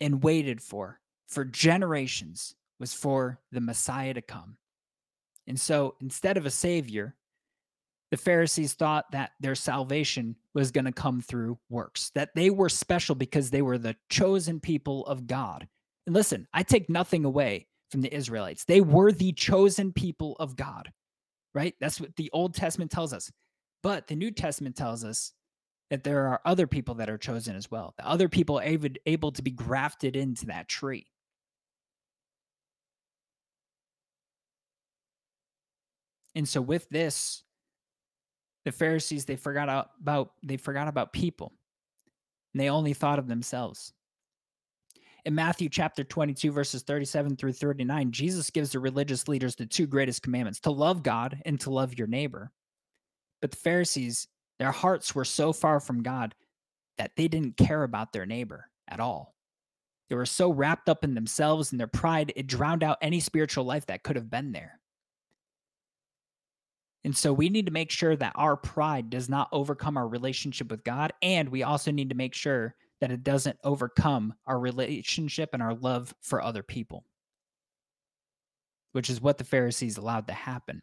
and 0.00 0.24
waited 0.24 0.60
for 0.60 0.98
for 1.28 1.44
generations 1.44 2.56
was 2.80 2.92
for 2.92 3.38
the 3.52 3.60
Messiah 3.60 4.14
to 4.14 4.22
come. 4.22 4.56
And 5.46 5.60
so 5.60 5.94
instead 6.00 6.36
of 6.36 6.46
a 6.46 6.50
savior, 6.50 7.14
the 8.12 8.18
Pharisees 8.18 8.74
thought 8.74 9.10
that 9.12 9.32
their 9.40 9.54
salvation 9.54 10.36
was 10.52 10.70
going 10.70 10.84
to 10.84 10.92
come 10.92 11.22
through 11.22 11.58
works, 11.70 12.10
that 12.14 12.28
they 12.34 12.50
were 12.50 12.68
special 12.68 13.14
because 13.14 13.48
they 13.48 13.62
were 13.62 13.78
the 13.78 13.96
chosen 14.10 14.60
people 14.60 15.06
of 15.06 15.26
God. 15.26 15.66
And 16.06 16.14
listen, 16.14 16.46
I 16.52 16.62
take 16.62 16.90
nothing 16.90 17.24
away 17.24 17.68
from 17.90 18.02
the 18.02 18.14
Israelites. 18.14 18.66
They 18.66 18.82
were 18.82 19.12
the 19.12 19.32
chosen 19.32 19.94
people 19.94 20.36
of 20.38 20.56
God, 20.56 20.92
right? 21.54 21.74
That's 21.80 22.02
what 22.02 22.14
the 22.16 22.28
Old 22.34 22.54
Testament 22.54 22.90
tells 22.90 23.14
us. 23.14 23.32
But 23.82 24.08
the 24.08 24.14
New 24.14 24.30
Testament 24.30 24.76
tells 24.76 25.04
us 25.04 25.32
that 25.88 26.04
there 26.04 26.26
are 26.28 26.42
other 26.44 26.66
people 26.66 26.96
that 26.96 27.08
are 27.08 27.16
chosen 27.16 27.56
as 27.56 27.70
well, 27.70 27.94
the 27.96 28.06
other 28.06 28.28
people 28.28 28.60
able, 28.62 28.90
able 29.06 29.32
to 29.32 29.42
be 29.42 29.52
grafted 29.52 30.16
into 30.16 30.46
that 30.46 30.68
tree. 30.68 31.06
And 36.34 36.46
so 36.46 36.60
with 36.60 36.86
this, 36.90 37.42
the 38.64 38.72
Pharisees 38.72 39.24
they 39.24 39.36
forgot 39.36 39.88
about 40.00 40.32
they 40.42 40.56
forgot 40.56 40.88
about 40.88 41.12
people. 41.12 41.52
And 42.52 42.60
they 42.60 42.68
only 42.68 42.92
thought 42.92 43.18
of 43.18 43.28
themselves. 43.28 43.92
In 45.24 45.34
Matthew 45.34 45.68
chapter 45.68 46.02
22 46.02 46.50
verses 46.50 46.82
37 46.82 47.36
through 47.36 47.52
39, 47.52 48.10
Jesus 48.10 48.50
gives 48.50 48.72
the 48.72 48.80
religious 48.80 49.28
leaders 49.28 49.54
the 49.54 49.66
two 49.66 49.86
greatest 49.86 50.22
commandments, 50.22 50.60
to 50.60 50.70
love 50.70 51.02
God 51.02 51.40
and 51.44 51.60
to 51.60 51.70
love 51.70 51.96
your 51.96 52.08
neighbor. 52.08 52.50
But 53.40 53.52
the 53.52 53.56
Pharisees, 53.56 54.28
their 54.58 54.72
hearts 54.72 55.14
were 55.14 55.24
so 55.24 55.52
far 55.52 55.80
from 55.80 56.02
God 56.02 56.34
that 56.98 57.12
they 57.16 57.28
didn't 57.28 57.56
care 57.56 57.84
about 57.84 58.12
their 58.12 58.26
neighbor 58.26 58.68
at 58.88 59.00
all. 59.00 59.34
They 60.08 60.16
were 60.16 60.26
so 60.26 60.50
wrapped 60.50 60.88
up 60.88 61.04
in 61.04 61.14
themselves 61.14 61.72
and 61.72 61.80
their 61.80 61.86
pride, 61.86 62.32
it 62.36 62.46
drowned 62.46 62.82
out 62.82 62.98
any 63.00 63.18
spiritual 63.20 63.64
life 63.64 63.86
that 63.86 64.02
could 64.02 64.16
have 64.16 64.30
been 64.30 64.52
there. 64.52 64.78
And 67.04 67.16
so 67.16 67.32
we 67.32 67.48
need 67.48 67.66
to 67.66 67.72
make 67.72 67.90
sure 67.90 68.14
that 68.16 68.32
our 68.36 68.56
pride 68.56 69.10
does 69.10 69.28
not 69.28 69.48
overcome 69.50 69.96
our 69.96 70.06
relationship 70.06 70.70
with 70.70 70.84
God. 70.84 71.12
And 71.20 71.48
we 71.48 71.64
also 71.64 71.90
need 71.90 72.10
to 72.10 72.16
make 72.16 72.34
sure 72.34 72.74
that 73.00 73.10
it 73.10 73.24
doesn't 73.24 73.58
overcome 73.64 74.34
our 74.46 74.58
relationship 74.58 75.50
and 75.52 75.62
our 75.62 75.74
love 75.74 76.14
for 76.20 76.40
other 76.40 76.62
people, 76.62 77.04
which 78.92 79.10
is 79.10 79.20
what 79.20 79.38
the 79.38 79.44
Pharisees 79.44 79.96
allowed 79.96 80.28
to 80.28 80.32
happen. 80.32 80.82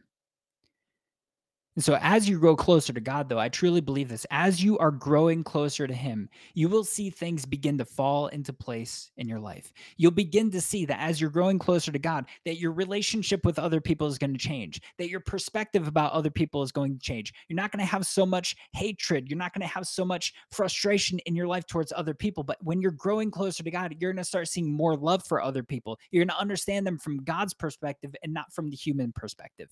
And 1.80 1.84
so, 1.86 1.98
as 2.02 2.28
you 2.28 2.38
grow 2.38 2.58
closer 2.58 2.92
to 2.92 3.00
God, 3.00 3.30
though, 3.30 3.40
I 3.40 3.48
truly 3.48 3.80
believe 3.80 4.10
this. 4.10 4.26
As 4.32 4.62
you 4.62 4.78
are 4.80 4.92
growing 4.92 5.46
closer 5.46 5.88
to 5.88 5.94
Him, 5.94 6.28
you 6.54 6.68
will 6.68 6.84
see 6.84 7.10
things 7.10 7.46
begin 7.46 7.78
to 7.78 7.86
fall 7.86 8.28
into 8.28 8.52
place 8.52 9.12
in 9.16 9.30
your 9.30 9.40
life. 9.40 9.72
You'll 9.96 10.12
begin 10.12 10.52
to 10.52 10.60
see 10.60 10.84
that 10.84 11.00
as 11.00 11.22
you're 11.22 11.30
growing 11.30 11.58
closer 11.58 11.94
to 11.94 11.98
God, 11.98 12.26
that 12.44 12.58
your 12.58 12.74
relationship 12.74 13.46
with 13.46 13.58
other 13.58 13.80
people 13.80 14.08
is 14.08 14.18
going 14.18 14.34
to 14.34 14.38
change, 14.38 14.82
that 14.98 15.08
your 15.08 15.22
perspective 15.22 15.88
about 15.88 16.12
other 16.12 16.30
people 16.30 16.64
is 16.64 16.74
going 16.74 16.96
to 16.96 17.00
change. 17.00 17.34
You're 17.48 17.56
not 17.56 17.72
going 17.72 17.80
to 17.80 17.90
have 17.90 18.06
so 18.06 18.26
much 18.26 18.58
hatred. 18.74 19.30
You're 19.30 19.40
not 19.40 19.54
going 19.54 19.66
to 19.66 19.74
have 19.74 19.88
so 19.88 20.04
much 20.04 20.34
frustration 20.52 21.20
in 21.20 21.34
your 21.34 21.48
life 21.48 21.66
towards 21.66 21.94
other 21.96 22.14
people. 22.14 22.44
But 22.44 22.58
when 22.60 22.82
you're 22.82 22.92
growing 22.92 23.32
closer 23.32 23.64
to 23.64 23.72
God, 23.72 23.96
you're 23.98 24.12
going 24.12 24.22
to 24.22 24.28
start 24.28 24.50
seeing 24.50 24.70
more 24.70 24.98
love 24.98 25.24
for 25.26 25.42
other 25.42 25.64
people. 25.64 25.98
You're 26.12 26.26
going 26.26 26.36
to 26.36 26.42
understand 26.42 26.86
them 26.86 26.98
from 26.98 27.24
God's 27.24 27.54
perspective 27.54 28.14
and 28.22 28.34
not 28.34 28.52
from 28.52 28.70
the 28.70 28.76
human 28.76 29.14
perspective. 29.14 29.70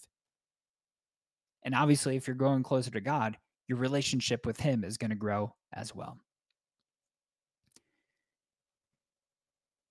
And 1.67 1.75
obviously, 1.75 2.15
if 2.15 2.27
you're 2.27 2.36
growing 2.38 2.63
closer 2.63 2.89
to 2.91 3.01
God, 3.01 3.38
your 3.67 3.77
relationship 3.77 4.45
with 4.45 4.58
Him 4.58 4.86
is 4.86 4.97
going 4.97 5.10
to 5.10 5.17
grow 5.17 5.53
as 5.73 5.93
well. 5.93 6.17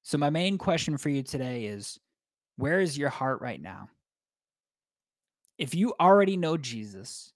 So, 0.03 0.17
my 0.17 0.31
main 0.31 0.57
question 0.57 0.97
for 0.97 1.11
you 1.11 1.23
today 1.23 1.67
is 1.67 2.01
where 2.57 2.81
is 2.81 2.97
your 2.97 3.11
heart 3.11 3.43
right 3.43 3.61
now? 3.61 3.91
If 5.59 5.75
you 5.75 5.93
already 6.01 6.39
know 6.39 6.57
Jesus 6.57 7.35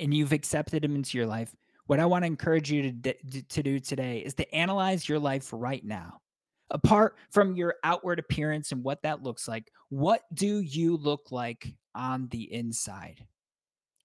and 0.00 0.14
you've 0.14 0.32
accepted 0.32 0.82
Him 0.82 0.94
into 0.94 1.18
your 1.18 1.26
life, 1.26 1.54
what 1.84 2.00
I 2.00 2.06
want 2.06 2.22
to 2.22 2.28
encourage 2.28 2.72
you 2.72 2.92
to, 2.92 3.12
to 3.42 3.62
do 3.62 3.78
today 3.78 4.20
is 4.20 4.32
to 4.36 4.54
analyze 4.54 5.06
your 5.06 5.18
life 5.18 5.50
right 5.52 5.84
now. 5.84 6.22
Apart 6.70 7.18
from 7.30 7.56
your 7.56 7.74
outward 7.84 8.20
appearance 8.20 8.72
and 8.72 8.82
what 8.82 9.02
that 9.02 9.22
looks 9.22 9.46
like, 9.46 9.70
what 9.90 10.22
do 10.32 10.60
you 10.60 10.96
look 10.96 11.30
like 11.30 11.74
on 11.94 12.28
the 12.28 12.50
inside? 12.54 13.26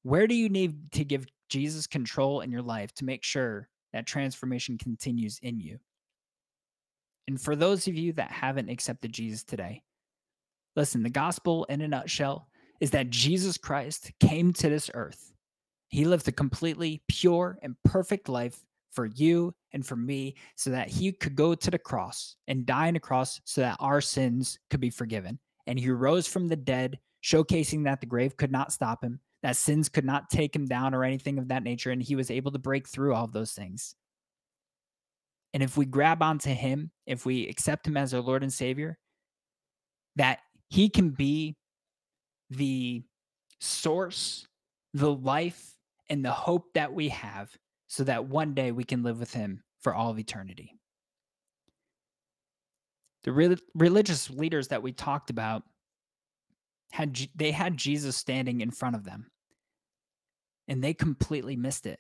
Where 0.08 0.26
do 0.26 0.36
you 0.36 0.48
need 0.48 0.94
to 0.94 1.04
give 1.04 1.28
Jesus 1.50 1.86
control 1.86 2.40
in 2.40 2.50
your 2.50 2.62
life 2.62 2.94
to 2.94 3.04
make 3.04 3.26
sure 3.26 3.68
that 3.92 4.08
transformation 4.08 4.78
continues 4.78 5.38
in 5.44 5.60
you? 5.60 5.80
And 7.28 7.42
for 7.42 7.58
those 7.58 7.90
of 7.90 7.96
you 7.96 8.14
that 8.14 8.32
haven't 8.32 8.70
accepted 8.70 9.12
Jesus 9.12 9.44
today, 9.44 9.84
listen, 10.78 11.04
the 11.04 11.10
gospel 11.10 11.66
in 11.66 11.82
a 11.82 11.90
nutshell 11.90 12.48
is 12.80 12.92
that 12.92 13.10
Jesus 13.10 13.58
Christ 13.58 14.14
came 14.22 14.54
to 14.54 14.70
this 14.70 14.90
earth. 14.94 15.34
He 15.90 16.06
lived 16.06 16.30
a 16.30 16.32
completely 16.32 17.02
pure 17.10 17.60
and 17.62 17.76
perfect 17.84 18.30
life 18.30 18.64
for 18.94 19.08
you 19.08 19.54
and 19.74 19.86
for 19.86 19.98
me 19.98 20.36
so 20.56 20.70
that 20.70 20.88
he 20.88 21.12
could 21.12 21.36
go 21.36 21.54
to 21.54 21.70
the 21.70 21.78
cross 21.78 22.38
and 22.48 22.66
die 22.66 22.88
on 22.88 22.94
the 22.94 23.02
cross 23.02 23.42
so 23.44 23.60
that 23.60 23.76
our 23.82 24.00
sins 24.00 24.58
could 24.70 24.80
be 24.80 24.90
forgiven. 24.90 25.38
And 25.66 25.78
he 25.78 25.90
rose 25.90 26.28
from 26.28 26.48
the 26.48 26.56
dead, 26.56 26.98
showcasing 27.26 27.84
that 27.84 28.00
the 28.00 28.08
grave 28.08 28.38
could 28.38 28.54
not 28.54 28.72
stop 28.72 29.04
him, 29.04 29.20
that 29.44 29.56
sins 29.56 29.90
could 29.90 30.06
not 30.06 30.30
take 30.30 30.56
him 30.56 30.66
down 30.66 30.94
or 30.94 31.04
anything 31.04 31.38
of 31.38 31.50
that 31.50 31.64
nature. 31.64 31.92
And 31.92 32.02
he 32.02 32.16
was 32.16 32.32
able 32.32 32.52
to 32.52 32.60
break 32.60 32.88
through 32.88 33.14
all 33.14 33.26
of 33.26 33.34
those 33.34 33.52
things. 33.52 33.96
And 35.54 35.64
if 35.64 35.78
we 35.78 35.86
grab 35.86 36.22
onto 36.22 36.52
him, 36.52 36.92
if 37.06 37.26
we 37.26 37.48
accept 37.48 37.88
him 37.88 37.98
as 37.98 38.14
our 38.14 38.22
Lord 38.22 38.44
and 38.44 38.54
Savior, 38.54 38.98
that 40.16 40.40
he 40.70 40.90
can 40.90 41.12
be 41.12 41.56
the 42.50 43.04
source, 43.60 44.46
the 44.94 45.12
life, 45.12 45.76
and 46.10 46.24
the 46.24 46.32
hope 46.32 46.74
that 46.74 46.94
we 46.94 47.10
have 47.10 47.52
so 47.88 48.04
that 48.04 48.26
one 48.26 48.54
day 48.54 48.72
we 48.72 48.84
can 48.84 49.04
live 49.04 49.20
with 49.20 49.34
him 49.34 49.64
for 49.82 49.94
all 49.94 50.12
of 50.12 50.20
eternity. 50.20 50.74
The 53.24 53.32
re- 53.32 53.58
religious 53.76 54.30
leaders 54.30 54.70
that 54.70 54.84
we 54.84 54.92
talked 54.92 55.30
about 55.30 55.64
had 56.92 57.18
they 57.36 57.52
had 57.52 57.78
Jesus 57.78 58.16
standing 58.16 58.62
in 58.62 58.72
front 58.72 58.96
of 58.96 59.04
them. 59.04 59.30
And 60.68 60.84
they 60.84 60.94
completely 60.94 61.56
missed 61.56 61.86
it. 61.86 62.00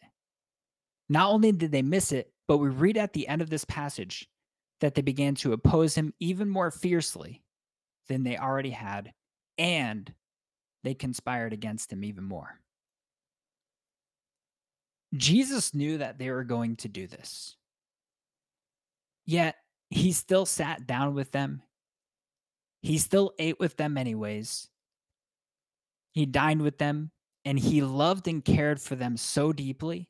Not 1.10 1.30
only 1.30 1.52
did 1.52 1.72
they 1.72 1.82
miss 1.82 2.12
it, 2.12 2.34
but 2.48 2.58
we 2.58 2.70
read 2.70 2.98
at 2.98 3.14
the 3.14 3.28
end 3.28 3.42
of 3.42 3.50
this 3.50 3.66
passage 3.66 4.28
that 4.82 4.96
they 4.96 5.02
began 5.02 5.36
to 5.36 5.54
oppose 5.54 5.96
him 5.96 6.14
even 6.20 6.50
more 6.50 6.72
fiercely 6.72 7.44
than 8.08 8.24
they 8.24 8.38
already 8.38 8.70
had, 8.70 9.14
and 9.58 10.14
they 10.84 10.94
conspired 10.94 11.54
against 11.54 11.92
him 11.92 12.04
even 12.04 12.24
more. 12.24 12.60
Jesus 15.16 15.74
knew 15.74 15.98
that 15.98 16.18
they 16.18 16.30
were 16.30 16.44
going 16.44 16.76
to 16.78 16.90
do 16.90 17.08
this. 17.08 17.56
Yet 19.26 19.56
he 19.90 20.12
still 20.12 20.46
sat 20.46 20.86
down 20.86 21.14
with 21.14 21.32
them. 21.32 21.62
He 22.82 22.98
still 22.98 23.34
ate 23.40 23.60
with 23.60 23.78
them, 23.78 23.98
anyways. 23.98 24.70
He 26.18 26.26
dined 26.26 26.64
with 26.64 26.80
them 26.80 27.12
and 27.46 27.60
he 27.60 27.84
loved 27.84 28.28
and 28.28 28.44
cared 28.44 28.82
for 28.82 28.96
them 28.96 29.18
so 29.18 29.54
deeply 29.54 30.10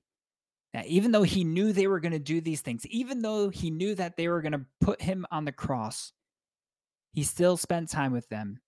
that 0.71 0.87
even 0.87 1.11
though 1.11 1.23
he 1.23 1.43
knew 1.43 1.73
they 1.73 1.87
were 1.87 1.99
going 1.99 2.13
to 2.13 2.17
do 2.17 2.39
these 2.39 2.61
things, 2.61 2.87
even 2.87 3.21
though 3.21 3.49
he 3.49 3.69
knew 3.69 3.93
that 3.93 4.15
they 4.15 4.29
were 4.29 4.41
going 4.41 4.53
to 4.53 4.65
put 4.79 5.01
him 5.01 5.25
on 5.31 5.43
the 5.43 5.51
cross, 5.51 6.13
he 7.11 7.23
still 7.23 7.57
spent 7.57 7.89
time 7.89 8.13
with 8.13 8.29
them 8.29 8.61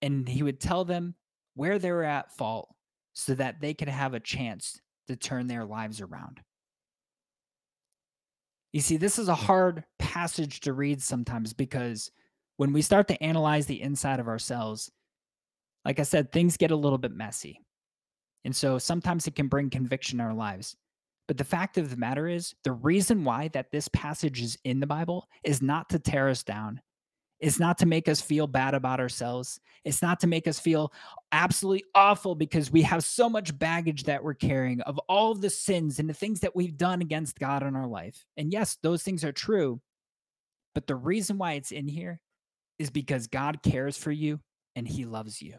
and 0.00 0.26
he 0.26 0.42
would 0.42 0.60
tell 0.60 0.86
them 0.86 1.14
where 1.56 1.78
they 1.78 1.92
were 1.92 2.04
at 2.04 2.34
fault 2.38 2.74
so 3.12 3.34
that 3.34 3.60
they 3.60 3.74
could 3.74 3.88
have 3.88 4.14
a 4.14 4.18
chance 4.18 4.80
to 5.08 5.14
turn 5.14 5.48
their 5.48 5.66
lives 5.66 6.00
around. 6.00 6.40
You 8.72 8.80
see, 8.80 8.96
this 8.96 9.18
is 9.18 9.28
a 9.28 9.34
hard 9.34 9.84
passage 9.98 10.60
to 10.60 10.72
read 10.72 11.02
sometimes 11.02 11.52
because 11.52 12.10
when 12.56 12.72
we 12.72 12.80
start 12.80 13.08
to 13.08 13.22
analyze 13.22 13.66
the 13.66 13.82
inside 13.82 14.20
of 14.20 14.28
ourselves, 14.28 14.90
like 15.84 15.98
I 15.98 16.04
said, 16.04 16.30
things 16.30 16.56
get 16.56 16.70
a 16.70 16.76
little 16.76 16.98
bit 16.98 17.12
messy. 17.12 17.60
And 18.44 18.54
so 18.54 18.78
sometimes 18.78 19.26
it 19.26 19.34
can 19.34 19.48
bring 19.48 19.70
conviction 19.70 20.20
in 20.20 20.26
our 20.26 20.34
lives. 20.34 20.76
But 21.28 21.38
the 21.38 21.44
fact 21.44 21.78
of 21.78 21.90
the 21.90 21.96
matter 21.96 22.28
is, 22.28 22.54
the 22.64 22.72
reason 22.72 23.24
why 23.24 23.48
that 23.48 23.70
this 23.70 23.88
passage 23.88 24.42
is 24.42 24.58
in 24.64 24.80
the 24.80 24.86
Bible 24.86 25.28
is 25.44 25.62
not 25.62 25.88
to 25.90 25.98
tear 25.98 26.28
us 26.28 26.42
down. 26.42 26.80
It's 27.38 27.58
not 27.58 27.78
to 27.78 27.86
make 27.86 28.08
us 28.08 28.20
feel 28.20 28.46
bad 28.46 28.74
about 28.74 29.00
ourselves. 29.00 29.58
It's 29.84 30.02
not 30.02 30.20
to 30.20 30.28
make 30.28 30.46
us 30.46 30.60
feel 30.60 30.92
absolutely 31.32 31.84
awful 31.94 32.36
because 32.36 32.70
we 32.70 32.82
have 32.82 33.02
so 33.02 33.28
much 33.28 33.58
baggage 33.58 34.04
that 34.04 34.22
we're 34.22 34.34
carrying 34.34 34.80
of 34.82 34.98
all 35.08 35.32
of 35.32 35.40
the 35.40 35.50
sins 35.50 35.98
and 35.98 36.08
the 36.08 36.14
things 36.14 36.40
that 36.40 36.54
we've 36.54 36.76
done 36.76 37.00
against 37.00 37.38
God 37.38 37.64
in 37.64 37.74
our 37.74 37.88
life. 37.88 38.24
And 38.36 38.52
yes, 38.52 38.78
those 38.82 39.02
things 39.02 39.24
are 39.24 39.32
true. 39.32 39.80
But 40.74 40.86
the 40.86 40.94
reason 40.94 41.38
why 41.38 41.54
it's 41.54 41.72
in 41.72 41.88
here 41.88 42.20
is 42.78 42.90
because 42.90 43.26
God 43.26 43.62
cares 43.62 43.96
for 43.96 44.12
you 44.12 44.40
and 44.76 44.86
he 44.86 45.04
loves 45.04 45.42
you. 45.42 45.54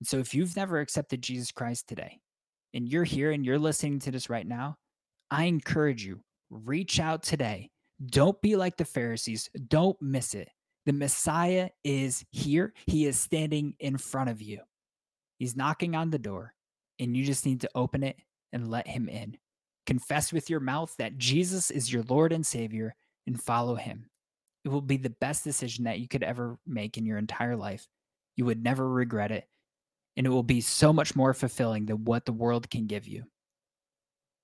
And 0.00 0.08
so 0.08 0.18
if 0.18 0.34
you've 0.34 0.56
never 0.56 0.80
accepted 0.80 1.22
Jesus 1.22 1.52
Christ 1.52 1.88
today 1.88 2.20
and 2.74 2.88
you're 2.88 3.04
here 3.04 3.30
and 3.30 3.44
you're 3.44 3.58
listening 3.58 3.98
to 4.00 4.10
this 4.10 4.30
right 4.30 4.46
now, 4.46 4.76
I 5.30 5.44
encourage 5.44 6.04
you, 6.04 6.20
reach 6.50 6.98
out 6.98 7.22
today 7.22 7.70
don't 8.06 8.40
be 8.40 8.56
like 8.56 8.76
the 8.76 8.84
Pharisees. 8.84 9.50
Don't 9.68 10.00
miss 10.00 10.34
it. 10.34 10.48
The 10.86 10.92
Messiah 10.92 11.68
is 11.84 12.24
here. 12.30 12.72
He 12.86 13.06
is 13.06 13.20
standing 13.20 13.74
in 13.78 13.98
front 13.98 14.30
of 14.30 14.40
you. 14.40 14.60
He's 15.38 15.56
knocking 15.56 15.94
on 15.94 16.10
the 16.10 16.18
door, 16.18 16.54
and 16.98 17.16
you 17.16 17.24
just 17.24 17.44
need 17.44 17.60
to 17.62 17.70
open 17.74 18.02
it 18.02 18.16
and 18.52 18.70
let 18.70 18.86
him 18.86 19.08
in. 19.08 19.36
Confess 19.86 20.32
with 20.32 20.48
your 20.48 20.60
mouth 20.60 20.94
that 20.98 21.18
Jesus 21.18 21.70
is 21.70 21.92
your 21.92 22.02
Lord 22.04 22.32
and 22.32 22.46
Savior 22.46 22.94
and 23.26 23.40
follow 23.40 23.74
him. 23.74 24.06
It 24.64 24.68
will 24.68 24.82
be 24.82 24.96
the 24.96 25.10
best 25.10 25.44
decision 25.44 25.84
that 25.84 26.00
you 26.00 26.08
could 26.08 26.22
ever 26.22 26.58
make 26.66 26.96
in 26.96 27.06
your 27.06 27.18
entire 27.18 27.56
life. 27.56 27.86
You 28.36 28.46
would 28.46 28.62
never 28.62 28.88
regret 28.88 29.30
it, 29.30 29.44
and 30.16 30.26
it 30.26 30.30
will 30.30 30.42
be 30.42 30.60
so 30.60 30.92
much 30.92 31.14
more 31.16 31.34
fulfilling 31.34 31.86
than 31.86 32.04
what 32.04 32.24
the 32.24 32.32
world 32.32 32.70
can 32.70 32.86
give 32.86 33.06
you. 33.06 33.24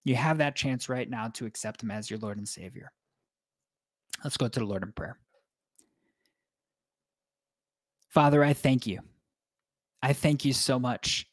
You 0.05 0.14
have 0.14 0.38
that 0.38 0.57
chance 0.57 0.88
right 0.88 1.09
now 1.09 1.29
to 1.35 1.46
accept 1.46 1.83
him 1.83 1.90
as 1.90 2.09
your 2.09 2.18
Lord 2.20 2.38
and 2.38 2.48
Savior. 2.48 2.92
Let's 4.22 4.37
go 4.37 4.48
to 4.48 4.61
the 4.61 4.64
Lord 4.64 4.83
in 4.83 4.92
prayer. 4.92 5.18
Father, 8.09 8.42
I 8.42 8.52
thank 8.52 8.87
you. 8.87 9.00
I 10.02 10.12
thank 10.12 10.44
you 10.44 10.52
so 10.52 10.79
much 10.79 11.26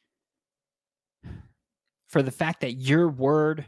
for 2.08 2.22
the 2.22 2.32
fact 2.32 2.62
that 2.62 2.74
your 2.74 3.08
word 3.10 3.66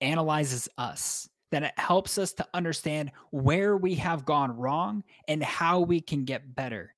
analyzes 0.00 0.68
us, 0.78 1.28
that 1.50 1.62
it 1.62 1.72
helps 1.76 2.16
us 2.16 2.32
to 2.34 2.46
understand 2.54 3.10
where 3.30 3.76
we 3.76 3.94
have 3.96 4.24
gone 4.24 4.56
wrong 4.56 5.02
and 5.28 5.42
how 5.42 5.80
we 5.80 6.00
can 6.00 6.24
get 6.24 6.54
better 6.54 6.93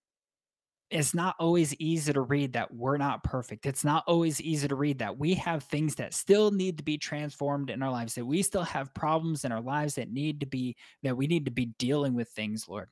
it's 0.91 1.15
not 1.15 1.35
always 1.41 1.75
easy 1.81 2.13
to 2.13 2.21
read 2.21 2.53
that 2.53 2.73
we're 2.73 2.97
not 2.97 3.25
perfect. 3.25 3.67
It's 3.67 3.85
not 3.85 4.05
always 4.07 4.41
easy 4.41 4.69
to 4.69 4.75
read 4.77 4.99
that 5.01 5.19
we 5.19 5.35
have 5.35 5.65
things 5.65 5.97
that 5.97 6.15
still 6.15 6.51
need 6.51 6.79
to 6.79 6.85
be 6.85 6.97
transformed 6.97 7.71
in 7.71 7.83
our 7.83 7.91
lives, 7.91 8.15
that 8.15 8.25
we 8.25 8.43
still 8.43 8.63
have 8.63 8.95
problems 8.95 9.45
in 9.45 9.53
our 9.53 9.61
lives 9.61 9.97
that 9.97 10.13
need 10.13 10.41
to 10.41 10.47
be, 10.47 10.77
that 11.03 11.17
we 11.17 11.27
need 11.27 11.47
to 11.47 11.51
be 11.51 11.67
dealing 11.79 12.15
with 12.15 12.29
things, 12.29 12.67
Lord. 12.69 12.89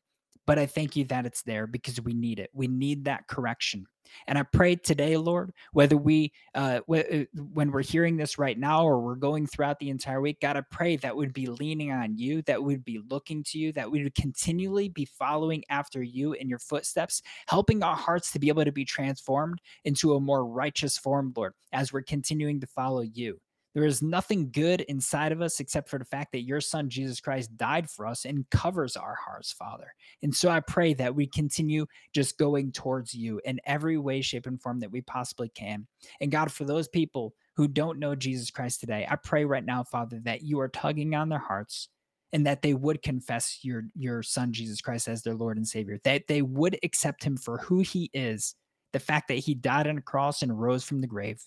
But 0.46 0.59
I 0.59 0.66
thank 0.66 0.96
you 0.96 1.04
that 1.07 1.26
it's 1.26 1.42
there 1.42 1.66
because 1.66 2.00
we 2.00 2.12
need 2.12 2.38
it. 2.38 2.50
We 2.52 2.66
need 2.66 3.04
that 3.04 3.26
correction. 3.28 3.87
And 4.26 4.38
I 4.38 4.42
pray 4.42 4.76
today, 4.76 5.16
Lord, 5.16 5.52
whether 5.72 5.96
we, 5.96 6.33
uh, 6.54 6.80
w- 6.80 7.26
uh, 7.37 7.40
when 7.52 7.70
we're 7.70 7.83
hearing 7.83 8.16
this 8.16 8.38
right 8.38 8.59
now 8.59 8.85
or 8.85 9.00
we're 9.00 9.14
going 9.14 9.46
throughout 9.46 9.78
the 9.78 9.90
entire 9.90 10.20
week, 10.20 10.40
God, 10.40 10.57
I 10.57 10.62
pray 10.70 10.96
that 10.96 11.16
we'd 11.16 11.33
be 11.33 11.46
leaning 11.46 11.90
on 11.90 12.16
you, 12.16 12.42
that 12.42 12.62
we'd 12.62 12.85
be 12.85 13.00
looking 13.09 13.42
to 13.44 13.59
you, 13.59 13.72
that 13.72 13.90
we 13.90 14.02
would 14.02 14.14
continually 14.14 14.88
be 14.88 15.04
following 15.07 15.64
after 15.70 16.02
you 16.02 16.35
in 16.35 16.48
your 16.48 16.59
footsteps, 16.59 17.22
helping 17.48 17.83
our 17.83 17.96
hearts 17.96 18.30
to 18.33 18.38
be 18.38 18.48
able 18.48 18.64
to 18.64 18.72
be 18.72 18.85
transformed 18.85 19.61
into 19.85 20.14
a 20.14 20.20
more 20.20 20.46
righteous 20.46 20.98
form, 20.98 21.33
Lord, 21.37 21.54
as 21.72 21.92
we're 21.92 22.02
continuing 22.02 22.61
to 22.61 22.66
follow 22.66 23.00
you. 23.00 23.40
There 23.75 23.85
is 23.85 24.03
nothing 24.03 24.51
good 24.53 24.83
inside 24.83 25.33
of 25.33 25.43
us 25.43 25.59
except 25.59 25.89
for 25.89 25.99
the 25.99 26.05
fact 26.05 26.31
that 26.33 26.43
your 26.45 26.61
son, 26.61 26.89
Jesus 26.89 27.21
Christ, 27.21 27.57
died 27.57 27.91
for 27.91 28.07
us 28.07 28.25
and 28.25 28.49
covers 28.51 28.97
our 28.97 29.17
hearts, 29.17 29.53
Father. 29.53 29.93
And 30.23 30.35
so 30.35 30.49
I 30.49 30.61
pray 30.61 30.95
that 30.95 31.15
we 31.15 31.27
continue 31.27 31.87
just 32.15 32.39
going 32.39 32.71
towards 32.71 33.15
you 33.15 33.41
in 33.45 33.61
every 33.67 33.99
way, 33.99 34.21
shape, 34.21 34.47
and 34.47 34.63
form 34.63 34.79
that 34.81 34.93
we 34.93 35.01
possibly 35.01 35.49
can. 35.49 35.89
And 36.21 36.31
God, 36.31 36.53
for 36.53 36.65
those 36.65 36.87
people 36.87 37.35
who 37.57 37.67
don't 37.67 37.99
know 37.99 38.15
Jesus 38.15 38.51
Christ 38.51 38.81
today, 38.81 39.07
I 39.11 39.17
pray 39.17 39.45
right 39.45 39.65
now, 39.65 39.83
Father, 39.83 40.21
that 40.25 40.43
you 40.43 40.61
are 40.61 40.69
tugging 40.69 41.15
on 41.15 41.29
their 41.29 41.39
hearts 41.39 41.89
and 42.33 42.47
that 42.47 42.63
they 42.63 42.75
would 42.75 43.03
confess 43.03 43.61
your 43.63 43.85
your 43.97 44.23
son 44.23 44.53
Jesus 44.53 44.81
Christ 44.81 45.07
as 45.09 45.23
their 45.23 45.37
Lord 45.37 45.57
and 45.57 45.67
Savior, 45.67 45.99
that 46.05 46.27
they 46.29 46.43
would 46.43 46.79
accept 46.83 47.23
him 47.23 47.37
for 47.37 47.59
who 47.59 47.81
he 47.81 48.11
is, 48.13 48.55
the 48.93 49.01
fact 49.01 49.29
that 49.29 49.35
he 49.35 49.55
died 49.55 49.87
on 49.87 49.99
a 49.99 50.03
cross 50.03 50.43
and 50.43 50.61
rose 50.61 50.85
from 50.85 51.01
the 51.01 51.07
grave. 51.07 51.45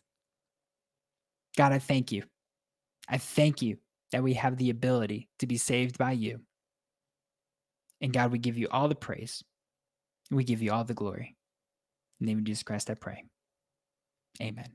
God, 1.57 1.73
I 1.73 1.79
thank 1.79 2.11
you. 2.11 2.23
I 3.09 3.17
thank 3.17 3.61
you 3.61 3.77
that 4.11 4.23
we 4.23 4.35
have 4.35 4.57
the 4.57 4.69
ability 4.69 5.27
to 5.39 5.47
be 5.47 5.57
saved 5.57 5.97
by 5.97 6.11
you. 6.11 6.39
And 7.99 8.13
God, 8.13 8.31
we 8.31 8.37
give 8.37 8.57
you 8.57 8.67
all 8.69 8.87
the 8.87 8.95
praise. 8.95 9.43
We 10.29 10.43
give 10.43 10.61
you 10.61 10.71
all 10.71 10.83
the 10.83 10.93
glory. 10.93 11.35
In 12.19 12.25
the 12.25 12.31
name 12.31 12.39
of 12.39 12.43
Jesus 12.43 12.63
Christ, 12.63 12.89
I 12.89 12.93
pray. 12.93 13.23
Amen. 14.41 14.69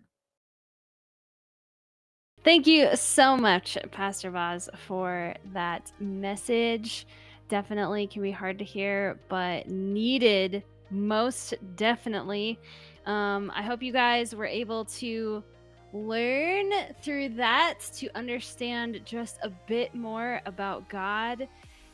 Thank 2.44 2.66
you 2.66 2.96
so 2.96 3.36
much, 3.36 3.78
Pastor 3.92 4.32
Boz, 4.32 4.68
for 4.88 5.34
that 5.52 5.92
message. 6.00 7.06
Definitely 7.48 8.08
can 8.08 8.22
be 8.22 8.32
hard 8.32 8.58
to 8.58 8.64
hear, 8.64 9.20
but 9.28 9.68
needed 9.68 10.64
most 10.90 11.54
definitely. 11.76 12.58
Um, 13.06 13.52
I 13.54 13.62
hope 13.62 13.82
you 13.82 13.92
guys 13.92 14.34
were 14.34 14.46
able 14.46 14.84
to 14.86 15.44
learn 15.92 16.72
through 17.02 17.30
that 17.30 17.78
to 17.94 18.08
understand 18.14 19.00
just 19.04 19.38
a 19.42 19.50
bit 19.66 19.94
more 19.94 20.40
about 20.46 20.88
God 20.88 21.46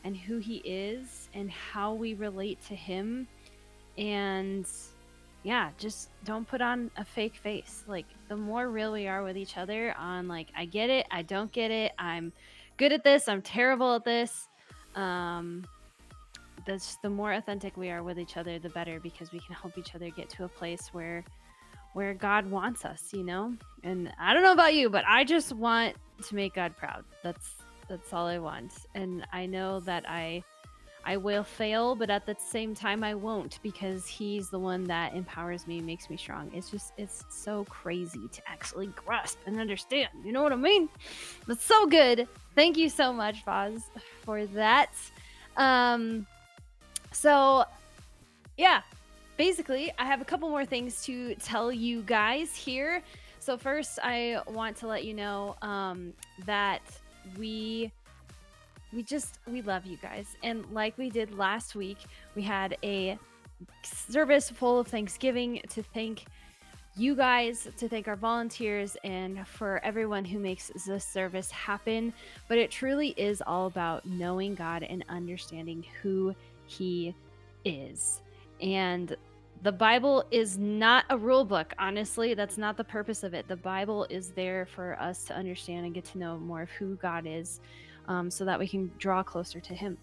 and 0.03 0.15
who 0.15 0.37
He 0.37 0.57
is 0.57 1.29
and 1.33 1.51
how 1.51 1.93
we 1.93 2.13
relate 2.13 2.59
to 2.67 2.75
Him. 2.75 3.27
And 3.97 4.65
yeah, 5.43 5.71
just 5.77 6.09
don't 6.23 6.47
put 6.47 6.61
on 6.61 6.91
a 6.97 7.05
fake 7.05 7.35
face. 7.35 7.83
Like, 7.87 8.05
the 8.27 8.37
more 8.37 8.69
real 8.69 8.93
we 8.93 9.07
are 9.07 9.23
with 9.23 9.37
each 9.37 9.57
other, 9.57 9.93
on 9.97 10.27
like, 10.27 10.47
I 10.55 10.65
get 10.65 10.89
it, 10.89 11.05
I 11.11 11.21
don't 11.21 11.51
get 11.51 11.71
it, 11.71 11.91
I'm 11.97 12.31
good 12.77 12.91
at 12.93 13.03
this, 13.03 13.27
I'm 13.27 13.41
terrible 13.41 13.95
at 13.95 14.05
this. 14.05 14.47
Um, 14.95 15.65
that's 16.65 16.97
the 16.97 17.09
more 17.09 17.33
authentic 17.33 17.77
we 17.77 17.89
are 17.89 18.03
with 18.03 18.19
each 18.19 18.37
other, 18.37 18.59
the 18.59 18.69
better 18.69 18.99
because 18.99 19.31
we 19.31 19.39
can 19.39 19.55
help 19.55 19.77
each 19.77 19.95
other 19.95 20.09
get 20.09 20.29
to 20.29 20.43
a 20.43 20.47
place 20.47 20.89
where 20.91 21.23
where 21.93 22.13
God 22.13 22.49
wants 22.49 22.85
us, 22.85 23.09
you 23.11 23.23
know? 23.23 23.53
And 23.83 24.11
I 24.19 24.33
don't 24.33 24.43
know 24.43 24.53
about 24.53 24.73
you, 24.73 24.89
but 24.89 25.03
I 25.07 25.23
just 25.23 25.53
want 25.53 25.95
to 26.27 26.35
make 26.35 26.55
God 26.55 26.75
proud. 26.77 27.03
That's 27.23 27.55
that's 27.87 28.13
all 28.13 28.27
I 28.27 28.37
want. 28.37 28.71
And 28.93 29.25
I 29.33 29.45
know 29.45 29.79
that 29.81 30.05
I 30.07 30.43
I 31.05 31.17
will 31.17 31.43
fail, 31.43 31.95
but 31.95 32.09
at 32.09 32.25
the 32.25 32.35
same 32.37 32.75
time 32.75 33.03
I 33.03 33.15
won't 33.15 33.59
because 33.63 34.05
he's 34.05 34.49
the 34.49 34.59
one 34.59 34.83
that 34.85 35.15
empowers 35.15 35.65
me, 35.65 35.81
makes 35.81 36.09
me 36.09 36.17
strong. 36.17 36.51
It's 36.53 36.69
just 36.69 36.93
it's 36.97 37.23
so 37.29 37.65
crazy 37.65 38.27
to 38.31 38.41
actually 38.47 38.87
grasp 38.87 39.39
and 39.45 39.59
understand. 39.59 40.09
You 40.23 40.31
know 40.33 40.43
what 40.43 40.53
I 40.53 40.57
mean? 40.57 40.89
But 41.47 41.59
so 41.61 41.87
good. 41.87 42.27
Thank 42.53 42.77
you 42.77 42.89
so 42.89 43.13
much, 43.13 43.43
Boz, 43.45 43.81
for 44.23 44.45
that. 44.47 44.93
Um 45.57 46.27
so 47.11 47.65
yeah, 48.57 48.81
basically, 49.39 49.89
I 49.97 50.03
have 50.03 50.19
a 50.19 50.25
couple 50.25 50.49
more 50.49 50.65
things 50.65 51.01
to 51.05 51.33
tell 51.35 51.71
you 51.71 52.01
guys 52.01 52.53
here. 52.53 53.01
So 53.39 53.57
first, 53.57 53.97
I 54.03 54.41
want 54.47 54.75
to 54.77 54.87
let 54.87 55.05
you 55.05 55.13
know 55.13 55.55
um, 55.61 56.13
that 56.45 56.81
we 57.37 57.89
we 58.91 59.01
just 59.01 59.39
we 59.47 59.61
love 59.61 59.85
you 59.85 59.97
guys, 60.01 60.35
and 60.43 60.65
like 60.73 60.97
we 60.97 61.09
did 61.09 61.33
last 61.37 61.73
week, 61.73 61.99
we 62.35 62.41
had 62.41 62.77
a 62.83 63.17
service 63.81 64.49
full 64.49 64.77
of 64.77 64.87
Thanksgiving 64.87 65.61
to 65.69 65.83
thank 65.83 66.25
you 66.97 67.15
guys, 67.15 67.69
to 67.77 67.87
thank 67.87 68.09
our 68.09 68.17
volunteers, 68.17 68.97
and 69.05 69.47
for 69.47 69.79
everyone 69.85 70.25
who 70.25 70.37
makes 70.37 70.69
this 70.85 71.05
service 71.05 71.49
happen. 71.49 72.13
But 72.49 72.57
it 72.57 72.71
truly 72.71 73.09
is 73.15 73.41
all 73.47 73.67
about 73.67 74.05
knowing 74.05 74.53
God 74.53 74.83
and 74.83 75.05
understanding 75.07 75.85
who 76.01 76.35
He 76.65 77.15
is. 77.63 78.21
And 78.61 79.15
the 79.61 79.71
Bible 79.71 80.23
is 80.31 80.57
not 80.57 81.05
a 81.09 81.17
rule 81.17 81.43
book. 81.43 81.73
Honestly, 81.77 82.33
that's 82.33 82.57
not 82.57 82.77
the 82.77 82.83
purpose 82.83 83.23
of 83.23 83.33
it. 83.33 83.47
The 83.47 83.57
Bible 83.57 84.07
is 84.09 84.29
there 84.29 84.65
for 84.65 84.97
us 85.01 85.25
to 85.25 85.35
understand 85.35 85.85
and 85.85 85.93
get 85.93 86.05
to 86.05 86.17
know 86.17 86.37
more 86.37 86.61
of 86.61 86.69
who 86.71 86.95
God 86.95 87.25
is 87.27 87.59
um, 88.07 88.31
so 88.31 88.45
that 88.45 88.57
we 88.57 88.67
can 88.67 88.89
draw 88.97 89.21
closer 89.21 89.59
to 89.59 89.73
Him. 89.73 89.97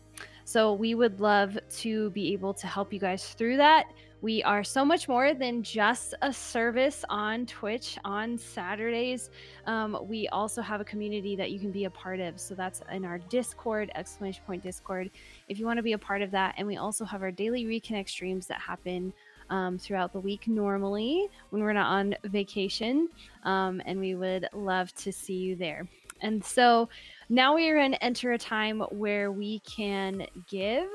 So 0.45 0.75
we 0.75 0.95
would 0.95 1.21
love 1.21 1.59
to 1.79 2.11
be 2.11 2.33
able 2.33 2.55
to 2.55 2.67
help 2.67 2.93
you 2.93 3.01
guys 3.01 3.31
through 3.31 3.57
that. 3.57 3.87
We 4.23 4.43
are 4.45 4.65
so 4.65 4.85
much 4.85 5.09
more 5.09 5.35
than 5.35 5.63
just 5.63 6.15
a 6.23 6.33
service 6.33 7.05
on 7.09 7.47
Twitch 7.47 7.99
on 8.05 8.39
Saturdays. 8.39 9.31
Um, 9.67 9.99
we 10.03 10.29
also 10.29 10.63
have 10.63 10.81
a 10.81 10.85
community 10.85 11.37
that 11.37 11.51
you 11.51 11.59
can 11.59 11.71
be 11.71 11.85
a 11.85 11.91
part 11.91 12.21
of. 12.21 12.41
So 12.41 12.55
that's 12.55 12.81
in 12.91 13.05
our 13.05 13.19
Discord, 13.19 13.91
exclamation 13.95 14.43
point 14.47 14.63
Discord, 14.63 15.11
if 15.49 15.59
you 15.59 15.67
want 15.67 15.79
to 15.79 15.83
be 15.83 15.93
a 15.93 15.99
part 15.99 16.23
of 16.23 16.31
that. 16.31 16.55
And 16.57 16.67
we 16.67 16.77
also 16.77 17.05
have 17.05 17.23
our 17.23 17.31
daily 17.31 17.65
reconnect 17.65 18.09
streams 18.09 18.47
that 18.47 18.61
happen 18.61 19.13
um, 19.51 19.79
throughout 19.79 20.13
the 20.13 20.21
week 20.21 20.49
normally 20.49 21.29
when 21.51 21.63
we're 21.63 21.73
not 21.73 21.87
on 21.87 22.15
vacation. 22.25 23.09
Um, 23.45 23.81
and 23.87 23.99
we 24.01 24.15
would 24.15 24.49
love 24.53 24.95
to 24.97 25.13
see 25.13 25.35
you 25.35 25.57
there. 25.57 25.89
And 26.23 26.43
so 26.43 26.89
now 27.29 27.55
we 27.55 27.69
are 27.69 27.77
going 27.77 27.93
to 27.93 28.05
enter 28.05 28.33
a 28.33 28.39
time 28.39 28.81
where 28.91 29.31
we 29.33 29.61
can 29.61 30.27
give. 30.49 30.89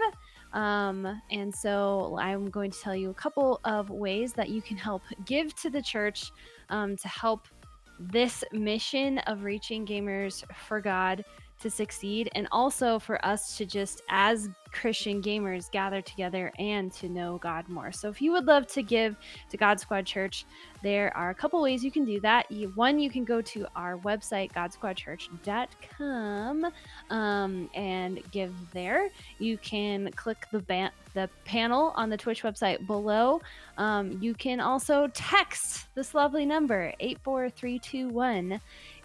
Um, 0.54 1.22
and 1.32 1.54
so 1.54 2.18
I'm 2.20 2.50
going 2.50 2.72
to 2.72 2.80
tell 2.80 2.96
you 2.96 3.10
a 3.10 3.14
couple 3.14 3.62
of 3.64 3.90
ways 3.90 4.34
that 4.34 4.50
you 4.50 4.62
can 4.62 4.78
help 4.78 5.04
give 5.26 5.56
to 5.62 5.70
the 5.70 5.82
church 5.82 6.32
um, 6.70 6.98
to 6.98 7.08
help 7.08 7.48
this 8.00 8.44
mission 8.52 9.20
of 9.20 9.44
reaching 9.44 9.86
gamers 9.86 10.44
for 10.68 10.82
God 10.82 11.24
to 11.62 11.70
succeed 11.70 12.30
and 12.36 12.48
also 12.52 13.00
for 13.00 13.24
us 13.26 13.58
to 13.58 13.66
just 13.66 14.02
as 14.10 14.50
Christian 14.72 15.22
gamers 15.22 15.70
gather 15.72 16.02
together 16.02 16.52
and 16.58 16.92
to 16.94 17.10
know 17.10 17.38
God 17.38 17.68
more. 17.70 17.92
So 17.92 18.10
if 18.10 18.20
you 18.22 18.32
would 18.32 18.46
love 18.46 18.66
to 18.68 18.82
give 18.82 19.18
to 19.50 19.58
God 19.58 19.78
Squad 19.80 20.06
Church, 20.06 20.46
there 20.82 21.16
are 21.16 21.30
a 21.30 21.36
couple 21.36 21.62
ways 21.62 21.84
you 21.84 21.92
can 21.92 22.06
do 22.06 22.20
that. 22.22 22.48
One, 22.76 22.98
you 23.00 23.10
can 23.10 23.26
go 23.26 23.42
to 23.42 23.68
our 23.76 23.98
website, 23.98 24.54
godsquadchurch.com, 24.54 26.72
um, 27.10 27.70
and 27.74 28.22
give 28.32 28.54
there. 28.72 29.10
You 29.40 29.58
can 29.58 30.12
click 30.14 30.48
the 30.52 30.60
ban- 30.60 30.92
the 31.14 31.30
panel 31.44 31.92
on 31.96 32.10
the 32.10 32.18
Twitch 32.18 32.44
website 32.44 32.88
below. 32.88 33.42
Um, 33.78 34.18
you 34.22 34.34
can 34.34 34.62
also 34.62 35.08
text 35.14 35.88
this 35.94 36.16
lovely 36.16 36.46
number, 36.46 36.94
84321, 37.00 38.62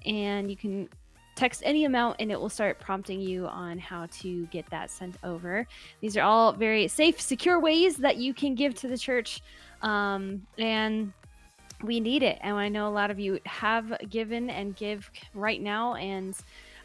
and 0.07 0.49
you 0.49 0.57
can 0.57 0.89
text 1.37 1.63
any 1.65 1.85
amount 1.85 2.17
and 2.19 2.33
it 2.33 2.41
will 2.41 2.49
start 2.49 2.81
prompting 2.81 3.21
you 3.21 3.47
on 3.47 3.79
how 3.79 4.07
to 4.07 4.47
get 4.47 4.69
that 4.71 4.91
sent 4.91 5.17
over. 5.23 5.67
These 6.01 6.17
are 6.17 6.23
all 6.23 6.53
very 6.53 6.89
safe, 6.89 7.21
secure 7.21 7.61
ways 7.61 7.97
that 7.97 8.17
you 8.17 8.35
can 8.35 8.55
give 8.55 8.75
to 8.77 8.89
the 8.89 8.99
church. 8.99 9.43
Um, 9.83 10.47
and 10.59 11.13
we 11.83 12.01
need 12.01 12.23
it. 12.23 12.39
And 12.41 12.57
I 12.57 12.69
know 12.69 12.89
a 12.89 12.91
lot 12.91 13.11
of 13.11 13.21
you 13.21 13.39
have 13.45 13.93
given 14.09 14.49
and 14.51 14.75
give 14.75 15.11
right 15.35 15.61
now. 15.61 15.95
And 15.95 16.35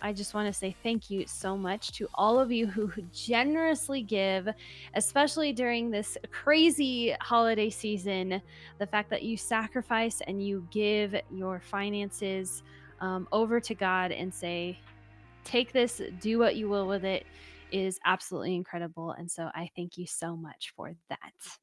I 0.01 0.13
just 0.13 0.33
want 0.33 0.47
to 0.47 0.53
say 0.53 0.75
thank 0.83 1.09
you 1.09 1.25
so 1.27 1.55
much 1.55 1.91
to 1.93 2.09
all 2.15 2.39
of 2.39 2.51
you 2.51 2.67
who 2.67 2.91
generously 3.13 4.01
give, 4.01 4.49
especially 4.95 5.53
during 5.53 5.91
this 5.91 6.17
crazy 6.31 7.15
holiday 7.21 7.69
season. 7.69 8.41
The 8.79 8.87
fact 8.87 9.09
that 9.11 9.23
you 9.23 9.37
sacrifice 9.37 10.21
and 10.27 10.45
you 10.45 10.67
give 10.71 11.15
your 11.31 11.59
finances 11.59 12.63
um, 13.01 13.27
over 13.31 13.59
to 13.59 13.75
God 13.75 14.11
and 14.11 14.33
say, 14.33 14.79
take 15.43 15.73
this, 15.73 16.01
do 16.19 16.39
what 16.39 16.55
you 16.55 16.69
will 16.69 16.87
with 16.87 17.03
it, 17.03 17.25
is 17.71 17.99
absolutely 18.05 18.55
incredible. 18.55 19.11
And 19.11 19.29
so 19.29 19.49
I 19.53 19.69
thank 19.75 19.97
you 19.97 20.05
so 20.05 20.35
much 20.35 20.73
for 20.75 20.93
that. 21.09 21.57